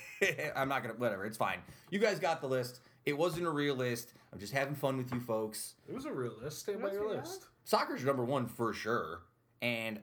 [0.56, 0.94] I'm not gonna.
[0.94, 1.24] Whatever.
[1.24, 1.58] It's fine.
[1.90, 2.80] You guys got the list.
[3.04, 4.14] It wasn't a real list.
[4.32, 5.74] I'm just having fun with you folks.
[5.88, 6.60] It was a real list.
[6.60, 7.46] Stay by your it list.
[7.64, 9.22] Soccer's number one for sure,
[9.60, 9.98] and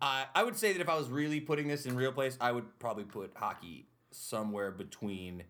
[0.00, 2.52] I I would say that if I was really putting this in real place, I
[2.52, 5.42] would probably put hockey somewhere between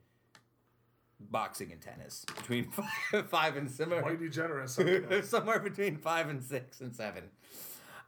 [1.20, 4.02] boxing and tennis, between five, five and similar.
[4.02, 4.78] Mighty generous.
[5.28, 7.24] somewhere between five and six and seven.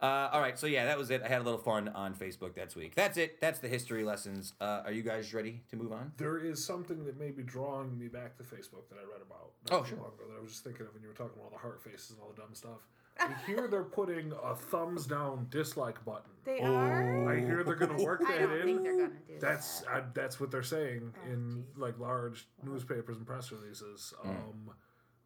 [0.01, 1.23] Uh, all right, so yeah, that was it.
[1.24, 2.95] I had a little fun on Facebook that week.
[2.95, 3.41] That's it.
[3.41, 4.53] That's the history lessons.
[4.61, 6.12] Uh, are you guys ready to move on?
[6.19, 9.53] There is something that may be drawing me back to Facebook that I read about.
[9.70, 9.97] Oh, sure.
[9.97, 11.62] long ago that I was just thinking of when you were talking about all the
[11.62, 12.87] heart faces and all the dumb stuff.
[13.18, 16.30] I hear they're putting a thumbs down dislike button.
[16.44, 16.74] They Oh.
[16.74, 17.28] are.
[17.32, 18.82] I hear they're going to work I that don't think in.
[18.84, 19.88] they're gonna do That's that.
[19.90, 21.78] I, that's what they're saying Oh, in jeez.
[21.80, 24.12] like large newspapers and press releases.
[24.22, 24.28] Hmm.
[24.30, 24.70] Um,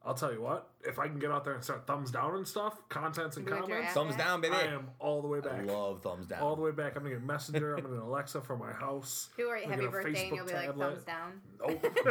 [0.03, 2.49] I'll tell you what, if I can get out there and start thumbs down and
[2.49, 4.55] stuff, contents and You want your comments, ass Thumbs down, baby.
[4.57, 5.67] I am all the way I back.
[5.67, 6.41] love thumbs down.
[6.41, 6.97] all the way back.
[6.97, 7.75] I'm gonna get Messenger.
[7.77, 9.29] I'm gonna get Alexa for my house.
[9.37, 9.65] Who are you?
[9.65, 11.41] I'm Happy gonna get a birthday, and you'll be like thumbs down.
[11.61, 11.85] Nope.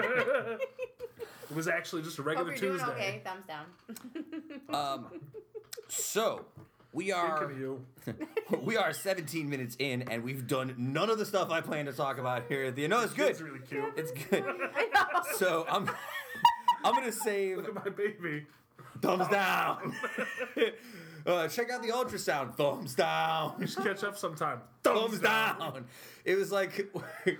[1.50, 2.92] it was actually just a Hope regular you're doing Tuesday.
[2.94, 3.22] okay.
[3.26, 3.66] Thumbs down.
[4.70, 5.08] Um,
[5.90, 6.46] so
[6.94, 7.86] we are you.
[8.64, 11.94] we are 17 minutes in, and we've done none of the stuff I planned to
[11.94, 12.92] talk about here at the end.
[12.92, 13.30] No, it's good.
[13.30, 13.94] It's really cute.
[13.96, 14.44] It's good.
[15.36, 15.90] So I'm
[16.84, 18.46] I'm gonna save Look at my baby.
[19.02, 19.94] thumbs down.
[21.26, 22.56] uh, check out the ultrasound.
[22.56, 23.56] Thumbs down.
[23.60, 24.62] You should catch up sometime.
[24.84, 25.86] Thumbs down.
[26.26, 26.90] It was like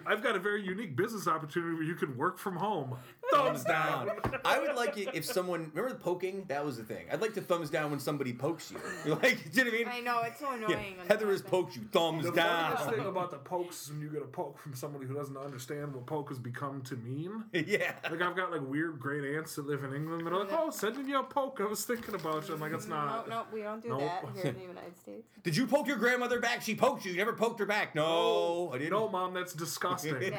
[0.06, 2.96] I've got a very unique business opportunity where you can work from home.
[3.32, 4.10] Thumbs down.
[4.46, 6.46] I would like it if someone remember the poking.
[6.48, 7.06] That was the thing.
[7.12, 8.78] I'd like to thumbs down when somebody pokes you.
[9.06, 9.88] You're like, do you know what I mean?
[9.88, 10.96] I know it's so annoying.
[10.98, 11.04] Yeah.
[11.08, 11.84] Heather that has poked you.
[11.92, 12.72] Thumbs down.
[12.72, 15.14] The funniest thing about the pokes is when you get a poke from somebody who
[15.14, 17.44] doesn't understand what poke has become to mean.
[17.54, 17.94] yeah.
[18.10, 20.70] Like I've got like weird great aunts that live in England that are like, "Oh,
[20.70, 21.60] sending you a poke.
[21.62, 23.90] I was thinking about you." I'm like, "It's No, not." no, no, we don't do
[23.90, 24.00] Nope.
[24.02, 25.28] that here in the United States.
[25.44, 26.62] Did you poke your grandmother back?
[26.62, 27.12] She poked you.
[27.12, 27.96] You never poked her back.
[27.96, 28.92] No, I didn't.
[28.92, 30.34] No, mom, that's disgusting.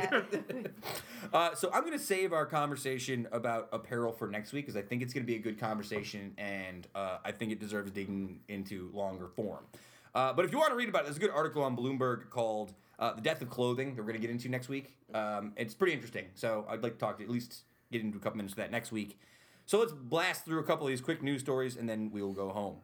[1.32, 2.79] Uh, so I'm going to save our conversation
[3.32, 6.34] about apparel for next week because I think it's going to be a good conversation
[6.38, 9.64] and uh, I think it deserves digging into longer form.
[10.14, 12.30] Uh, but if you want to read about it, there's a good article on Bloomberg
[12.30, 14.96] called uh, "The Death of Clothing" that we're going to get into next week.
[15.14, 17.62] Um, it's pretty interesting, so I'd like to talk to at least
[17.92, 19.18] get into a couple minutes of that next week.
[19.66, 22.32] So let's blast through a couple of these quick news stories and then we will
[22.32, 22.78] go home.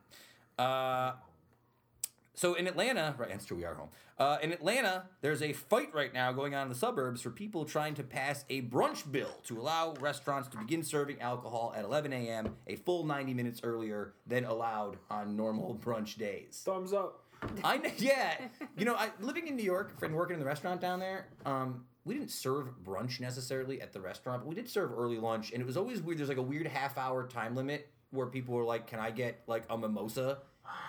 [0.56, 1.14] Uh,
[2.36, 3.30] so in Atlanta, right?
[3.30, 3.56] That's true.
[3.56, 3.88] We are home.
[4.18, 7.64] Uh, in Atlanta, there's a fight right now going on in the suburbs for people
[7.64, 12.12] trying to pass a brunch bill to allow restaurants to begin serving alcohol at 11
[12.12, 12.54] a.m.
[12.66, 16.62] a full 90 minutes earlier than allowed on normal brunch days.
[16.64, 17.24] Thumbs up.
[17.64, 18.36] I know, yeah.
[18.76, 21.26] You know, I living in New York and working in the restaurant down there.
[21.44, 25.52] Um, we didn't serve brunch necessarily at the restaurant, but we did serve early lunch,
[25.52, 26.18] and it was always weird.
[26.18, 29.42] There's like a weird half hour time limit where people were like, "Can I get
[29.46, 30.38] like a mimosa?"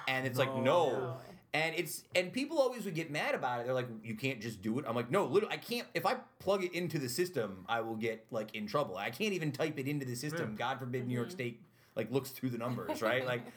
[0.08, 0.62] And it's like, No.
[0.62, 1.18] no.
[1.58, 1.66] No.
[1.66, 3.66] And it's and people always would get mad about it.
[3.66, 5.88] They're like, "You can't just do it." I'm like, "No, literally, I can't.
[5.94, 8.98] If I plug it into the system, I will get like in trouble.
[8.98, 10.50] I can't even type it into the system.
[10.50, 10.56] Hmm.
[10.56, 11.36] God forbid New York mm-hmm.
[11.36, 11.62] State
[11.96, 13.26] like looks through the numbers, right?
[13.26, 13.42] Like."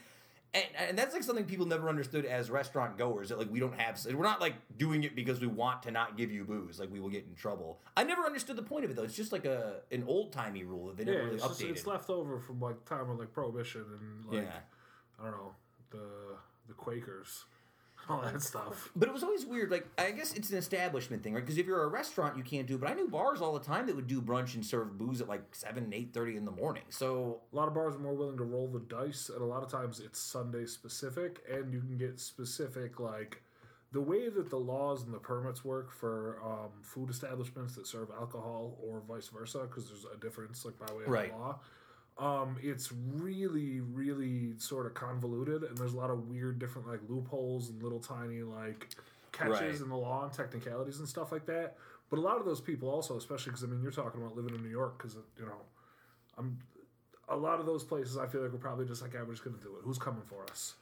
[0.53, 3.79] And, and that's like something people never understood as restaurant goers that like we don't
[3.79, 6.91] have we're not like doing it because we want to not give you booze like
[6.91, 9.31] we will get in trouble i never understood the point of it though it's just
[9.31, 12.11] like a an old-timey rule that they Yeah, never really it's, just, updated it's left
[12.11, 14.59] over from like time of like prohibition and like yeah
[15.21, 15.53] I don't know
[15.91, 16.37] the
[16.71, 17.45] the Quakers,
[18.11, 18.91] all that stuff.
[18.97, 21.67] but it was always weird like i guess it's an establishment thing right because if
[21.67, 23.95] you're a restaurant you can't do it but i knew bars all the time that
[23.95, 27.41] would do brunch and serve booze at like 7 8 30 in the morning so
[27.53, 29.71] A lot of bars are more willing to roll the dice, and a lot of
[29.71, 33.43] times it's Sunday specific, and you can get specific like
[33.93, 38.09] the way that the laws and the permits work for um, food establishments that serve
[38.17, 41.33] alcohol or vice versa, because there's a difference like by way of Right.
[41.33, 41.59] the law.
[42.21, 47.01] Um, it's really, really sort of convoluted, and there's a lot of weird, different like
[47.09, 48.89] loopholes and little tiny like
[49.33, 49.81] catches Right.
[49.81, 51.79] in the law and technicalities and stuff like that.
[52.11, 54.55] But a lot of those people also, especially because I mean, you're talking about living
[54.55, 55.63] in New York, because you know,
[56.37, 56.59] I'm
[57.31, 58.19] a lot of those places.
[58.19, 59.83] I feel like we're probably just like, yeah, we're just gonna do it.
[59.83, 60.75] Who's coming for us?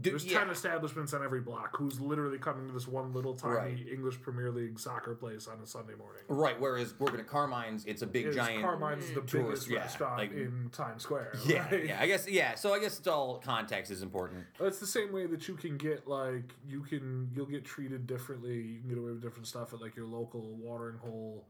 [0.00, 0.40] Do- There's yeah.
[0.40, 1.76] ten establishments on every block.
[1.76, 3.86] Who's literally coming to this one little tiny Right.
[3.88, 6.22] English Premier League soccer place on a Sunday morning?
[6.28, 6.58] Right.
[6.60, 8.62] Whereas working at Carmine's, it's a big Is giant.
[8.62, 11.32] Carmine's the tourist, biggest yeah, restaurant like- in Times Square.
[11.46, 11.86] Yeah, right?
[11.86, 11.98] yeah.
[12.00, 12.56] I guess yeah.
[12.56, 14.44] So I guess it's all context is important.
[14.58, 18.56] It's the same way that you can get like you can you'll get treated differently.
[18.56, 21.44] You can get away with different stuff at like your local watering hole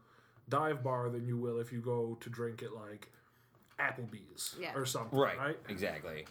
[0.51, 3.09] dive bar than you will if you go to drink at like
[3.81, 4.75] Applebee's Yeah.
[4.75, 5.19] or something.
[5.19, 5.39] Right.
[5.39, 5.59] Right.
[5.71, 6.27] Exactly.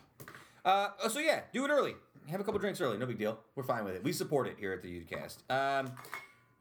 [0.66, 1.96] Uh, so yeah, do it early.
[2.30, 2.98] Have a couple drinks early.
[2.98, 3.40] No big deal.
[3.56, 4.04] We're fine with it.
[4.04, 5.38] We support it here at the Uticast.
[5.50, 5.92] Um,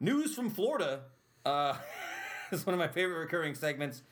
[0.01, 1.03] news from Florida.
[1.45, 1.75] Uh,
[2.53, 4.03] is one of my favorite recurring segments.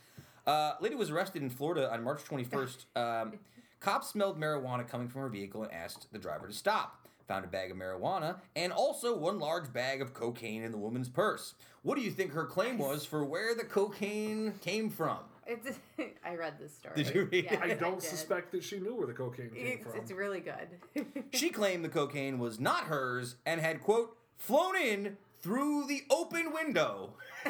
[0.46, 2.86] Uh, lady was arrested in Florida on March 21st.
[2.96, 3.32] Um,
[3.80, 7.08] cops smelled marijuana coming from her vehicle and asked the driver to stop.
[7.28, 11.08] Found a bag of marijuana and also one large bag of cocaine in the woman's
[11.08, 11.54] purse.
[11.82, 15.18] What do you think her claim was for where the cocaine came from?
[15.46, 15.78] It's,
[16.24, 16.94] I read this story.
[17.02, 17.60] Did you read it?
[17.60, 18.08] I don't did.
[18.08, 19.96] suspect that she knew where the cocaine came It's, from.
[19.96, 21.04] it's really good.
[21.32, 26.52] She claimed the cocaine was not hers and had, quote, flown in through the open
[26.52, 27.14] window.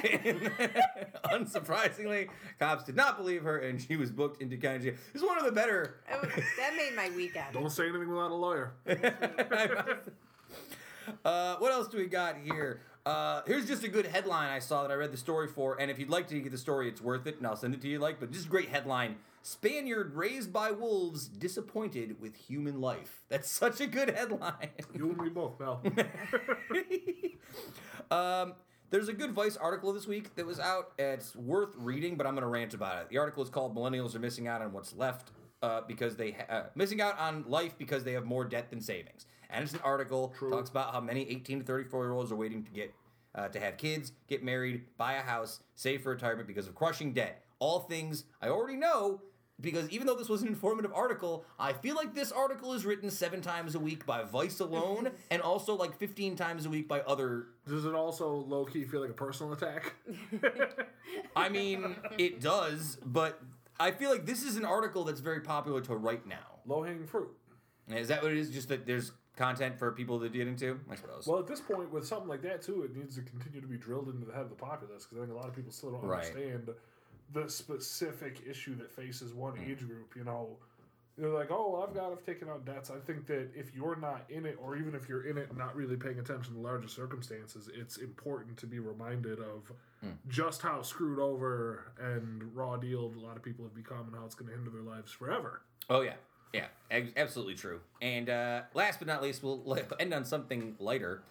[1.24, 4.94] Unsurprisingly, cops did not believe her and she was booked into county jail.
[5.12, 5.96] This is one of the better.
[6.10, 7.52] It was- that made my weekend.
[7.52, 8.72] Don't say anything without a lawyer.
[11.24, 12.80] uh, what else do we got here?
[13.06, 15.90] Uh, here's just a good headline I saw that I read the story for, and
[15.90, 17.88] if you'd like to get the story, it's worth it, and I'll send it to
[17.88, 17.98] you.
[17.98, 23.22] Like, but just a great headline: Spaniard raised by wolves disappointed with human life.
[23.28, 24.68] That's such a good headline.
[24.94, 25.82] You and me both, Mel.
[28.10, 28.52] um,
[28.90, 30.92] there's a good Vice article this week that was out.
[30.98, 33.08] It's worth reading, but I'm going to rant about it.
[33.08, 35.30] The article is called "Millennials Are Missing Out on What's Left
[35.62, 38.82] uh, because they ha- uh, missing out on life because they have more debt than
[38.82, 40.50] savings." And it's an article True.
[40.50, 42.94] talks about how many 18 to 34 year olds are waiting to get
[43.34, 47.12] uh, to have kids, get married, buy a house, save for retirement because of crushing
[47.12, 47.44] debt.
[47.58, 49.22] All things I already know.
[49.60, 53.10] Because even though this was an informative article, I feel like this article is written
[53.10, 57.00] seven times a week by Vice alone, and also like 15 times a week by
[57.00, 59.96] other Does it also low key feel like a personal attack?
[61.36, 63.42] I mean, it does, but
[63.78, 66.60] I feel like this is an article that's very popular to write now.
[66.64, 67.30] Low hanging fruit.
[67.88, 68.50] Is that what it is?
[68.50, 70.78] Just that there's content for people to get into?
[70.90, 71.26] I suppose.
[71.26, 73.76] Well, at this point, with something like that too, it needs to continue to be
[73.78, 75.92] drilled into the head of the populace because I think a lot of people still
[75.92, 76.18] don't Right.
[76.26, 76.70] understand
[77.32, 79.70] the specific issue that faces one Hmm.
[79.70, 80.14] age group.
[80.14, 80.58] You know,
[81.16, 84.30] they're like, "Oh, I've got, I've taken out debts." I think that if you're not
[84.30, 87.68] in it, or even if you're in it, not really paying attention to larger circumstances,
[87.72, 90.10] it's important to be reminded of Hmm.
[90.28, 94.24] just how screwed over and raw dealed a lot of people have become, and how
[94.26, 95.62] it's going to hinder their lives forever.
[95.88, 96.16] oh yeah,
[96.52, 97.80] yeah, ab- absolutely true.
[98.00, 101.22] And uh, last but not least, we'll end on something lighter.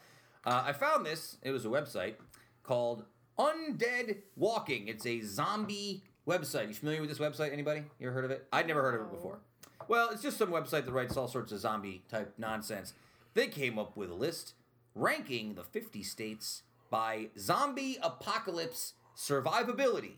[0.46, 1.38] Uh, I found this.
[1.44, 2.16] It was a website
[2.64, 3.04] called
[3.38, 4.88] Undead Walking.
[4.88, 6.68] It's a zombie website.
[6.68, 7.52] You familiar with this website?
[7.52, 7.84] Anybody?
[8.00, 8.48] You ever heard of it?
[8.52, 9.40] I'd never heard of it before.
[9.88, 12.94] Well, it's just some website that writes all sorts of zombie type nonsense.
[13.34, 14.54] They came up with a list
[14.96, 20.14] ranking the 50 states by zombie apocalypse survivability.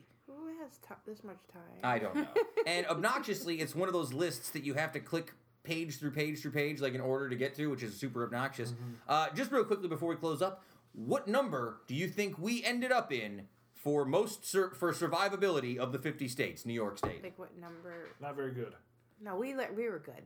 [0.61, 1.61] Who has ti this much time?
[1.83, 2.27] I don't know.
[2.67, 5.33] and obnoxiously, it's one of those lists that you have to click
[5.63, 8.73] page through page through page, like in order to get to, which is super obnoxious.
[9.07, 10.63] Uh, just real quickly before we close up,
[10.93, 15.91] what number do you think we ended up in for most sur- for survivability of
[15.91, 16.65] the 50 states?
[16.65, 17.23] New York State.
[17.23, 18.09] like what number?
[18.19, 18.73] Not very good.
[19.19, 20.23] No, we le- we were good.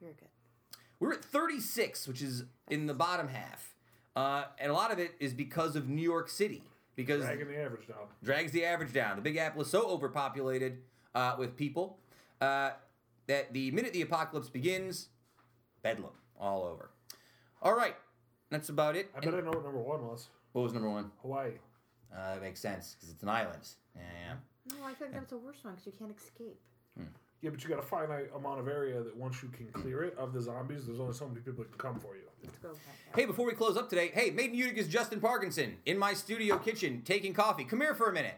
[0.00, 0.28] We were good.
[0.98, 3.74] We're at 36, which is in the bottom half.
[4.16, 6.64] Uh, and a lot of it is because of New York City.
[6.98, 7.98] Because Dragging the average down.
[8.24, 9.14] drags the average down.
[9.14, 10.78] The Big Apple is so overpopulated
[11.14, 12.00] uh, with people
[12.40, 12.70] uh,
[13.28, 15.08] that the minute the apocalypse begins,
[15.80, 16.10] bedlam
[16.40, 16.90] all over.
[17.62, 17.94] All right,
[18.50, 19.10] that's about it.
[19.16, 20.26] I bet I know what number one was.
[20.50, 21.12] what was number one?
[21.22, 21.52] Hawaii.
[22.12, 23.68] Uh, that makes sense because it's an island.
[23.94, 24.76] Yeah, yeah.
[24.76, 26.58] No, I think that's the worst one because you can't escape.
[27.40, 30.16] Yeah, but you got a finite amount of area that once you can clear it
[30.18, 32.27] of the zombies, there's only so many people that can come for you.
[32.44, 32.70] Let's go.
[33.14, 36.58] Hey, before we close up today, hey, Made in Utica's Justin Parkinson in my studio
[36.58, 37.64] kitchen taking coffee.
[37.64, 38.34] Come here for a minute.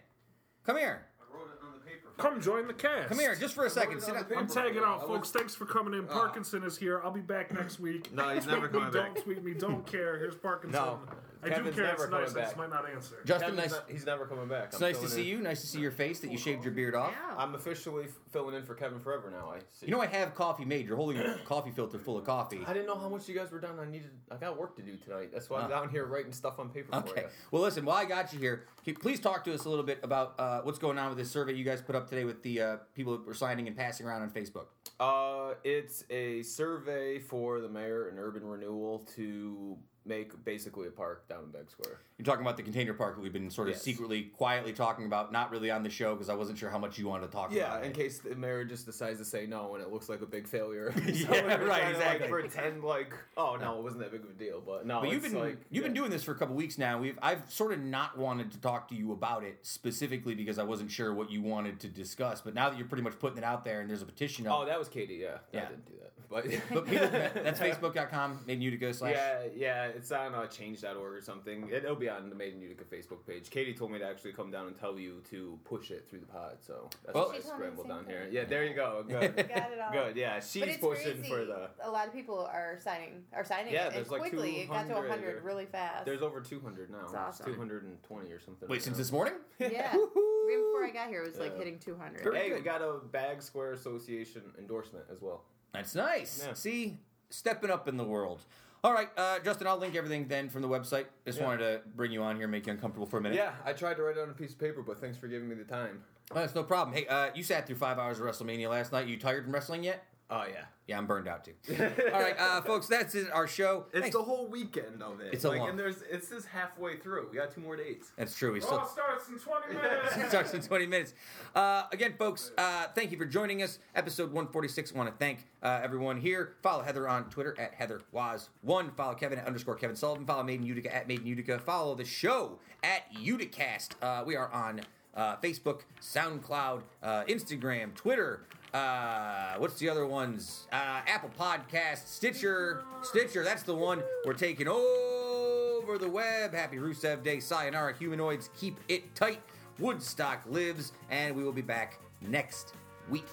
[0.64, 1.06] Come here.
[1.20, 2.08] I wrote it on the paper.
[2.18, 3.08] Come join the cast.
[3.08, 4.00] Come here, just for a second.
[4.00, 4.26] Sit down.
[4.36, 5.30] I'm tagging out, I folks.
[5.30, 6.06] Thanks for coming in.
[6.08, 6.12] Ah.
[6.12, 7.00] Parkinson is here.
[7.04, 8.12] I'll be back next week.
[8.14, 9.24] No, he's tweet never me, coming don't back.
[9.24, 9.54] tweet me.
[9.54, 10.18] Don't care.
[10.18, 10.80] Here's Parkinson.
[10.80, 11.00] No,
[11.42, 11.84] I do Kevin's care.
[11.84, 12.10] never It's nice.
[12.10, 12.56] coming I just back.
[12.56, 13.16] might not answer.
[13.24, 13.70] Justin, Kevin's nice.
[13.80, 14.64] not- he's never coming back.
[14.66, 15.26] It's I'm nice to see in.
[15.38, 15.38] you.
[15.42, 17.12] Nice to see your face that you shaved your beard off.
[17.12, 17.36] Yeah.
[17.36, 19.50] I'm officially filling in for Kevin forever now.
[19.54, 19.86] I see.
[19.86, 20.86] You know I have coffee made.
[20.86, 22.60] You're holding a coffee filter full of coffee.
[22.66, 23.78] I didn't know how much you guys were done.
[23.80, 24.10] I needed.
[24.30, 25.30] I got work to do tonight.
[25.32, 27.22] That's why I'm down here writing stuff on paper for Okay.
[27.22, 27.28] you.
[27.50, 27.84] Well, listen.
[27.84, 30.34] While I got you here, can you please talk to us a little bit about
[30.38, 32.76] uh, what's going on with this survey you guys put up today with the uh,
[32.94, 34.66] people that were signing and passing around on Facebook.
[34.98, 41.28] Uh, it's a survey for the mayor and urban renewal to make basically a park
[41.28, 41.98] down in Bagg Square.
[42.16, 43.82] You're talking about the container park that we've been sort of Yes.
[43.82, 46.98] secretly, quietly talking about, not really on the show because I wasn't sure how much
[46.98, 47.84] you wanted to talk Yeah, about.
[47.84, 47.94] in it.
[47.94, 50.92] case the mayor just decides to say no and it looks like a big failure.
[51.06, 52.28] Yeah, right, to, like, exactly.
[52.28, 54.62] pretend like, oh no, it wasn't that big of a deal.
[54.64, 56.98] But no, But you've been like you've been doing this for a couple weeks now.
[56.98, 60.62] We've I've sort of not wanted to talk to you about it specifically because I
[60.64, 62.40] wasn't sure what you wanted to discuss.
[62.40, 64.64] But now that you're pretty much putting it out there and there's a petition Oh,
[64.64, 65.14] that was Katie.
[65.16, 65.64] Yeah, Yeah.
[65.64, 66.12] I didn't do that.
[66.30, 69.14] But, but people, that's facebook.com made in Utica slash.
[69.16, 71.68] yeah, yeah, it's on uh, change.org or something.
[71.68, 73.50] It, it'll be on the Made in Utica Facebook page.
[73.50, 76.26] Katie told me to actually come down and tell you to push it through the
[76.26, 78.28] pod, so that's Well- why I She told me the scrambled same down here.
[78.30, 79.04] Yeah, there you go.
[79.08, 79.36] Good.
[79.36, 79.92] Got it all.
[79.92, 80.16] Good.
[80.16, 81.28] Yeah, she's pushing crazy.
[81.28, 81.70] for the.
[81.82, 84.68] A lot of people are signing are signing Yeah, it, and there's like quickly it
[84.70, 86.04] got to 200 100 or- really fast.
[86.06, 86.98] There's over 200 now.
[86.98, 87.54] That's It's awesome.
[87.54, 88.68] 220 or something.
[88.68, 88.98] Wait, right since now.
[88.98, 89.34] this morning?
[89.58, 90.50] yeah, Woohoo!
[90.52, 92.32] even before I got here, it was like hitting 200.
[92.34, 92.58] Hey, good.
[92.58, 95.42] we got a Bagg Square Association endorsement as well.
[95.72, 96.44] That's nice.
[96.46, 96.54] Yeah.
[96.54, 96.98] See,
[97.30, 98.40] stepping up in the world.
[98.82, 101.04] All right, uh, Justin, I'll link everything then from the website.
[101.26, 101.46] Just Yeah.
[101.46, 103.36] wanted to bring you on here, make you uncomfortable for a minute.
[103.36, 105.48] Yeah, I tried to write it on a piece of paper, but thanks for giving
[105.48, 106.02] me the time.
[106.30, 106.96] Oh, that's no problem.
[106.96, 109.06] Hey, uh, you sat through five hours of WrestleMania last night.
[109.06, 110.04] You tired from wrestling yet?
[110.30, 110.64] Oh yeah.
[110.86, 111.52] Yeah, I'm burned out too.
[112.12, 113.84] All right, uh, folks, that's it, our show.
[113.92, 114.16] It's Thanks.
[114.16, 115.32] the whole weekend of it.
[115.32, 117.28] It's a like, long- and there's it's just halfway through.
[117.30, 118.10] We got two more dates.
[118.16, 118.52] That's true.
[118.52, 120.16] We Raw still starts in 20 minutes.
[120.16, 121.14] it starts in 20 minutes.
[121.54, 123.78] Uh, again, folks, uh, thank you for joining us.
[123.94, 124.92] Episode 146.
[124.92, 126.54] I want to thank uh, everyone here.
[126.60, 128.96] Follow Heather on Twitter at Heather Waz1.
[128.96, 130.26] Follow Kevin at underscore Kevin Sullivan.
[130.26, 131.60] Follow Made in Utica at Made in Utica.
[131.60, 133.90] Follow the show at Uticast.
[134.02, 134.80] Uh, we are on
[135.14, 138.40] uh, Facebook, SoundCloud, uh, Instagram, Twitter.
[138.72, 140.66] Uh, what's the other ones?
[140.72, 143.42] Uh, Apple Podcast, Stitcher, Stitcher.
[143.42, 146.54] That's the one we're taking over the web.
[146.54, 148.50] Happy Rusev Day, Sayonara, humanoids.
[148.58, 149.40] Keep it tight.
[149.78, 152.74] Woodstock lives, and we will be back next
[153.08, 153.24] week.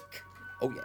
[0.62, 0.82] Oh yeah.